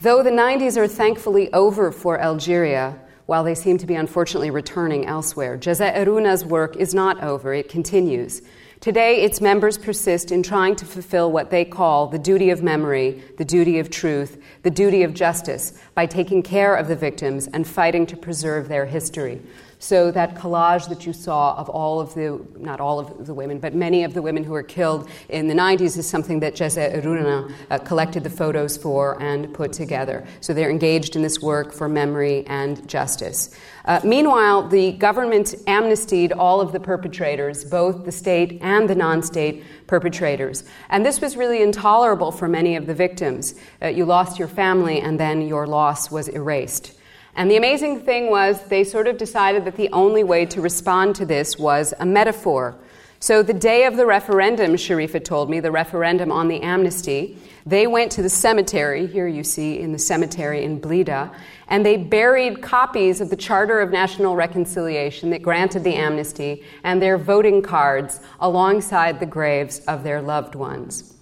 Though 0.00 0.24
the 0.24 0.30
90s 0.30 0.76
are 0.76 0.88
thankfully 0.88 1.52
over 1.52 1.92
for 1.92 2.20
Algeria, 2.20 2.98
while 3.26 3.44
they 3.44 3.54
seem 3.54 3.78
to 3.78 3.86
be 3.86 3.94
unfortunately 3.94 4.50
returning 4.50 5.06
elsewhere, 5.06 5.56
Jazairuna's 5.56 6.44
work 6.44 6.76
is 6.76 6.94
not 6.94 7.22
over, 7.22 7.54
it 7.54 7.68
continues. 7.68 8.42
Today, 8.80 9.22
its 9.22 9.40
members 9.40 9.76
persist 9.76 10.30
in 10.30 10.44
trying 10.44 10.76
to 10.76 10.84
fulfill 10.84 11.32
what 11.32 11.50
they 11.50 11.64
call 11.64 12.06
the 12.06 12.18
duty 12.18 12.50
of 12.50 12.62
memory, 12.62 13.24
the 13.36 13.44
duty 13.44 13.80
of 13.80 13.90
truth, 13.90 14.40
the 14.62 14.70
duty 14.70 15.02
of 15.02 15.14
justice 15.14 15.76
by 15.94 16.06
taking 16.06 16.44
care 16.44 16.76
of 16.76 16.86
the 16.86 16.94
victims 16.94 17.48
and 17.48 17.66
fighting 17.66 18.06
to 18.06 18.16
preserve 18.16 18.68
their 18.68 18.86
history. 18.86 19.42
So 19.80 20.10
that 20.10 20.34
collage 20.34 20.88
that 20.88 21.06
you 21.06 21.12
saw 21.12 21.54
of 21.56 21.68
all 21.68 22.00
of 22.00 22.12
the, 22.14 22.44
not 22.58 22.80
all 22.80 22.98
of 22.98 23.26
the 23.26 23.34
women, 23.34 23.60
but 23.60 23.74
many 23.74 24.02
of 24.02 24.12
the 24.12 24.20
women 24.20 24.42
who 24.42 24.52
were 24.52 24.64
killed 24.64 25.08
in 25.28 25.46
the 25.46 25.54
90s 25.54 25.96
is 25.96 26.08
something 26.08 26.40
that 26.40 26.54
Jazairuna 26.54 27.52
uh, 27.70 27.78
collected 27.78 28.24
the 28.24 28.30
photos 28.30 28.76
for 28.76 29.20
and 29.22 29.54
put 29.54 29.72
together. 29.72 30.26
So 30.40 30.52
they're 30.52 30.70
engaged 30.70 31.14
in 31.14 31.22
this 31.22 31.40
work 31.40 31.72
for 31.72 31.88
memory 31.88 32.44
and 32.48 32.88
justice. 32.88 33.54
Uh, 33.84 34.00
meanwhile, 34.04 34.66
the 34.66 34.92
government 34.92 35.54
amnestied 35.66 36.32
all 36.32 36.60
of 36.60 36.72
the 36.72 36.80
perpetrators, 36.80 37.64
both 37.64 38.04
the 38.04 38.12
state 38.12 38.58
and 38.60 38.90
the 38.90 38.94
non 38.94 39.22
state 39.22 39.64
perpetrators. 39.86 40.64
And 40.90 41.06
this 41.06 41.20
was 41.20 41.36
really 41.36 41.62
intolerable 41.62 42.32
for 42.32 42.48
many 42.48 42.74
of 42.74 42.86
the 42.86 42.94
victims. 42.94 43.54
Uh, 43.80 43.86
you 43.86 44.04
lost 44.04 44.38
your 44.38 44.48
family, 44.48 45.00
and 45.00 45.18
then 45.18 45.40
your 45.40 45.66
loss 45.66 46.10
was 46.10 46.28
erased. 46.28 46.97
And 47.38 47.48
the 47.48 47.56
amazing 47.56 48.00
thing 48.00 48.30
was, 48.30 48.60
they 48.64 48.82
sort 48.82 49.06
of 49.06 49.16
decided 49.16 49.64
that 49.64 49.76
the 49.76 49.88
only 49.90 50.24
way 50.24 50.44
to 50.46 50.60
respond 50.60 51.14
to 51.14 51.24
this 51.24 51.56
was 51.56 51.94
a 52.00 52.04
metaphor. 52.04 52.74
So, 53.20 53.44
the 53.44 53.54
day 53.54 53.84
of 53.84 53.96
the 53.96 54.06
referendum, 54.06 54.72
Cherifa 54.72 55.24
told 55.24 55.48
me, 55.48 55.60
the 55.60 55.70
referendum 55.70 56.32
on 56.32 56.48
the 56.48 56.60
amnesty, 56.62 57.38
they 57.64 57.86
went 57.86 58.10
to 58.12 58.22
the 58.22 58.28
cemetery, 58.28 59.06
here 59.06 59.28
you 59.28 59.44
see 59.44 59.78
in 59.78 59.92
the 59.92 60.00
cemetery 60.00 60.64
in 60.64 60.80
Blida, 60.80 61.32
and 61.68 61.86
they 61.86 61.96
buried 61.96 62.60
copies 62.60 63.20
of 63.20 63.30
the 63.30 63.36
Charter 63.36 63.80
of 63.80 63.92
National 63.92 64.34
Reconciliation 64.34 65.30
that 65.30 65.40
granted 65.40 65.84
the 65.84 65.94
amnesty 65.94 66.64
and 66.82 67.00
their 67.00 67.16
voting 67.16 67.62
cards 67.62 68.20
alongside 68.40 69.20
the 69.20 69.26
graves 69.26 69.78
of 69.86 70.02
their 70.02 70.20
loved 70.20 70.56
ones. 70.56 71.17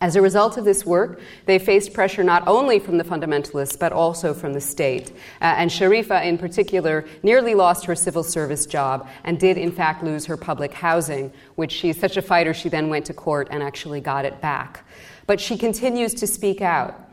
As 0.00 0.16
a 0.16 0.22
result 0.22 0.58
of 0.58 0.64
this 0.64 0.84
work, 0.84 1.20
they 1.46 1.58
faced 1.58 1.94
pressure 1.94 2.22
not 2.22 2.46
only 2.46 2.78
from 2.78 2.98
the 2.98 3.04
fundamentalists, 3.04 3.78
but 3.78 3.92
also 3.92 4.34
from 4.34 4.52
the 4.52 4.60
state. 4.60 5.12
Uh, 5.40 5.54
and 5.56 5.70
Cherifa, 5.70 6.24
in 6.24 6.36
particular, 6.36 7.06
nearly 7.22 7.54
lost 7.54 7.86
her 7.86 7.94
civil 7.94 8.22
service 8.22 8.66
job 8.66 9.08
and 9.24 9.38
did, 9.38 9.56
in 9.56 9.72
fact, 9.72 10.04
lose 10.04 10.26
her 10.26 10.36
public 10.36 10.74
housing, 10.74 11.32
which 11.54 11.72
she's 11.72 11.98
such 11.98 12.16
a 12.16 12.22
fighter, 12.22 12.52
she 12.52 12.68
then 12.68 12.88
went 12.88 13.06
to 13.06 13.14
court 13.14 13.48
and 13.50 13.62
actually 13.62 14.00
got 14.00 14.24
it 14.24 14.40
back. 14.40 14.84
But 15.26 15.40
she 15.40 15.56
continues 15.56 16.12
to 16.14 16.26
speak 16.26 16.60
out. 16.60 17.03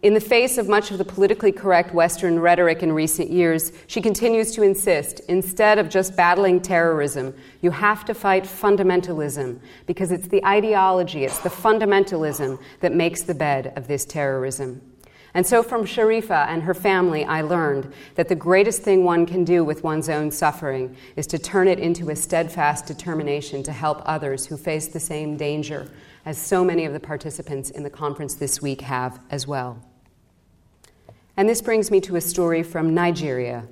In 0.00 0.14
the 0.14 0.20
face 0.20 0.58
of 0.58 0.68
much 0.68 0.92
of 0.92 0.98
the 0.98 1.04
politically 1.04 1.50
correct 1.50 1.92
Western 1.92 2.38
rhetoric 2.38 2.84
in 2.84 2.92
recent 2.92 3.30
years, 3.30 3.72
she 3.88 4.00
continues 4.00 4.52
to 4.52 4.62
insist 4.62 5.18
instead 5.28 5.80
of 5.80 5.88
just 5.88 6.14
battling 6.14 6.60
terrorism, 6.60 7.34
you 7.62 7.72
have 7.72 8.04
to 8.04 8.14
fight 8.14 8.44
fundamentalism 8.44 9.58
because 9.86 10.12
it's 10.12 10.28
the 10.28 10.44
ideology, 10.44 11.24
it's 11.24 11.40
the 11.40 11.48
fundamentalism 11.48 12.60
that 12.78 12.94
makes 12.94 13.22
the 13.22 13.34
bed 13.34 13.72
of 13.74 13.88
this 13.88 14.04
terrorism. 14.04 14.80
And 15.34 15.44
so, 15.44 15.64
from 15.64 15.84
Cherifa 15.84 16.46
and 16.46 16.62
her 16.62 16.74
family, 16.74 17.24
I 17.24 17.42
learned 17.42 17.92
that 18.14 18.28
the 18.28 18.36
greatest 18.36 18.82
thing 18.82 19.02
one 19.02 19.26
can 19.26 19.44
do 19.44 19.64
with 19.64 19.82
one's 19.82 20.08
own 20.08 20.30
suffering 20.30 20.96
is 21.16 21.26
to 21.26 21.40
turn 21.40 21.66
it 21.66 21.80
into 21.80 22.10
a 22.10 22.16
steadfast 22.16 22.86
determination 22.86 23.64
to 23.64 23.72
help 23.72 24.02
others 24.06 24.46
who 24.46 24.56
face 24.56 24.86
the 24.86 25.00
same 25.00 25.36
danger 25.36 25.88
as 26.24 26.38
so 26.38 26.64
many 26.64 26.84
of 26.84 26.92
the 26.92 27.00
participants 27.00 27.70
in 27.70 27.82
the 27.82 27.90
conference 27.90 28.36
this 28.36 28.62
week 28.62 28.80
have 28.82 29.18
as 29.30 29.46
well. 29.46 29.82
And 31.38 31.48
this 31.48 31.62
brings 31.62 31.92
me 31.92 32.00
to 32.00 32.16
a 32.16 32.20
story 32.20 32.64
from 32.64 32.94
Nigeria. 32.94 33.64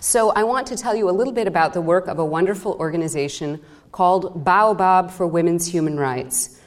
So, 0.00 0.30
I 0.30 0.44
want 0.44 0.66
to 0.68 0.76
tell 0.76 0.96
you 0.96 1.10
a 1.10 1.12
little 1.12 1.34
bit 1.34 1.46
about 1.46 1.74
the 1.74 1.82
work 1.82 2.08
of 2.08 2.18
a 2.18 2.24
wonderful 2.24 2.72
organization 2.80 3.60
called 3.92 4.42
Baobab 4.42 5.10
for 5.10 5.26
Women's 5.26 5.66
Human 5.66 5.98
Rights. 5.98 6.58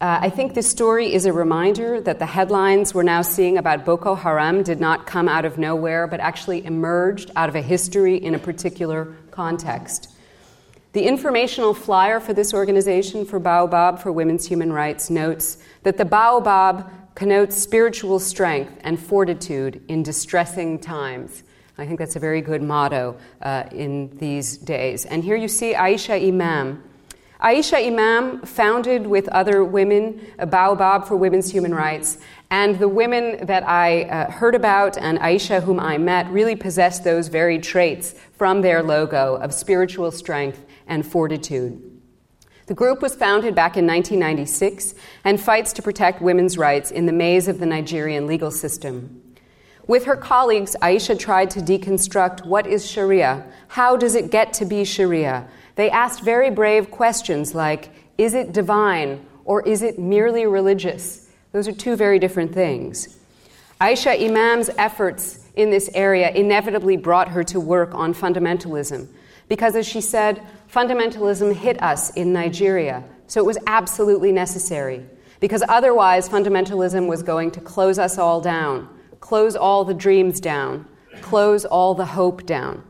Uh, 0.00 0.18
I 0.22 0.28
think 0.28 0.54
this 0.54 0.68
story 0.68 1.14
is 1.14 1.24
a 1.24 1.32
reminder 1.32 2.00
that 2.00 2.18
the 2.18 2.26
headlines 2.26 2.94
we're 2.94 3.04
now 3.04 3.22
seeing 3.22 3.58
about 3.58 3.84
Boko 3.84 4.16
Haram 4.16 4.64
did 4.64 4.80
not 4.80 5.06
come 5.06 5.28
out 5.28 5.44
of 5.44 5.56
nowhere, 5.56 6.08
but 6.08 6.18
actually 6.18 6.66
emerged 6.66 7.30
out 7.36 7.48
of 7.48 7.54
a 7.54 7.62
history 7.62 8.16
in 8.16 8.34
a 8.34 8.40
particular 8.40 9.14
context. 9.30 10.16
The 10.94 11.04
informational 11.04 11.74
flyer 11.74 12.18
for 12.18 12.32
this 12.32 12.52
organization, 12.52 13.24
for 13.24 13.38
Baobab 13.38 14.00
for 14.00 14.10
Women's 14.10 14.48
Human 14.48 14.72
Rights, 14.72 15.10
notes 15.10 15.58
that 15.84 15.96
the 15.96 16.04
Baobab 16.04 16.90
connotes 17.18 17.56
spiritual 17.56 18.20
strength 18.20 18.72
and 18.84 18.96
fortitude 18.96 19.82
in 19.88 20.04
distressing 20.04 20.78
times. 20.78 21.42
I 21.76 21.84
think 21.84 21.98
that's 21.98 22.14
a 22.14 22.20
very 22.20 22.40
good 22.40 22.62
motto 22.62 23.16
uh, 23.42 23.64
in 23.72 24.16
these 24.18 24.56
days. 24.56 25.04
And 25.04 25.24
here 25.24 25.34
you 25.34 25.48
see 25.48 25.74
Aisha 25.74 26.14
Imam. 26.28 26.80
Aisha 27.42 27.84
Imam 27.84 28.42
founded 28.42 29.04
with 29.04 29.26
other 29.30 29.64
women 29.64 30.24
a 30.38 30.46
Baobab 30.46 31.06
for 31.06 31.16
Women's 31.16 31.50
Human 31.50 31.74
Rights, 31.74 32.18
and 32.50 32.78
the 32.78 32.88
women 32.88 33.44
that 33.46 33.68
I 33.68 34.02
uh, 34.04 34.30
heard 34.30 34.54
about 34.54 34.96
and 34.96 35.18
Aisha, 35.18 35.60
whom 35.60 35.80
I 35.80 35.98
met, 35.98 36.30
really 36.30 36.54
possessed 36.54 37.02
those 37.02 37.26
very 37.26 37.58
traits 37.58 38.14
from 38.34 38.62
their 38.62 38.80
logo 38.80 39.34
of 39.38 39.52
spiritual 39.52 40.12
strength 40.12 40.64
and 40.86 41.04
fortitude. 41.04 41.82
The 42.68 42.74
group 42.74 43.00
was 43.00 43.14
founded 43.14 43.54
back 43.54 43.78
in 43.78 43.86
1996 43.86 44.94
and 45.24 45.40
fights 45.40 45.72
to 45.72 45.82
protect 45.82 46.20
women's 46.20 46.58
rights 46.58 46.90
in 46.90 47.06
the 47.06 47.14
maze 47.14 47.48
of 47.48 47.60
the 47.60 47.64
Nigerian 47.64 48.26
legal 48.26 48.50
system. 48.50 49.22
With 49.86 50.04
her 50.04 50.16
colleagues, 50.16 50.76
Aisha 50.82 51.18
tried 51.18 51.48
to 51.52 51.60
deconstruct 51.60 52.44
what 52.44 52.66
is 52.66 52.88
Sharia? 52.88 53.46
How 53.68 53.96
does 53.96 54.14
it 54.14 54.30
get 54.30 54.52
to 54.54 54.66
be 54.66 54.84
Sharia? 54.84 55.48
They 55.76 55.88
asked 55.88 56.22
very 56.22 56.50
brave 56.50 56.90
questions 56.90 57.54
like 57.54 57.88
Is 58.18 58.34
it 58.34 58.52
divine 58.52 59.24
or 59.46 59.66
is 59.66 59.80
it 59.80 59.98
merely 59.98 60.44
religious? 60.44 61.26
Those 61.52 61.68
are 61.68 61.72
two 61.72 61.96
very 61.96 62.18
different 62.18 62.52
things. 62.52 63.18
Aisha 63.80 64.14
Imam's 64.20 64.68
efforts 64.76 65.48
in 65.56 65.70
this 65.70 65.88
area 65.94 66.30
inevitably 66.32 66.98
brought 66.98 67.28
her 67.28 67.44
to 67.44 67.60
work 67.60 67.94
on 67.94 68.12
fundamentalism 68.12 69.08
because, 69.48 69.74
as 69.74 69.88
she 69.88 70.02
said, 70.02 70.42
fundamentalism 70.78 71.52
hit 71.52 71.82
us 71.82 72.10
in 72.10 72.32
Nigeria, 72.32 73.02
so 73.26 73.40
it 73.40 73.44
was 73.44 73.58
absolutely 73.66 74.30
necessary. 74.30 75.04
Because 75.40 75.64
otherwise, 75.68 76.28
fundamentalism 76.28 77.08
was 77.08 77.24
going 77.24 77.50
to 77.52 77.60
close 77.60 77.98
us 77.98 78.16
all 78.16 78.40
down, 78.40 78.88
close 79.18 79.56
all 79.56 79.84
the 79.84 79.94
dreams 79.94 80.38
down, 80.38 80.86
close 81.20 81.64
all 81.64 81.96
the 81.96 82.04
hope 82.04 82.46
down. 82.46 82.84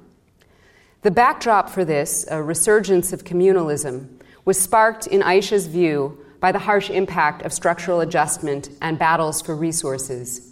The 1.01 1.11
backdrop 1.11 1.70
for 1.70 1.82
this, 1.82 2.26
a 2.30 2.43
resurgence 2.43 3.14
of 3.14 3.24
communalism, 3.24 4.20
was 4.45 4.61
sparked 4.61 5.07
in 5.07 5.22
Aisha's 5.22 5.66
view 5.66 6.22
by 6.41 6.53
the 6.53 6.59
harsh 6.59 6.91
impact 6.91 7.41
of 7.41 7.55
structural 7.55 8.01
adjustment 8.01 8.68
and 8.82 8.99
battles 8.99 9.41
for 9.41 9.57
resources. 9.57 10.48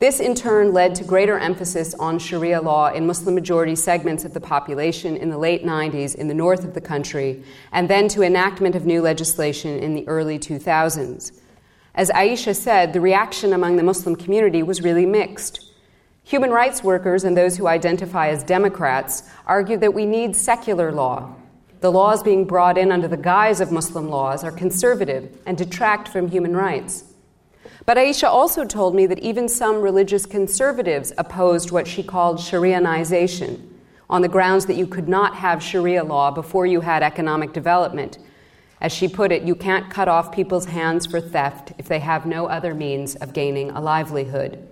This, 0.00 0.20
in 0.20 0.36
turn, 0.36 0.72
led 0.72 0.94
to 0.96 1.04
greater 1.04 1.36
emphasis 1.38 1.92
on 1.94 2.20
Sharia 2.20 2.60
law 2.60 2.92
in 2.92 3.08
Muslim 3.08 3.34
majority 3.34 3.74
segments 3.74 4.24
of 4.24 4.32
the 4.32 4.40
population 4.40 5.16
in 5.16 5.28
the 5.28 5.38
late 5.38 5.64
90s 5.64 6.14
in 6.14 6.28
the 6.28 6.34
north 6.34 6.62
of 6.62 6.74
the 6.74 6.80
country, 6.80 7.42
and 7.72 7.90
then 7.90 8.06
to 8.08 8.22
enactment 8.22 8.76
of 8.76 8.86
new 8.86 9.02
legislation 9.02 9.76
in 9.80 9.94
the 9.94 10.06
early 10.06 10.38
2000s. 10.38 11.32
As 11.96 12.10
Aisha 12.10 12.54
said, 12.54 12.92
the 12.92 13.00
reaction 13.00 13.52
among 13.52 13.74
the 13.74 13.82
Muslim 13.82 14.14
community 14.14 14.62
was 14.62 14.82
really 14.82 15.04
mixed. 15.04 15.72
Human 16.22 16.50
rights 16.50 16.84
workers 16.84 17.24
and 17.24 17.36
those 17.36 17.56
who 17.56 17.66
identify 17.66 18.28
as 18.28 18.44
Democrats 18.44 19.28
argue 19.46 19.78
that 19.78 19.94
we 19.94 20.06
need 20.06 20.36
secular 20.36 20.92
law. 20.92 21.34
The 21.80 21.90
laws 21.90 22.22
being 22.22 22.44
brought 22.44 22.78
in 22.78 22.92
under 22.92 23.08
the 23.08 23.16
guise 23.16 23.60
of 23.60 23.72
Muslim 23.72 24.08
laws 24.08 24.44
are 24.44 24.52
conservative 24.52 25.36
and 25.44 25.58
detract 25.58 26.06
from 26.06 26.28
human 26.28 26.54
rights. 26.54 27.07
But 27.88 27.96
Aisha 27.96 28.28
also 28.28 28.66
told 28.66 28.94
me 28.94 29.06
that 29.06 29.20
even 29.20 29.48
some 29.48 29.80
religious 29.80 30.26
conservatives 30.26 31.10
opposed 31.16 31.70
what 31.70 31.88
she 31.88 32.02
called 32.02 32.36
Sharianization 32.36 33.66
on 34.10 34.20
the 34.20 34.28
grounds 34.28 34.66
that 34.66 34.76
you 34.76 34.86
could 34.86 35.08
not 35.08 35.34
have 35.36 35.62
Sharia 35.62 36.04
law 36.04 36.30
before 36.30 36.66
you 36.66 36.82
had 36.82 37.02
economic 37.02 37.54
development. 37.54 38.18
As 38.82 38.92
she 38.92 39.08
put 39.08 39.32
it, 39.32 39.42
you 39.42 39.54
can't 39.54 39.88
cut 39.88 40.06
off 40.06 40.32
people's 40.32 40.66
hands 40.66 41.06
for 41.06 41.18
theft 41.18 41.72
if 41.78 41.88
they 41.88 42.00
have 42.00 42.26
no 42.26 42.44
other 42.44 42.74
means 42.74 43.16
of 43.16 43.32
gaining 43.32 43.70
a 43.70 43.80
livelihood. 43.80 44.68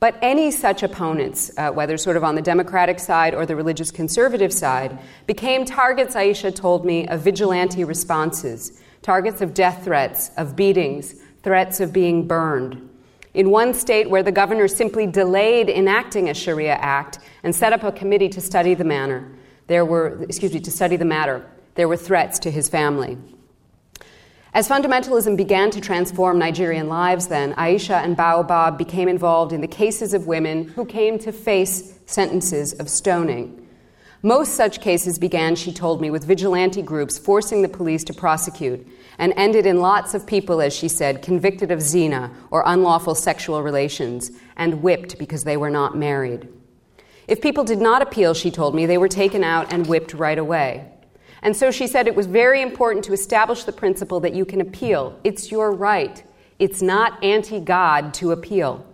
But 0.00 0.16
any 0.20 0.50
such 0.50 0.82
opponents, 0.82 1.52
uh, 1.56 1.70
whether 1.70 1.96
sort 1.96 2.16
of 2.16 2.24
on 2.24 2.34
the 2.34 2.42
Democratic 2.42 2.98
side 2.98 3.36
or 3.36 3.46
the 3.46 3.54
religious 3.54 3.92
conservative 3.92 4.52
side, 4.52 4.98
became 5.28 5.64
targets, 5.64 6.16
Aisha 6.16 6.52
told 6.52 6.84
me, 6.84 7.06
of 7.06 7.20
vigilante 7.20 7.84
responses, 7.84 8.82
targets 9.00 9.42
of 9.42 9.54
death 9.54 9.84
threats, 9.84 10.32
of 10.36 10.56
beatings, 10.56 11.14
threats 11.42 11.80
of 11.80 11.92
being 11.92 12.26
burned. 12.26 12.88
In 13.34 13.50
one 13.50 13.72
state 13.72 14.10
where 14.10 14.22
the 14.22 14.32
governor 14.32 14.68
simply 14.68 15.06
delayed 15.06 15.70
enacting 15.70 16.28
a 16.28 16.34
Sharia 16.34 16.74
act 16.74 17.18
and 17.42 17.54
set 17.54 17.72
up 17.72 17.82
a 17.82 17.92
committee 17.92 18.28
to 18.28 18.40
study 18.40 18.74
the 18.74 18.84
matter, 18.84 19.26
there 19.68 19.84
were, 19.84 20.22
excuse 20.24 20.52
me, 20.52 20.60
to 20.60 20.70
study 20.70 20.96
the 20.96 21.04
matter, 21.04 21.46
there 21.74 21.88
were 21.88 21.96
threats 21.96 22.38
to 22.40 22.50
his 22.50 22.68
family. 22.68 23.16
As 24.54 24.68
fundamentalism 24.68 25.34
began 25.38 25.70
to 25.70 25.80
transform 25.80 26.38
Nigerian 26.38 26.88
lives, 26.88 27.28
then, 27.28 27.54
Aisha 27.54 28.04
and 28.04 28.14
Baobab 28.14 28.76
became 28.76 29.08
involved 29.08 29.54
in 29.54 29.62
the 29.62 29.66
cases 29.66 30.12
of 30.12 30.26
women 30.26 30.68
who 30.68 30.84
came 30.84 31.18
to 31.20 31.32
face 31.32 31.98
sentences 32.04 32.74
of 32.74 32.90
stoning. 32.90 33.66
Most 34.22 34.54
such 34.54 34.82
cases 34.82 35.18
began, 35.18 35.56
she 35.56 35.72
told 35.72 36.02
me, 36.02 36.10
with 36.10 36.24
vigilante 36.24 36.82
groups 36.82 37.18
forcing 37.18 37.62
the 37.62 37.68
police 37.68 38.04
to 38.04 38.12
prosecute, 38.12 38.86
and 39.18 39.32
ended 39.36 39.66
in 39.66 39.80
lots 39.80 40.14
of 40.14 40.26
people, 40.26 40.60
as 40.60 40.74
she 40.74 40.88
said, 40.88 41.22
convicted 41.22 41.70
of 41.70 41.80
zina 41.82 42.30
or 42.50 42.62
unlawful 42.66 43.14
sexual 43.14 43.62
relations, 43.62 44.30
and 44.56 44.82
whipped 44.82 45.18
because 45.18 45.44
they 45.44 45.56
were 45.56 45.70
not 45.70 45.96
married. 45.96 46.48
If 47.28 47.40
people 47.40 47.64
did 47.64 47.80
not 47.80 48.02
appeal, 48.02 48.34
she 48.34 48.50
told 48.50 48.74
me, 48.74 48.86
they 48.86 48.98
were 48.98 49.08
taken 49.08 49.44
out 49.44 49.72
and 49.72 49.86
whipped 49.86 50.14
right 50.14 50.38
away. 50.38 50.88
And 51.42 51.56
so 51.56 51.70
she 51.70 51.86
said 51.86 52.06
it 52.06 52.14
was 52.14 52.26
very 52.26 52.62
important 52.62 53.04
to 53.06 53.12
establish 53.12 53.64
the 53.64 53.72
principle 53.72 54.20
that 54.20 54.34
you 54.34 54.44
can 54.44 54.60
appeal. 54.60 55.18
It's 55.24 55.50
your 55.50 55.72
right. 55.72 56.22
It's 56.58 56.80
not 56.82 57.22
anti 57.24 57.58
God 57.58 58.14
to 58.14 58.30
appeal. 58.30 58.86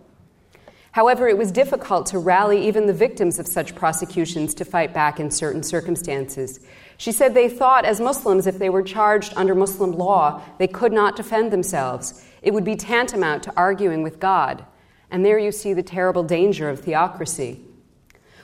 However, 0.92 1.28
it 1.28 1.36
was 1.36 1.52
difficult 1.52 2.06
to 2.06 2.18
rally 2.18 2.66
even 2.66 2.86
the 2.86 2.94
victims 2.94 3.38
of 3.38 3.46
such 3.46 3.74
prosecutions 3.74 4.54
to 4.54 4.64
fight 4.64 4.94
back 4.94 5.20
in 5.20 5.30
certain 5.30 5.62
circumstances. 5.62 6.60
She 6.98 7.12
said 7.12 7.32
they 7.32 7.48
thought, 7.48 7.84
as 7.84 8.00
Muslims, 8.00 8.48
if 8.48 8.58
they 8.58 8.68
were 8.68 8.82
charged 8.82 9.32
under 9.36 9.54
Muslim 9.54 9.92
law, 9.92 10.42
they 10.58 10.66
could 10.66 10.92
not 10.92 11.14
defend 11.14 11.52
themselves. 11.52 12.24
It 12.42 12.52
would 12.52 12.64
be 12.64 12.74
tantamount 12.74 13.44
to 13.44 13.52
arguing 13.56 14.02
with 14.02 14.18
God. 14.18 14.64
And 15.08 15.24
there 15.24 15.38
you 15.38 15.52
see 15.52 15.72
the 15.72 15.82
terrible 15.82 16.24
danger 16.24 16.68
of 16.68 16.80
theocracy. 16.80 17.60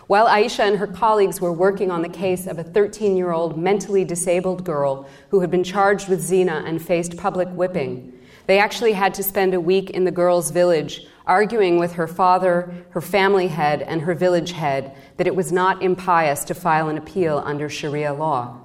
While 0.07 0.29
Aisha 0.29 0.61
and 0.61 0.77
her 0.79 0.87
colleagues 0.87 1.41
were 1.41 1.53
working 1.53 1.91
on 1.91 2.03
the 2.03 2.09
case 2.09 2.47
of 2.47 2.59
a 2.59 2.65
13 2.65 3.17
year 3.17 3.33
old 3.33 3.59
mentally 3.59 4.05
disabled 4.05 4.65
girl 4.65 5.09
who 5.31 5.41
had 5.41 5.51
been 5.51 5.65
charged 5.65 6.09
with 6.09 6.21
zina 6.21 6.63
and 6.65 6.81
faced 6.81 7.17
public 7.17 7.49
whipping, 7.49 8.13
they 8.47 8.61
actually 8.61 8.93
had 8.93 9.15
to 9.15 9.23
spend 9.25 9.55
a 9.55 9.61
week 9.61 9.91
in 9.91 10.05
the 10.05 10.13
girl's 10.13 10.53
village 10.53 11.07
arguing 11.27 11.79
with 11.79 11.93
her 11.93 12.07
father, 12.07 12.75
her 12.91 13.01
family 13.01 13.49
head, 13.49 13.83
and 13.83 14.03
her 14.03 14.15
village 14.15 14.53
head 14.53 14.95
that 15.17 15.27
it 15.27 15.35
was 15.35 15.53
not 15.53 15.83
impious 15.83 16.45
to 16.45 16.55
file 16.55 16.89
an 16.89 16.99
appeal 16.99 17.43
under 17.45 17.69
Sharia 17.69 18.13
law. 18.13 18.61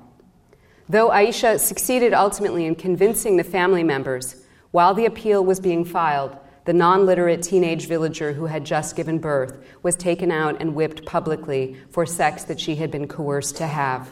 Though 0.87 1.09
Aisha 1.09 1.59
succeeded 1.59 2.13
ultimately 2.13 2.65
in 2.65 2.75
convincing 2.75 3.37
the 3.37 3.43
family 3.43 3.83
members, 3.83 4.43
while 4.71 4.93
the 4.93 5.05
appeal 5.05 5.43
was 5.45 5.59
being 5.59 5.85
filed, 5.85 6.35
the 6.65 6.73
non 6.73 7.05
literate 7.05 7.41
teenage 7.41 7.87
villager 7.87 8.33
who 8.33 8.45
had 8.45 8.65
just 8.65 8.95
given 8.95 9.19
birth 9.19 9.57
was 9.81 9.95
taken 9.95 10.31
out 10.31 10.57
and 10.59 10.75
whipped 10.75 11.05
publicly 11.05 11.77
for 11.89 12.05
sex 12.05 12.43
that 12.43 12.59
she 12.59 12.75
had 12.75 12.91
been 12.91 13.07
coerced 13.07 13.57
to 13.57 13.67
have. 13.67 14.09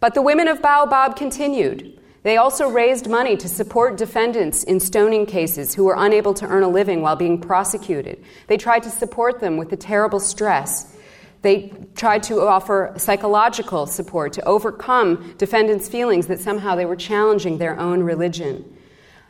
But 0.00 0.14
the 0.14 0.22
women 0.22 0.48
of 0.48 0.62
Baobab 0.62 1.16
continued. 1.16 1.95
They 2.26 2.38
also 2.38 2.68
raised 2.68 3.08
money 3.08 3.36
to 3.36 3.48
support 3.48 3.96
defendants 3.96 4.64
in 4.64 4.80
stoning 4.80 5.26
cases 5.26 5.72
who 5.72 5.84
were 5.84 5.94
unable 5.96 6.34
to 6.34 6.46
earn 6.48 6.64
a 6.64 6.68
living 6.68 7.00
while 7.00 7.14
being 7.14 7.40
prosecuted. 7.40 8.20
They 8.48 8.56
tried 8.56 8.82
to 8.82 8.90
support 8.90 9.38
them 9.38 9.56
with 9.56 9.70
the 9.70 9.76
terrible 9.76 10.18
stress. 10.18 10.96
They 11.42 11.72
tried 11.94 12.24
to 12.24 12.40
offer 12.40 12.92
psychological 12.96 13.86
support 13.86 14.32
to 14.32 14.44
overcome 14.44 15.36
defendants' 15.38 15.88
feelings 15.88 16.26
that 16.26 16.40
somehow 16.40 16.74
they 16.74 16.84
were 16.84 16.96
challenging 16.96 17.58
their 17.58 17.78
own 17.78 18.02
religion. 18.02 18.76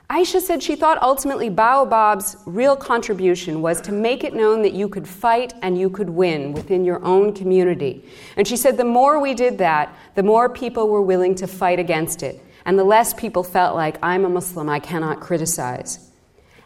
Aisha 0.08 0.40
said 0.40 0.62
she 0.62 0.74
thought 0.74 1.02
ultimately 1.02 1.50
Baobab's 1.50 2.38
real 2.46 2.76
contribution 2.76 3.60
was 3.60 3.82
to 3.82 3.92
make 3.92 4.24
it 4.24 4.32
known 4.32 4.62
that 4.62 4.72
you 4.72 4.88
could 4.88 5.06
fight 5.06 5.52
and 5.60 5.78
you 5.78 5.90
could 5.90 6.08
win 6.08 6.54
within 6.54 6.82
your 6.82 7.04
own 7.04 7.34
community. 7.34 8.08
And 8.38 8.48
she 8.48 8.56
said 8.56 8.78
the 8.78 8.84
more 8.86 9.20
we 9.20 9.34
did 9.34 9.58
that, 9.58 9.94
the 10.14 10.22
more 10.22 10.48
people 10.48 10.88
were 10.88 11.02
willing 11.02 11.34
to 11.34 11.46
fight 11.46 11.78
against 11.78 12.22
it 12.22 12.40
and 12.66 12.78
the 12.78 12.84
less 12.84 13.14
people 13.14 13.44
felt 13.44 13.76
like, 13.76 13.96
I'm 14.02 14.24
a 14.24 14.28
Muslim, 14.28 14.68
I 14.68 14.80
cannot 14.80 15.20
criticize. 15.20 16.10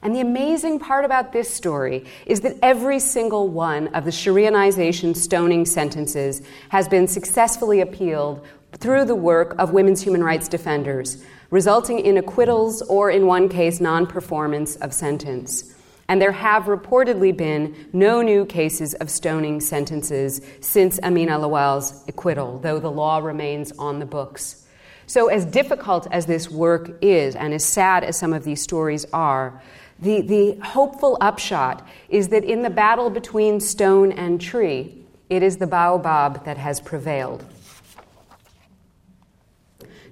And 0.02 0.14
the 0.14 0.20
amazing 0.20 0.78
part 0.78 1.04
about 1.04 1.32
this 1.32 1.52
story 1.52 2.06
is 2.24 2.40
that 2.40 2.56
every 2.62 2.98
single 2.98 3.48
one 3.48 3.88
of 3.88 4.06
the 4.06 4.10
Sharianization 4.10 5.14
stoning 5.14 5.66
sentences 5.66 6.40
has 6.70 6.88
been 6.88 7.06
successfully 7.06 7.82
appealed 7.82 8.44
through 8.72 9.04
the 9.04 9.14
work 9.14 9.54
of 9.58 9.72
women's 9.72 10.00
human 10.00 10.24
rights 10.24 10.48
defenders, 10.48 11.22
resulting 11.50 11.98
in 11.98 12.16
acquittals 12.16 12.80
or, 12.82 13.10
in 13.10 13.26
one 13.26 13.50
case, 13.50 13.78
non 13.78 14.06
performance 14.06 14.76
of 14.76 14.94
sentence. 14.94 15.74
And 16.08 16.20
there 16.20 16.32
have 16.32 16.64
reportedly 16.64 17.36
been 17.36 17.88
no 17.92 18.22
new 18.22 18.46
cases 18.46 18.94
of 18.94 19.10
stoning 19.10 19.60
sentences 19.60 20.40
since 20.60 20.98
Amina 21.02 21.38
Lawal's 21.38 22.02
acquittal, 22.08 22.58
though 22.58 22.80
the 22.80 22.90
law 22.90 23.18
remains 23.18 23.70
on 23.72 23.98
the 23.98 24.06
books. 24.06 24.59
So, 25.10 25.26
as 25.26 25.44
difficult 25.44 26.06
as 26.12 26.26
this 26.26 26.48
work 26.48 26.92
is, 27.02 27.34
and 27.34 27.52
as 27.52 27.64
sad 27.64 28.04
as 28.04 28.16
some 28.16 28.32
of 28.32 28.44
these 28.44 28.62
stories 28.62 29.04
are, 29.12 29.60
the, 29.98 30.20
the 30.20 30.52
hopeful 30.64 31.18
upshot 31.20 31.84
is 32.08 32.28
that 32.28 32.44
in 32.44 32.62
the 32.62 32.70
battle 32.70 33.10
between 33.10 33.58
stone 33.58 34.12
and 34.12 34.40
tree, 34.40 35.04
it 35.28 35.42
is 35.42 35.56
the 35.56 35.66
baobab 35.66 36.44
that 36.44 36.58
has 36.58 36.80
prevailed. 36.80 37.44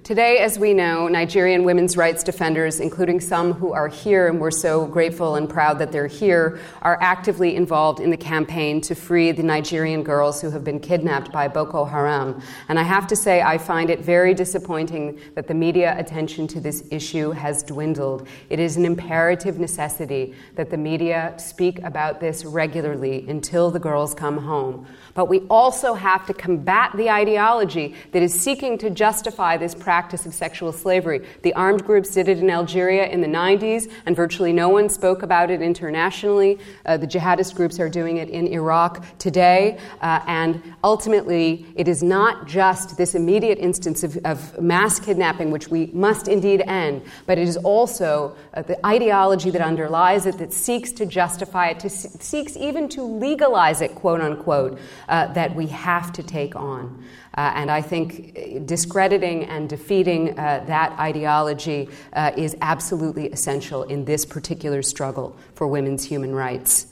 Today, 0.09 0.39
as 0.39 0.59
we 0.59 0.73
know, 0.73 1.07
Nigerian 1.07 1.65
women's 1.65 1.95
rights 1.95 2.25
defenders, 2.25 2.81
including 2.81 3.21
some 3.21 3.53
who 3.53 3.75
are 3.75 3.89
here, 3.89 4.27
and 4.27 4.41
we're 4.41 4.51
so 4.51 4.87
grateful 4.87 5.35
and 5.35 5.47
proud 5.47 5.79
that 5.81 5.93
they're 5.93 6.07
here, 6.07 6.61
are 6.81 6.97
actively 7.03 7.55
involved 7.55 8.01
in 8.01 8.09
the 8.09 8.17
campaign 8.17 8.81
to 8.81 8.95
free 8.95 9.33
the 9.33 9.43
Nigerian 9.43 10.03
girls 10.03 10.41
who 10.41 10.49
have 10.49 10.65
been 10.65 10.81
kidnapped 10.81 11.31
by 11.31 11.47
Boko 11.47 11.85
Haram. 11.85 12.41
And 12.71 12.79
I 12.79 12.85
have 12.85 13.07
to 13.09 13.17
say, 13.17 13.43
I 13.43 13.59
find 13.59 13.91
it 13.91 14.01
very 14.01 14.33
disappointing 14.33 15.21
that 15.35 15.47
the 15.47 15.53
media 15.53 15.95
attention 15.99 16.49
to 16.49 16.59
this 16.59 16.89
issue 16.91 17.33
has 17.33 17.63
dwindled. 17.63 18.27
It 18.49 18.61
is 18.61 18.79
an 18.79 18.87
imperative 18.87 19.59
necessity 19.59 20.35
that 20.55 20.71
the 20.71 20.79
media 20.79 21.35
speak 21.37 21.81
about 21.81 22.19
this 22.19 22.47
regularly 22.47 23.29
until 23.29 23.71
the 23.71 23.79
girls 23.79 24.15
come 24.15 24.39
home. 24.39 24.87
But 25.13 25.27
we 25.27 25.41
also 25.51 25.93
have 25.93 26.25
to 26.29 26.33
combat 26.33 26.93
the 26.97 27.11
ideology 27.11 27.95
that 28.13 28.23
is 28.23 28.33
seeking 28.33 28.79
to 28.79 28.89
justify 28.89 29.59
this 29.59 29.75
practice 29.75 29.98
practice 29.99 30.27
of 30.27 30.33
sexual 30.33 30.73
slavery. 30.73 31.27
The 31.43 31.53
armed 31.55 31.85
groups 31.85 32.11
did 32.11 32.29
it 32.29 32.39
in 32.39 32.49
Algeria 32.51 33.09
in 33.09 33.21
the 33.21 33.27
90s, 33.27 33.91
and 34.07 34.15
virtually 34.15 34.53
no 34.53 34.69
one 34.69 34.89
spoke 34.89 35.25
about 35.25 35.51
it 35.51 35.61
internationally. 35.61 36.61
Uh, 36.87 36.99
the 36.99 37.07
jihadist 37.09 37.57
groups 37.57 37.81
are 37.81 37.89
doing 37.89 38.19
it 38.19 38.29
in 38.29 38.47
Iraq 38.47 39.05
today, 39.19 39.77
uh, 40.01 40.21
and 40.29 40.63
ultimately, 40.85 41.67
it 41.75 41.89
is 41.89 42.01
not 42.01 42.47
just 42.47 42.97
this 42.97 43.17
immediate 43.17 43.59
instance 43.59 44.05
of, 44.05 44.17
of, 44.25 44.39
mass 44.61 45.01
kidnapping, 45.01 45.51
which 45.51 45.67
we 45.67 45.87
must 45.87 46.29
indeed 46.29 46.63
end, 46.69 47.03
but 47.27 47.37
it 47.37 47.49
is 47.49 47.57
also 47.57 48.37
uh, 48.55 48.63
the 48.63 48.79
ideology 48.87 49.51
that 49.51 49.63
underlies 49.63 50.27
it 50.27 50.39
that 50.39 50.53
seeks 50.53 50.93
to 50.93 51.07
justify 51.07 51.71
it, 51.71 51.81
to 51.81 51.91
seeks 51.91 52.57
even 52.57 52.89
to 52.89 53.03
legalize 53.03 53.81
it, 53.81 53.97
quote 53.97 54.21
unquote, 54.21 54.79
uh, 55.09 55.27
that 55.33 55.57
we 55.57 55.67
have 55.67 56.13
to 56.13 56.23
take 56.23 56.55
on. 56.55 57.03
Uh, 57.39 57.53
and 57.55 57.71
I 57.71 57.83
think 57.83 58.67
discrediting 58.67 59.45
and 59.45 59.69
defeating 59.89 60.39
uh, 60.39 60.63
that 60.67 60.93
ideology 60.99 61.89
uh, 62.13 62.31
is 62.37 62.55
absolutely 62.61 63.31
essential 63.31 63.85
in 63.85 64.05
this 64.05 64.27
particular 64.27 64.83
struggle 64.83 65.35
for 65.55 65.67
women's 65.67 66.05
human 66.05 66.35
rights. 66.35 66.89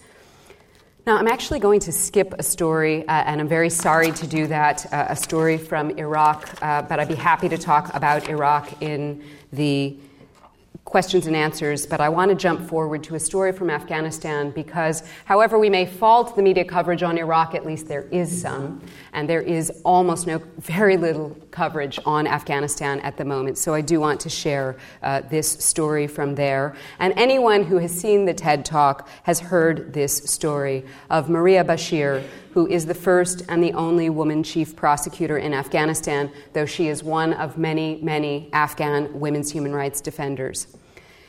Now, 1.07 1.19
I'm 1.19 1.29
actually 1.29 1.61
going 1.61 1.81
to 1.81 1.93
skip 1.93 2.33
a 2.39 2.43
story, 2.43 3.07
uh, 3.07 3.13
and 3.13 3.39
I'm 3.39 3.49
very 3.49 3.69
sorry 3.69 4.13
to 4.13 4.27
do 4.27 4.47
that, 4.47 4.91
uh, 4.91 5.09
a 5.11 5.17
story 5.17 5.59
from 5.59 5.91
Iraq, 5.91 6.49
uh, 6.63 6.83
but 6.89 6.99
I'd 6.99 7.09
be 7.09 7.15
happy 7.15 7.51
to 7.51 7.59
talk 7.59 7.95
about 7.95 8.31
Iraq 8.31 8.81
in 8.81 9.23
the 9.53 9.99
questions 10.87 11.27
and 11.27 11.35
answers, 11.35 11.85
but 11.85 12.01
I 12.01 12.09
want 12.09 12.31
to 12.31 12.35
jump 12.37 12.67
forward 12.69 13.03
to 13.05 13.17
a 13.17 13.21
story 13.21 13.53
from 13.53 13.71
Afghanistan 13.71 14.53
because, 14.53 15.03
however, 15.25 15.59
we 15.59 15.69
may 15.69 15.85
fault 15.85 16.37
the 16.37 16.43
media 16.43 16.65
coverage 16.65 17.03
on 17.03 17.19
Iraq, 17.19 17.57
at 17.57 17.67
least 17.67 17.89
there 17.89 18.07
is 18.13 18.41
some, 18.41 18.81
and 19.13 19.29
there 19.29 19.43
is 19.43 19.83
almost 19.85 20.29
no, 20.29 20.41
very 20.59 20.97
little 20.97 21.37
coverage 21.51 21.99
on 22.07 22.29
Afghanistan 22.29 23.01
at 23.01 23.17
the 23.17 23.25
moment. 23.25 23.59
So 23.59 23.75
I 23.75 23.81
do 23.81 23.99
want 23.99 24.21
to 24.21 24.31
share 24.31 24.77
uh, 25.03 25.23
this 25.23 25.51
story 25.51 26.07
from 26.07 26.37
there. 26.37 26.77
And 27.01 27.13
anyone 27.17 27.65
who 27.65 27.79
has 27.79 27.91
seen 27.91 28.25
the 28.25 28.35
TED 28.35 28.65
Talk 28.65 29.09
has 29.25 29.41
heard 29.41 29.93
this 29.93 30.17
story 30.17 30.85
of 31.11 31.29
Maria 31.29 31.65
Bashir, 31.65 32.25
who 32.57 32.67
is 32.69 32.87
the 32.87 32.95
first 32.95 33.43
and 33.51 33.63
the 33.63 33.75
only 33.75 34.09
woman 34.09 34.43
chief 34.43 34.75
prosecutor 34.75 35.37
in 35.37 35.53
Afghanistan, 35.53 36.33
though 36.55 36.65
she 36.65 36.89
is 36.89 37.05
one 37.05 37.35
of 37.35 37.59
many, 37.59 38.01
many 38.01 38.49
Afghan 38.55 39.21
women's 39.21 39.51
human 39.53 39.75
rights 39.75 40.01
defenders. 40.01 40.67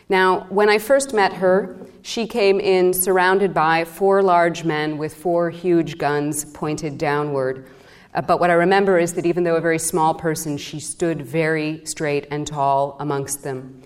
Now, 0.07 0.47
when 0.47 0.69
I 0.69 0.77
first 0.77 1.13
met 1.13 1.33
her, 1.33 1.85
she 2.01 2.27
came 2.27 2.61
in 2.61 2.93
surrounded 2.93 3.53
by 3.53 3.83
four 3.83 4.23
large 4.23 4.63
men 4.63 4.97
with 4.97 5.15
four 5.15 5.49
huge 5.49 5.97
guns 5.97 6.45
pointed 6.45 6.97
downward. 6.97 7.69
Uh, 8.13 8.21
but 8.21 8.39
what 8.39 8.49
I 8.49 8.53
remember 8.53 8.97
is 8.97 9.11
that 9.15 9.25
even 9.25 9.43
though 9.43 9.57
a 9.57 9.61
very 9.61 9.79
small 9.79 10.13
person, 10.13 10.57
she 10.57 10.79
stood 10.79 11.23
very 11.23 11.85
straight 11.85 12.27
and 12.31 12.47
tall 12.47 12.95
amongst 13.01 13.43
them. 13.43 13.83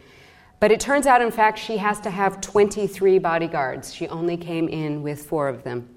But 0.60 0.72
it 0.72 0.80
turns 0.80 1.08
out, 1.08 1.24
in 1.24 1.32
fact, 1.32 1.58
she 1.58 1.78
has 1.78 2.00
to 2.02 2.12
have 2.12 2.40
23 2.40 3.18
bodyguards. 3.18 3.96
She 3.96 4.08
only 4.10 4.38
came 4.38 4.68
in 4.68 5.02
with 5.02 5.24
four 5.24 5.48
of 5.48 5.64
them. 5.64 5.90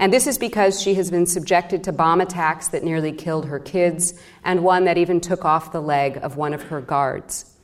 And 0.00 0.10
this 0.10 0.26
is 0.26 0.38
because 0.38 0.80
she 0.80 0.94
has 0.94 1.10
been 1.10 1.26
subjected 1.26 1.84
to 1.84 1.92
bomb 1.92 2.22
attacks 2.22 2.68
that 2.68 2.82
nearly 2.82 3.12
killed 3.12 3.44
her 3.44 3.58
kids, 3.58 4.18
and 4.42 4.64
one 4.64 4.86
that 4.86 4.96
even 4.96 5.20
took 5.20 5.44
off 5.44 5.72
the 5.72 5.82
leg 5.82 6.18
of 6.22 6.38
one 6.38 6.54
of 6.54 6.62
her 6.62 6.80
guards. 6.80 7.54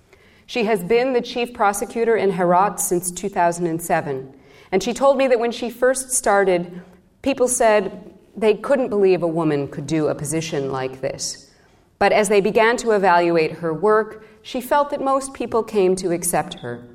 She 0.44 0.64
has 0.64 0.84
been 0.84 1.14
the 1.14 1.22
chief 1.22 1.54
prosecutor 1.54 2.14
in 2.14 2.30
Herat 2.30 2.78
since 2.78 3.10
2007. 3.10 4.38
And 4.70 4.82
she 4.82 4.92
told 4.92 5.16
me 5.16 5.28
that 5.28 5.40
when 5.40 5.50
she 5.50 5.70
first 5.70 6.10
started, 6.10 6.82
people 7.22 7.48
said, 7.48 8.12
they 8.36 8.52
couldn't 8.52 8.90
believe 8.90 9.22
a 9.22 9.26
woman 9.26 9.66
could 9.66 9.86
do 9.86 10.08
a 10.08 10.14
position 10.14 10.70
like 10.70 11.00
this. 11.00 11.50
But 11.98 12.12
as 12.12 12.28
they 12.28 12.42
began 12.42 12.76
to 12.78 12.90
evaluate 12.90 13.52
her 13.52 13.72
work, 13.72 14.26
she 14.42 14.60
felt 14.60 14.90
that 14.90 15.00
most 15.00 15.32
people 15.32 15.62
came 15.62 15.96
to 15.96 16.12
accept 16.12 16.58
her. 16.58 16.86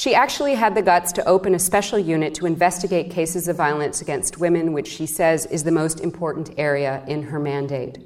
She 0.00 0.14
actually 0.14 0.54
had 0.54 0.74
the 0.74 0.80
guts 0.80 1.12
to 1.12 1.28
open 1.28 1.54
a 1.54 1.58
special 1.58 1.98
unit 1.98 2.32
to 2.36 2.46
investigate 2.46 3.10
cases 3.10 3.48
of 3.48 3.56
violence 3.56 4.00
against 4.00 4.38
women, 4.38 4.72
which 4.72 4.88
she 4.88 5.04
says 5.04 5.44
is 5.44 5.62
the 5.62 5.70
most 5.70 6.00
important 6.00 6.54
area 6.56 7.04
in 7.06 7.24
her 7.24 7.38
mandate. 7.38 7.98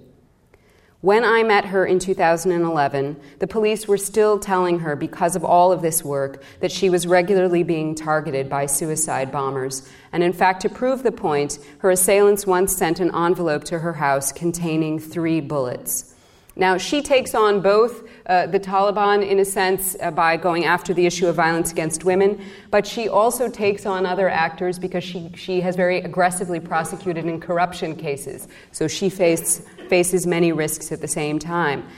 When 1.02 1.24
I 1.24 1.44
met 1.44 1.66
her 1.66 1.86
in 1.86 2.00
2011, 2.00 3.20
the 3.38 3.46
police 3.46 3.86
were 3.86 3.96
still 3.96 4.40
telling 4.40 4.80
her, 4.80 4.96
because 4.96 5.36
of 5.36 5.44
all 5.44 5.70
of 5.70 5.82
this 5.82 6.04
work, 6.04 6.42
that 6.58 6.72
she 6.72 6.90
was 6.90 7.06
regularly 7.06 7.62
being 7.62 7.94
targeted 7.94 8.48
by 8.50 8.66
suicide 8.66 9.30
bombers. 9.30 9.88
And 10.10 10.24
in 10.24 10.32
fact, 10.32 10.62
to 10.62 10.68
prove 10.68 11.04
the 11.04 11.12
point, 11.12 11.60
her 11.78 11.92
assailants 11.92 12.44
once 12.44 12.76
sent 12.76 12.98
an 12.98 13.14
envelope 13.14 13.62
to 13.66 13.78
her 13.78 13.92
house 13.92 14.32
containing 14.32 14.98
three 14.98 15.40
bullets. 15.40 16.13
Now, 16.56 16.78
she 16.78 17.02
takes 17.02 17.34
on 17.34 17.60
both 17.60 18.08
uh, 18.26 18.46
the 18.46 18.60
Taliban 18.60 19.28
in 19.28 19.40
a 19.40 19.44
sense 19.44 19.96
uh, 20.00 20.10
by 20.12 20.36
going 20.36 20.64
after 20.64 20.94
the 20.94 21.04
issue 21.04 21.26
of 21.26 21.34
violence 21.34 21.72
against 21.72 22.04
women, 22.04 22.40
but 22.70 22.86
she 22.86 23.08
also 23.08 23.48
takes 23.48 23.86
on 23.86 24.06
other 24.06 24.28
actors 24.28 24.78
because 24.78 25.02
she, 25.02 25.30
she 25.34 25.60
has 25.60 25.74
very 25.74 25.98
aggressively 25.98 26.60
prosecuted 26.60 27.26
in 27.26 27.40
corruption 27.40 27.96
cases. 27.96 28.46
So 28.70 28.86
she 28.86 29.10
face, 29.10 29.62
faces 29.88 30.26
many 30.26 30.52
risks 30.52 30.92
at 30.92 31.00
the 31.00 31.08
same 31.08 31.40
time. 31.40 31.88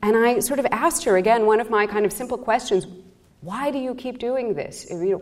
And 0.00 0.16
I 0.16 0.38
sort 0.40 0.60
of 0.60 0.66
asked 0.70 1.04
her 1.04 1.18
again 1.18 1.44
one 1.44 1.60
of 1.60 1.68
my 1.68 1.86
kind 1.86 2.06
of 2.06 2.12
simple 2.12 2.38
questions 2.38 2.86
why 3.42 3.70
do 3.70 3.78
you 3.78 3.94
keep 3.94 4.18
doing 4.18 4.54
this? 4.54 4.86
You 4.90 5.04
know, 5.04 5.18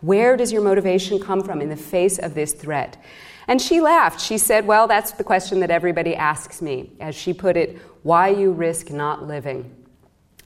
where 0.00 0.36
does 0.36 0.52
your 0.52 0.62
motivation 0.62 1.18
come 1.18 1.42
from 1.42 1.60
in 1.60 1.68
the 1.68 1.76
face 1.76 2.18
of 2.18 2.34
this 2.34 2.52
threat? 2.52 3.02
And 3.48 3.60
she 3.60 3.80
laughed. 3.80 4.20
She 4.20 4.38
said, 4.38 4.66
Well, 4.66 4.86
that's 4.86 5.12
the 5.12 5.24
question 5.24 5.60
that 5.60 5.70
everybody 5.70 6.14
asks 6.14 6.60
me. 6.60 6.92
As 7.00 7.14
she 7.14 7.32
put 7.32 7.56
it, 7.56 7.78
why 8.06 8.28
you 8.28 8.52
risk 8.52 8.92
not 8.92 9.26
living. 9.26 9.68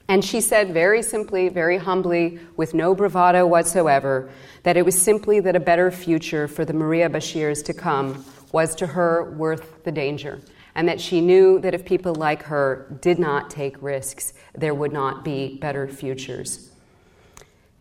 And 0.07 0.25
she 0.25 0.41
said 0.41 0.73
very 0.73 1.03
simply, 1.03 1.47
very 1.47 1.77
humbly, 1.77 2.39
with 2.57 2.73
no 2.73 2.95
bravado 2.95 3.45
whatsoever, 3.45 4.31
that 4.63 4.77
it 4.77 4.83
was 4.83 4.99
simply 4.99 5.39
that 5.41 5.55
a 5.55 5.59
better 5.59 5.91
future 5.91 6.47
for 6.47 6.65
the 6.65 6.73
Maria 6.73 7.07
Bashirs 7.07 7.63
to 7.65 7.73
come 7.75 8.25
was 8.51 8.73
to 8.77 8.87
her 8.87 9.31
worth 9.37 9.83
the 9.83 9.91
danger. 9.91 10.41
And 10.73 10.87
that 10.87 10.99
she 10.99 11.21
knew 11.21 11.59
that 11.59 11.75
if 11.75 11.85
people 11.85 12.15
like 12.15 12.41
her 12.43 12.97
did 12.99 13.19
not 13.19 13.51
take 13.51 13.79
risks, 13.79 14.33
there 14.55 14.73
would 14.73 14.91
not 14.91 15.23
be 15.23 15.59
better 15.59 15.87
futures. 15.87 16.70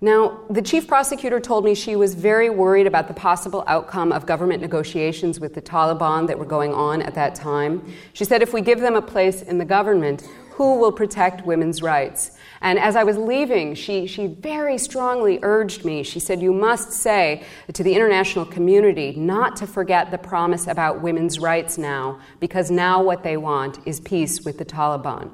Now, 0.03 0.41
the 0.49 0.63
chief 0.63 0.89
prosecutor 0.89 1.41
told 1.41 1.63
me 1.63 1.75
she 1.75 1.95
was 1.95 2.15
very 2.15 2.49
worried 2.49 2.87
about 2.87 3.07
the 3.07 3.13
possible 3.13 3.63
outcome 3.67 4.13
of 4.13 4.25
government 4.25 4.63
negotiations 4.63 5.39
with 5.39 5.53
the 5.53 5.61
Taliban 5.61 6.27
that 6.29 6.39
were 6.39 6.47
going 6.47 6.73
on 6.73 7.03
at 7.03 7.15
that 7.17 7.35
time. 7.35 7.93
She 8.15 8.25
said, 8.25 8.41
if 8.41 8.55
we 8.55 8.63
give 8.63 8.81
them 8.81 8.97
a 8.97 9.03
place 9.03 9.43
in 9.43 9.59
the 9.59 9.67
government, 9.67 10.27
who 10.53 10.79
will 10.79 10.93
protect 10.93 11.45
women's 11.45 11.83
rights? 11.83 12.31
And 12.63 12.79
as 12.79 12.97
I 12.97 13.05
was 13.05 13.19
leaving, 13.19 13.75
she, 13.75 14.07
she 14.07 14.27
very 14.27 14.79
strongly 14.79 15.39
urged 15.43 15.85
me. 15.85 16.03
She 16.03 16.21
said, 16.21 16.43
You 16.43 16.53
must 16.53 16.93
say 16.93 17.43
to 17.73 17.83
the 17.83 17.95
international 17.95 18.45
community 18.45 19.13
not 19.17 19.57
to 19.57 19.67
forget 19.67 20.11
the 20.11 20.19
promise 20.19 20.67
about 20.67 21.01
women's 21.01 21.39
rights 21.39 21.79
now, 21.79 22.21
because 22.41 22.71
now 22.71 23.03
what 23.03 23.23
they 23.23 23.39
want 23.39 23.87
is 23.87 24.01
peace 24.01 24.43
with 24.45 24.59
the 24.59 24.67
Taliban. 24.67 25.31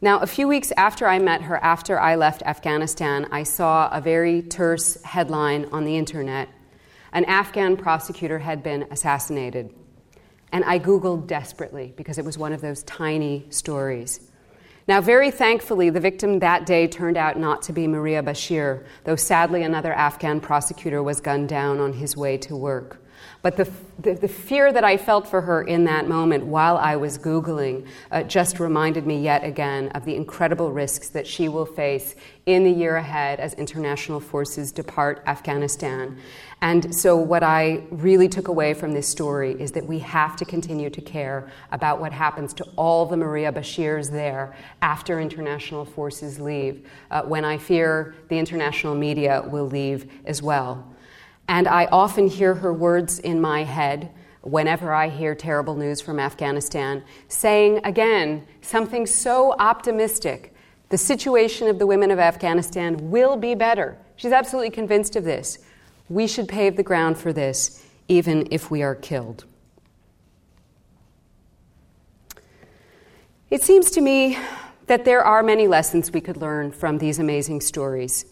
Now, 0.00 0.20
a 0.20 0.28
few 0.28 0.46
weeks 0.46 0.72
after 0.76 1.08
I 1.08 1.18
met 1.18 1.42
her, 1.42 1.56
after 1.56 1.98
I 1.98 2.14
left 2.14 2.42
Afghanistan, 2.42 3.26
I 3.32 3.42
saw 3.42 3.88
a 3.90 4.00
very 4.00 4.42
terse 4.42 5.02
headline 5.02 5.66
on 5.72 5.84
the 5.84 5.96
internet. 5.96 6.48
An 7.12 7.24
Afghan 7.24 7.76
prosecutor 7.76 8.38
had 8.38 8.62
been 8.62 8.86
assassinated. 8.92 9.74
And 10.52 10.64
I 10.64 10.78
Googled 10.78 11.26
desperately 11.26 11.94
because 11.96 12.16
it 12.16 12.24
was 12.24 12.38
one 12.38 12.52
of 12.52 12.60
those 12.60 12.84
tiny 12.84 13.46
stories. 13.50 14.20
Now, 14.86 15.00
very 15.00 15.32
thankfully, 15.32 15.90
the 15.90 16.00
victim 16.00 16.38
that 16.38 16.64
day 16.64 16.86
turned 16.86 17.16
out 17.16 17.36
not 17.36 17.62
to 17.62 17.72
be 17.72 17.88
Maria 17.88 18.22
Bashir, 18.22 18.86
though 19.02 19.16
sadly 19.16 19.64
another 19.64 19.92
Afghan 19.92 20.40
prosecutor 20.40 21.02
was 21.02 21.20
gunned 21.20 21.48
down 21.48 21.80
on 21.80 21.92
his 21.92 22.16
way 22.16 22.38
to 22.38 22.54
work. 22.54 23.02
But 23.40 23.56
the, 23.56 23.70
the, 24.00 24.14
the, 24.14 24.28
fear 24.28 24.72
that 24.72 24.82
I 24.82 24.96
felt 24.96 25.28
for 25.28 25.40
her 25.42 25.62
in 25.62 25.84
that 25.84 26.08
moment 26.08 26.46
while 26.46 26.76
I 26.76 26.96
was 26.96 27.18
Googling 27.18 27.86
uh, 28.10 28.24
just 28.24 28.58
reminded 28.58 29.06
me 29.06 29.22
yet 29.22 29.44
again 29.44 29.88
of 29.90 30.04
the 30.04 30.16
incredible 30.16 30.72
risks 30.72 31.08
that 31.10 31.26
she 31.26 31.48
will 31.48 31.66
face 31.66 32.16
in 32.46 32.64
the 32.64 32.70
year 32.70 32.96
ahead 32.96 33.38
as 33.38 33.54
international 33.54 34.18
forces 34.18 34.72
depart 34.72 35.22
Afghanistan. 35.26 36.18
And 36.60 36.92
so, 36.92 37.16
what 37.16 37.44
I 37.44 37.84
really 37.90 38.28
took 38.28 38.48
away 38.48 38.74
from 38.74 38.92
this 38.92 39.06
story 39.06 39.52
is 39.60 39.70
that 39.72 39.86
we 39.86 40.00
have 40.00 40.34
to 40.36 40.44
continue 40.44 40.90
to 40.90 41.00
care 41.00 41.48
about 41.70 42.00
what 42.00 42.12
happens 42.12 42.52
to 42.54 42.64
all 42.74 43.06
the 43.06 43.16
Maria 43.16 43.52
Bashirs 43.52 44.10
there 44.10 44.56
after 44.82 45.20
international 45.20 45.84
forces 45.84 46.40
leave, 46.40 46.88
uh, 47.12 47.22
when 47.22 47.44
I 47.44 47.58
fear 47.58 48.16
the 48.28 48.38
international 48.38 48.96
media 48.96 49.44
will 49.46 49.66
leave 49.66 50.10
as 50.24 50.42
well. 50.42 50.84
And 51.48 51.66
I 51.66 51.86
often 51.86 52.28
hear 52.28 52.54
her 52.54 52.72
words 52.72 53.18
in 53.18 53.40
my 53.40 53.64
head 53.64 54.10
whenever 54.42 54.92
I 54.92 55.08
hear 55.08 55.34
terrible 55.34 55.74
news 55.74 56.00
from 56.00 56.20
Afghanistan, 56.20 57.02
saying 57.28 57.80
again 57.84 58.46
something 58.60 59.06
so 59.06 59.54
optimistic. 59.58 60.54
The 60.90 60.98
situation 60.98 61.68
of 61.68 61.78
the 61.78 61.86
women 61.86 62.10
of 62.10 62.18
Afghanistan 62.18 63.10
will 63.10 63.36
be 63.36 63.54
better. 63.54 63.98
She's 64.16 64.32
absolutely 64.32 64.70
convinced 64.70 65.16
of 65.16 65.24
this. 65.24 65.58
We 66.08 66.26
should 66.26 66.48
pave 66.48 66.76
the 66.76 66.82
ground 66.82 67.18
for 67.18 67.32
this, 67.32 67.84
even 68.08 68.48
if 68.50 68.70
we 68.70 68.82
are 68.82 68.94
killed. 68.94 69.44
It 73.50 73.62
seems 73.62 73.90
to 73.92 74.00
me 74.00 74.38
that 74.86 75.04
there 75.04 75.22
are 75.22 75.42
many 75.42 75.66
lessons 75.66 76.10
we 76.10 76.20
could 76.20 76.36
learn 76.36 76.72
from 76.72 76.98
these 76.98 77.18
amazing 77.18 77.60
stories. 77.60 78.26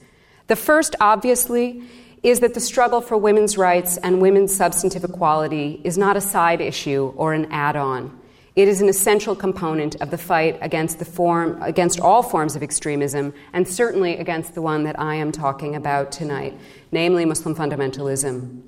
The 0.46 0.56
first, 0.56 0.94
obviously, 1.00 1.82
is 2.26 2.40
that 2.40 2.54
the 2.54 2.60
struggle 2.60 3.00
for 3.00 3.16
women's 3.16 3.56
rights 3.56 3.98
and 3.98 4.20
women's 4.20 4.52
substantive 4.52 5.04
equality 5.04 5.80
is 5.84 5.96
not 5.96 6.16
a 6.16 6.20
side 6.20 6.60
issue 6.60 7.12
or 7.14 7.32
an 7.32 7.46
add 7.52 7.76
on. 7.76 8.18
It 8.56 8.66
is 8.66 8.80
an 8.80 8.88
essential 8.88 9.36
component 9.36 9.94
of 10.00 10.10
the 10.10 10.18
fight 10.18 10.58
against, 10.60 10.98
the 10.98 11.04
form, 11.04 11.62
against 11.62 12.00
all 12.00 12.24
forms 12.24 12.56
of 12.56 12.64
extremism, 12.64 13.32
and 13.52 13.68
certainly 13.68 14.16
against 14.16 14.56
the 14.56 14.62
one 14.62 14.82
that 14.82 14.98
I 14.98 15.14
am 15.14 15.30
talking 15.30 15.76
about 15.76 16.10
tonight, 16.10 16.58
namely 16.90 17.24
Muslim 17.24 17.54
fundamentalism. 17.54 18.60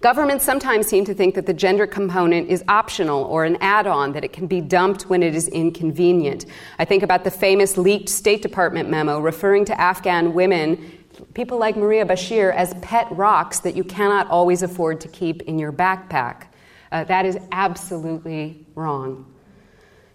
Governments 0.00 0.44
sometimes 0.44 0.88
seem 0.88 1.04
to 1.04 1.14
think 1.14 1.36
that 1.36 1.46
the 1.46 1.54
gender 1.54 1.86
component 1.86 2.48
is 2.48 2.64
optional 2.66 3.22
or 3.22 3.44
an 3.44 3.56
add 3.60 3.86
on, 3.86 4.14
that 4.14 4.24
it 4.24 4.32
can 4.32 4.48
be 4.48 4.60
dumped 4.60 5.04
when 5.04 5.22
it 5.22 5.36
is 5.36 5.46
inconvenient. 5.46 6.44
I 6.80 6.84
think 6.84 7.04
about 7.04 7.22
the 7.22 7.30
famous 7.30 7.78
leaked 7.78 8.08
State 8.08 8.42
Department 8.42 8.90
memo 8.90 9.20
referring 9.20 9.64
to 9.66 9.80
Afghan 9.80 10.34
women 10.34 11.01
people 11.34 11.58
like 11.58 11.76
Maria 11.76 12.04
Bashir 12.04 12.54
as 12.54 12.74
pet 12.82 13.06
rocks 13.10 13.60
that 13.60 13.76
you 13.76 13.84
cannot 13.84 14.28
always 14.28 14.62
afford 14.62 15.00
to 15.02 15.08
keep 15.08 15.42
in 15.42 15.58
your 15.58 15.72
backpack. 15.72 16.46
Uh, 16.90 17.04
that 17.04 17.24
is 17.24 17.38
absolutely 17.52 18.66
wrong. 18.74 19.26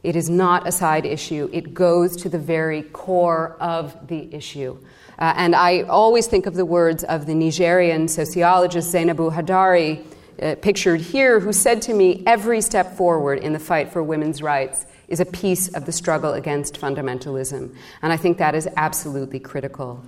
It 0.04 0.16
is 0.16 0.30
not 0.30 0.68
a 0.68 0.72
side 0.72 1.06
issue, 1.06 1.50
it 1.52 1.74
goes 1.74 2.16
to 2.18 2.30
the 2.30 2.40
very 2.40 2.84
core 2.84 3.58
of 3.60 4.08
the 4.08 4.34
issue. 4.34 4.78
Uh, 5.20 5.34
and 5.36 5.56
I 5.56 5.82
always 5.82 6.28
think 6.28 6.46
of 6.46 6.54
the 6.54 6.66
words 6.66 7.04
of 7.04 7.26
the 7.26 7.34
Nigerian 7.34 8.08
sociologist 8.08 8.94
Zainabu 8.94 9.34
Hadari, 9.34 10.06
uh, 10.42 10.56
pictured 10.62 11.02
here, 11.02 11.40
who 11.40 11.52
said 11.52 11.82
to 11.84 11.94
me, 11.94 12.24
Every 12.28 12.62
step 12.62 12.96
forward 12.96 13.40
in 13.40 13.54
the 13.54 13.60
fight 13.60 13.92
for 13.92 14.04
women's 14.04 14.44
rights 14.44 14.86
is 15.08 15.20
a 15.20 15.26
piece 15.26 15.70
of 15.70 15.86
the 15.86 15.92
struggle 15.92 16.34
against 16.34 16.80
fundamentalism. 16.80 17.76
And 18.02 18.14
I 18.14 18.18
think 18.18 18.38
that 18.38 18.54
is 18.54 18.68
absolutely 18.78 19.40
critical. 19.40 20.04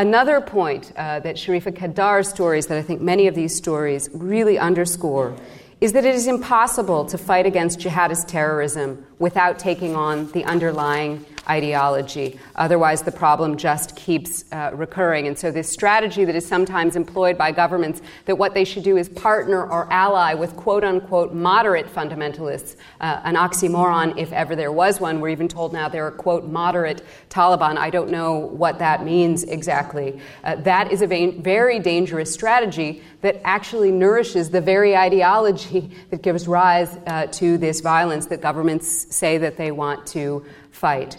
Another 0.00 0.40
point 0.40 0.92
uh, 0.96 1.20
that 1.20 1.36
Cherifa 1.36 1.76
Kheddar's 1.76 2.26
stories, 2.26 2.68
that 2.68 2.78
I 2.78 2.80
think 2.80 3.02
many 3.02 3.26
of 3.26 3.34
these 3.34 3.54
stories 3.54 4.08
really 4.14 4.58
underscore, 4.58 5.36
is 5.82 5.92
that 5.92 6.06
it 6.06 6.14
is 6.14 6.26
impossible 6.26 7.04
to 7.04 7.18
fight 7.18 7.44
against 7.44 7.80
jihadist 7.80 8.26
terrorism 8.26 9.04
without 9.20 9.58
taking 9.58 9.94
on 9.94 10.28
the 10.32 10.44
underlying 10.44 11.24
ideology. 11.48 12.38
Otherwise, 12.56 13.02
the 13.02 13.12
problem 13.12 13.56
just 13.56 13.96
keeps 13.96 14.44
uh, 14.52 14.70
recurring. 14.72 15.26
And 15.26 15.38
so, 15.38 15.50
this 15.50 15.70
strategy 15.70 16.24
that 16.24 16.34
is 16.34 16.46
sometimes 16.46 16.96
employed 16.96 17.36
by 17.36 17.52
governments 17.52 18.00
that 18.26 18.36
what 18.36 18.54
they 18.54 18.64
should 18.64 18.82
do 18.82 18.96
is 18.96 19.08
partner 19.08 19.66
or 19.66 19.92
ally 19.92 20.34
with 20.34 20.56
quote 20.56 20.84
unquote 20.84 21.32
moderate 21.34 21.86
fundamentalists, 21.86 22.76
uh, 23.00 23.20
an 23.24 23.34
oxymoron 23.34 24.16
if 24.16 24.32
ever 24.32 24.54
there 24.54 24.72
was 24.72 25.00
one. 25.00 25.20
We're 25.20 25.30
even 25.30 25.48
told 25.48 25.72
now 25.72 25.88
there 25.88 26.06
are 26.06 26.10
quote 26.10 26.44
moderate 26.44 27.04
Taliban. 27.28 27.76
I 27.76 27.90
don't 27.90 28.10
know 28.10 28.34
what 28.36 28.78
that 28.78 29.04
means 29.04 29.44
exactly. 29.44 30.20
Uh, 30.44 30.56
that 30.56 30.92
is 30.92 31.02
a 31.02 31.06
very 31.06 31.78
dangerous 31.78 32.32
strategy 32.32 33.02
that 33.22 33.40
actually 33.44 33.90
nourishes 33.90 34.50
the 34.50 34.60
very 34.60 34.96
ideology 34.96 35.90
that 36.10 36.22
gives 36.22 36.48
rise 36.48 36.96
uh, 37.06 37.26
to 37.26 37.58
this 37.58 37.80
violence 37.80 38.26
that 38.26 38.40
governments 38.40 39.09
say 39.10 39.38
that 39.38 39.56
they 39.56 39.70
want 39.70 40.06
to 40.08 40.44
fight. 40.70 41.18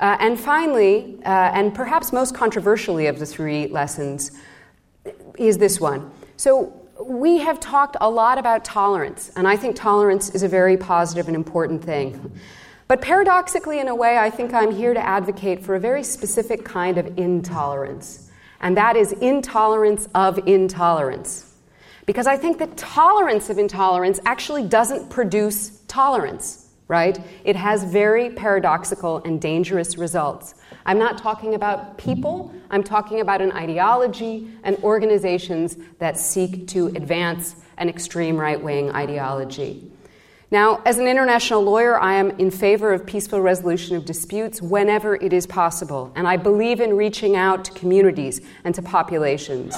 Uh, 0.00 0.16
and 0.20 0.38
finally, 0.38 1.18
uh, 1.24 1.28
and 1.28 1.74
perhaps 1.74 2.12
most 2.12 2.34
controversially 2.34 3.06
of 3.06 3.18
the 3.18 3.26
three 3.26 3.66
lessons, 3.68 4.32
is 5.38 5.58
this 5.58 5.80
one. 5.80 6.10
So, 6.36 6.82
we 7.04 7.38
have 7.38 7.60
talked 7.60 7.96
a 8.00 8.08
lot 8.08 8.38
about 8.38 8.64
tolerance, 8.64 9.30
and 9.36 9.46
I 9.46 9.56
think 9.56 9.76
tolerance 9.76 10.30
is 10.34 10.42
a 10.42 10.48
very 10.48 10.78
positive 10.78 11.26
and 11.26 11.36
important 11.36 11.84
thing. 11.84 12.32
But 12.88 13.02
paradoxically, 13.02 13.80
in 13.80 13.88
a 13.88 13.94
way, 13.94 14.16
I 14.16 14.30
think 14.30 14.54
I'm 14.54 14.70
here 14.70 14.94
to 14.94 15.00
advocate 15.00 15.62
for 15.62 15.74
a 15.74 15.80
very 15.80 16.02
specific 16.02 16.64
kind 16.64 16.96
of 16.98 17.18
intolerance, 17.18 18.30
and 18.60 18.76
that 18.76 18.96
is 18.96 19.12
intolerance 19.12 20.08
of 20.14 20.38
intolerance. 20.48 21.54
Because 22.06 22.26
I 22.26 22.36
think 22.36 22.58
that 22.58 22.76
tolerance 22.76 23.50
of 23.50 23.58
intolerance 23.58 24.20
actually 24.24 24.62
doesn't 24.66 25.10
produce 25.10 25.82
tolerance, 25.88 26.65
right? 26.88 27.18
It 27.44 27.56
has 27.56 27.84
very 27.84 28.30
paradoxical 28.30 29.18
and 29.24 29.40
dangerous 29.40 29.98
results. 29.98 30.54
I'm 30.84 30.98
not 30.98 31.18
talking 31.18 31.54
about 31.54 31.98
people, 31.98 32.54
I'm 32.70 32.84
talking 32.84 33.20
about 33.20 33.40
an 33.40 33.52
ideology 33.52 34.48
and 34.62 34.76
organizations 34.84 35.76
that 35.98 36.16
seek 36.16 36.68
to 36.68 36.86
advance 36.88 37.56
an 37.78 37.88
extreme 37.88 38.36
right 38.36 38.62
wing 38.62 38.90
ideology. 38.92 39.90
Now, 40.52 40.80
as 40.86 40.98
an 40.98 41.08
international 41.08 41.62
lawyer, 41.62 42.00
I 42.00 42.14
am 42.14 42.30
in 42.38 42.52
favor 42.52 42.92
of 42.92 43.04
peaceful 43.04 43.40
resolution 43.40 43.96
of 43.96 44.04
disputes 44.04 44.62
whenever 44.62 45.16
it 45.16 45.32
is 45.32 45.44
possible, 45.44 46.12
and 46.14 46.28
I 46.28 46.36
believe 46.36 46.80
in 46.80 46.96
reaching 46.96 47.34
out 47.34 47.64
to 47.64 47.72
communities 47.72 48.40
and 48.62 48.72
to 48.76 48.82
populations. 48.82 49.74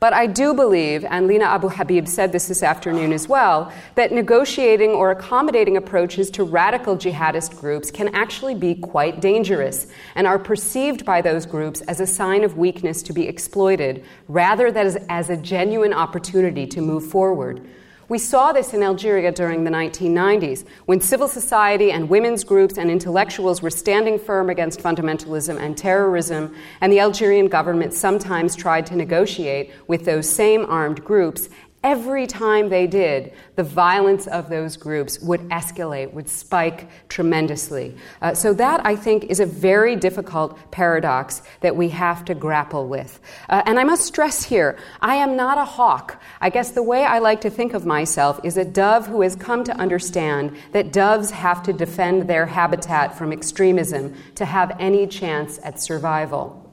But 0.00 0.12
I 0.12 0.26
do 0.26 0.54
believe, 0.54 1.04
and 1.04 1.26
Lina 1.26 1.46
Abu 1.46 1.68
Habib 1.68 2.06
said 2.06 2.30
this 2.30 2.46
this 2.46 2.62
afternoon 2.62 3.12
as 3.12 3.28
well, 3.28 3.72
that 3.96 4.12
negotiating 4.12 4.90
or 4.90 5.10
accommodating 5.10 5.76
approaches 5.76 6.30
to 6.32 6.44
radical 6.44 6.96
jihadist 6.96 7.58
groups 7.58 7.90
can 7.90 8.14
actually 8.14 8.54
be 8.54 8.76
quite 8.76 9.20
dangerous 9.20 9.88
and 10.14 10.24
are 10.24 10.38
perceived 10.38 11.04
by 11.04 11.20
those 11.20 11.46
groups 11.46 11.80
as 11.82 11.98
a 11.98 12.06
sign 12.06 12.44
of 12.44 12.56
weakness 12.56 13.02
to 13.02 13.12
be 13.12 13.26
exploited 13.26 14.04
rather 14.28 14.70
than 14.70 14.86
as, 14.86 14.96
as 15.08 15.30
a 15.30 15.36
genuine 15.36 15.92
opportunity 15.92 16.64
to 16.68 16.80
move 16.80 17.04
forward. 17.04 17.66
We 18.08 18.16
saw 18.16 18.52
this 18.52 18.72
in 18.72 18.82
Algeria 18.82 19.30
during 19.30 19.64
the 19.64 19.70
1990s, 19.70 20.64
when 20.86 20.98
civil 20.98 21.28
society 21.28 21.92
and 21.92 22.08
women's 22.08 22.42
groups 22.42 22.78
and 22.78 22.90
intellectuals 22.90 23.60
were 23.60 23.68
standing 23.68 24.18
firm 24.18 24.48
against 24.48 24.80
fundamentalism 24.80 25.60
and 25.60 25.76
terrorism, 25.76 26.54
and 26.80 26.90
the 26.90 27.00
Algerian 27.00 27.48
government 27.48 27.92
sometimes 27.92 28.56
tried 28.56 28.86
to 28.86 28.96
negotiate 28.96 29.72
with 29.88 30.06
those 30.06 30.26
same 30.26 30.64
armed 30.70 31.04
groups 31.04 31.50
Every 31.84 32.26
time 32.26 32.70
they 32.70 32.88
did, 32.88 33.32
the 33.54 33.62
violence 33.62 34.26
of 34.26 34.48
those 34.48 34.76
groups 34.76 35.20
would 35.20 35.42
escalate, 35.42 36.12
would 36.12 36.28
spike 36.28 36.88
tremendously. 37.08 37.96
Uh, 38.20 38.34
so, 38.34 38.52
that 38.54 38.84
I 38.84 38.96
think 38.96 39.24
is 39.24 39.38
a 39.38 39.46
very 39.46 39.94
difficult 39.94 40.58
paradox 40.72 41.40
that 41.60 41.76
we 41.76 41.90
have 41.90 42.24
to 42.24 42.34
grapple 42.34 42.88
with. 42.88 43.20
Uh, 43.48 43.62
and 43.64 43.78
I 43.78 43.84
must 43.84 44.04
stress 44.04 44.42
here 44.42 44.76
I 45.00 45.14
am 45.16 45.36
not 45.36 45.56
a 45.56 45.64
hawk. 45.64 46.20
I 46.40 46.50
guess 46.50 46.72
the 46.72 46.82
way 46.82 47.04
I 47.04 47.20
like 47.20 47.40
to 47.42 47.50
think 47.50 47.74
of 47.74 47.86
myself 47.86 48.40
is 48.42 48.56
a 48.56 48.64
dove 48.64 49.06
who 49.06 49.20
has 49.20 49.36
come 49.36 49.62
to 49.62 49.76
understand 49.76 50.56
that 50.72 50.92
doves 50.92 51.30
have 51.30 51.62
to 51.62 51.72
defend 51.72 52.28
their 52.28 52.46
habitat 52.46 53.16
from 53.16 53.32
extremism 53.32 54.16
to 54.34 54.44
have 54.44 54.76
any 54.80 55.06
chance 55.06 55.60
at 55.62 55.80
survival. 55.80 56.67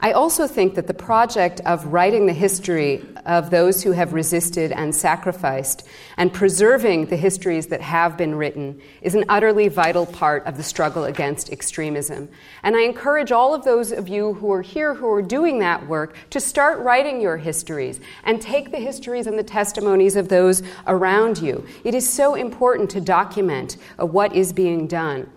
I 0.00 0.12
also 0.12 0.46
think 0.46 0.76
that 0.76 0.86
the 0.86 0.94
project 0.94 1.60
of 1.66 1.86
writing 1.86 2.26
the 2.26 2.32
history 2.32 3.04
of 3.26 3.50
those 3.50 3.82
who 3.82 3.90
have 3.90 4.12
resisted 4.12 4.70
and 4.70 4.94
sacrificed 4.94 5.84
and 6.16 6.32
preserving 6.32 7.06
the 7.06 7.16
histories 7.16 7.66
that 7.66 7.80
have 7.80 8.16
been 8.16 8.36
written 8.36 8.80
is 9.02 9.16
an 9.16 9.24
utterly 9.28 9.66
vital 9.66 10.06
part 10.06 10.46
of 10.46 10.56
the 10.56 10.62
struggle 10.62 11.02
against 11.02 11.50
extremism. 11.50 12.28
And 12.62 12.76
I 12.76 12.82
encourage 12.82 13.32
all 13.32 13.54
of 13.54 13.64
those 13.64 13.90
of 13.90 14.06
you 14.06 14.34
who 14.34 14.52
are 14.52 14.62
here 14.62 14.94
who 14.94 15.10
are 15.10 15.22
doing 15.22 15.58
that 15.58 15.88
work 15.88 16.14
to 16.30 16.38
start 16.38 16.78
writing 16.78 17.20
your 17.20 17.36
histories 17.36 17.98
and 18.22 18.40
take 18.40 18.70
the 18.70 18.78
histories 18.78 19.26
and 19.26 19.36
the 19.36 19.42
testimonies 19.42 20.14
of 20.14 20.28
those 20.28 20.62
around 20.86 21.38
you. 21.38 21.66
It 21.82 21.96
is 21.96 22.08
so 22.08 22.36
important 22.36 22.88
to 22.90 23.00
document 23.00 23.76
uh, 23.98 24.06
what 24.06 24.32
is 24.32 24.52
being 24.52 24.86
done. 24.86 25.28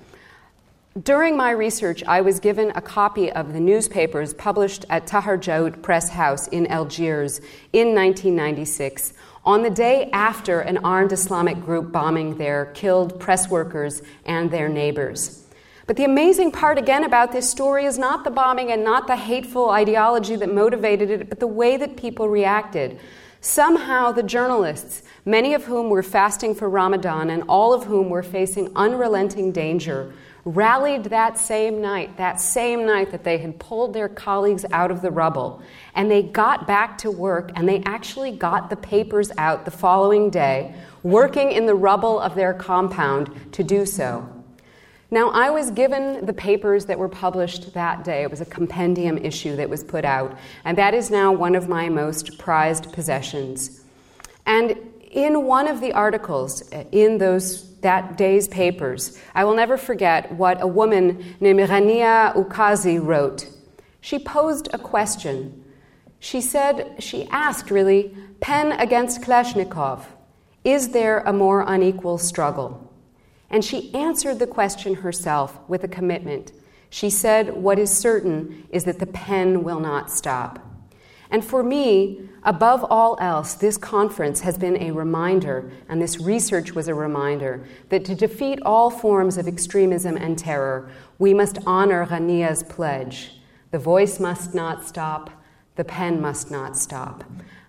During 1.00 1.38
my 1.38 1.52
research, 1.52 2.04
I 2.06 2.20
was 2.20 2.42
given 2.42 2.74
a 2.76 2.82
copy 2.82 3.32
of 3.32 3.54
the 3.54 3.62
newspapers 3.62 4.34
published 4.34 4.84
at 4.90 5.08
Tahar 5.08 5.38
Djaout 5.38 5.82
Press 5.82 6.10
House 6.10 6.50
in 6.50 6.68
Algiers 6.68 7.40
in 7.72 7.96
1996, 7.96 9.14
on 9.46 9.64
the 9.64 9.70
day 9.70 10.10
after 10.12 10.60
an 10.60 10.80
armed 10.80 11.14
Islamic 11.14 11.64
group 11.64 11.94
bombing 11.94 12.38
there 12.38 12.66
killed 12.74 13.22
press 13.22 13.50
workers 13.50 14.02
and 14.26 14.52
their 14.52 14.68
neighbors. 14.68 15.48
But 15.88 15.96
the 15.96 16.04
amazing 16.04 16.52
part 16.52 16.78
again 16.78 17.06
about 17.06 17.32
this 17.32 17.50
story 17.50 17.86
is 17.86 17.98
not 17.98 18.26
the 18.26 18.30
bombing 18.30 18.70
and 18.70 18.84
not 18.84 19.08
the 19.08 19.16
hateful 19.16 19.70
ideology 19.70 20.36
that 20.36 20.54
motivated 20.54 21.10
it, 21.10 21.30
but 21.30 21.40
the 21.40 21.48
way 21.48 21.78
that 21.78 21.96
people 21.96 22.28
reacted. 22.28 23.00
Somehow, 23.40 24.12
the 24.12 24.24
journalists, 24.24 25.04
many 25.24 25.54
of 25.54 25.64
whom 25.64 25.90
were 25.90 26.04
fasting 26.04 26.54
for 26.54 26.70
Ramadan 26.70 27.30
and 27.30 27.44
all 27.48 27.74
of 27.74 27.86
whom 27.86 28.10
were 28.10 28.24
facing 28.24 28.74
unrelenting 28.76 29.54
danger, 29.54 30.12
rallied 30.46 31.06
that 31.06 31.38
same 31.38 31.82
night, 31.82 32.18
that 32.18 32.42
same 32.42 32.86
night 32.86 33.12
that 33.12 33.24
they 33.24 33.38
had 33.38 33.60
pulled 33.60 33.94
their 33.94 34.10
colleagues 34.10 34.66
out 34.72 34.92
of 34.92 35.02
the 35.02 35.12
rubble. 35.12 35.62
And 35.94 36.10
they 36.10 36.24
got 36.24 36.68
back 36.68 36.98
to 37.00 37.12
work 37.12 37.52
and 37.56 37.68
they 37.68 37.82
actually 37.86 38.32
got 38.32 38.70
the 38.70 38.76
papers 38.76 39.32
out 39.38 39.66
the 39.66 39.72
following 39.72 40.30
day, 40.30 40.74
working 41.04 41.52
in 41.52 41.66
the 41.66 41.76
rubble 41.76 42.20
of 42.20 42.36
their 42.36 42.54
compound 42.54 43.54
to 43.54 43.64
do 43.64 43.86
so. 43.86 44.28
Now, 45.14 45.30
I 45.32 45.50
was 45.50 45.72
given 45.72 46.26
the 46.26 46.34
papers 46.34 46.86
that 46.86 46.98
were 46.98 47.10
published 47.10 47.74
that 47.74 48.06
day. 48.06 48.24
It 48.24 48.32
was 48.32 48.40
a 48.40 48.46
compendium 48.46 49.18
issue 49.18 49.58
that 49.58 49.70
was 49.70 49.84
put 49.84 50.06
out, 50.06 50.38
and 50.64 50.78
that 50.78 50.94
is 50.94 51.12
now 51.12 51.34
one 51.34 51.54
of 51.54 51.68
my 51.68 51.90
most 51.90 52.40
prized 52.40 52.94
possessions. 52.94 53.82
And 54.46 54.78
in 55.12 55.44
one 55.46 55.68
of 55.68 55.82
the 55.82 55.92
articles 55.92 56.62
in 56.94 57.18
those 57.18 57.71
that 57.82 58.18
day's 58.18 58.48
papers, 58.48 59.20
I 59.34 59.44
will 59.44 59.56
never 59.56 59.78
forget 59.78 60.32
what 60.32 60.62
a 60.62 60.68
woman 60.68 61.36
named 61.40 61.60
Rania 61.60 62.36
Ukazi 62.36 63.04
wrote. 63.04 63.48
She 64.00 64.20
posed 64.20 64.70
a 64.74 64.78
question. 64.78 65.64
She 66.20 66.42
said, 66.42 66.96
she 67.00 67.28
asked 67.30 67.72
really, 67.72 68.16
PEN 68.40 68.72
against 68.74 69.22
Kalashnikov, 69.22 70.04
is 70.64 70.90
there 70.90 71.20
a 71.20 71.34
more 71.34 71.64
unequal 71.68 72.18
struggle? 72.18 72.92
And 73.50 73.66
she 73.66 73.94
answered 73.94 74.40
the 74.40 74.48
question 74.48 74.96
herself 74.96 75.60
with 75.68 75.84
a 75.84 75.88
commitment. 75.88 76.52
She 76.90 77.10
said, 77.10 77.56
What 77.56 77.80
is 77.80 77.96
certain 77.96 78.68
is 78.70 78.86
that 78.86 79.00
the 79.00 79.08
pen 79.08 79.64
will 79.64 79.80
not 79.80 80.12
stop. 80.12 80.71
And 81.32 81.44
for 81.46 81.64
me, 81.64 82.30
above 82.44 82.86
all 82.90 83.18
else, 83.22 83.54
this 83.54 83.78
conference 83.78 84.42
has 84.42 84.58
been 84.58 84.76
a 84.82 84.92
reminder, 84.92 85.72
and 85.88 86.02
this 86.02 86.20
research 86.20 86.74
was 86.74 86.90
a 86.90 86.94
reminder, 86.94 87.66
that 87.88 88.04
to 88.06 88.16
defeat 88.16 88.60
all 88.64 88.90
forms 88.90 89.38
of 89.38 89.48
extremism 89.48 90.18
and 90.18 90.38
terror, 90.38 90.92
we 91.20 91.34
must 91.34 91.58
honor 91.66 92.06
Rania's 92.06 92.64
pledge. 92.64 93.40
The 93.72 93.80
voice 93.80 94.20
must 94.20 94.54
not 94.54 94.86
stop, 94.86 95.30
the 95.78 95.86
pen 95.86 96.20
must 96.20 96.52
not 96.52 96.76
stop. 96.76 97.24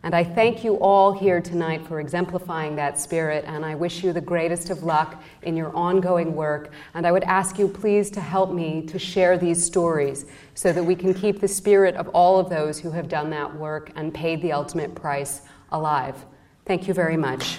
And 0.05 0.17
I 0.17 0.25
thank 0.25 0.65
you 0.65 0.75
all 0.81 1.13
here 1.13 1.41
tonight 1.41 1.87
for 1.87 2.01
exemplifying 2.01 2.75
that 2.75 2.99
spirit, 2.99 3.45
and 3.47 3.65
I 3.65 3.77
wish 3.77 4.03
you 4.03 4.13
the 4.13 4.21
greatest 4.21 4.69
of 4.69 4.83
luck 4.83 5.23
in 5.43 5.57
your 5.57 5.75
ongoing 5.77 6.35
work. 6.35 6.73
And 6.95 7.07
I 7.07 7.13
would 7.13 7.23
ask 7.23 7.57
you, 7.57 7.69
please, 7.69 8.11
to 8.13 8.21
help 8.21 8.53
me 8.53 8.83
to 8.87 8.99
share 8.99 9.39
these 9.39 9.65
stories 9.65 10.27
so 10.55 10.73
that 10.73 10.83
we 10.83 10.97
can 10.97 11.15
keep 11.15 11.41
the 11.41 11.47
spirit 11.47 11.95
of 11.95 12.09
all 12.09 12.41
of 12.41 12.51
those 12.51 12.81
who 12.81 12.91
have 12.91 13.09
done 13.09 13.31
that 13.31 13.55
work 13.55 13.93
and 13.95 14.13
paid 14.13 14.43
the 14.43 14.53
ultimate 14.53 14.93
price 14.97 15.43
alive. 15.71 16.17
Thank 16.65 16.89
you 16.89 16.95
very 16.95 17.17
much. 17.17 17.59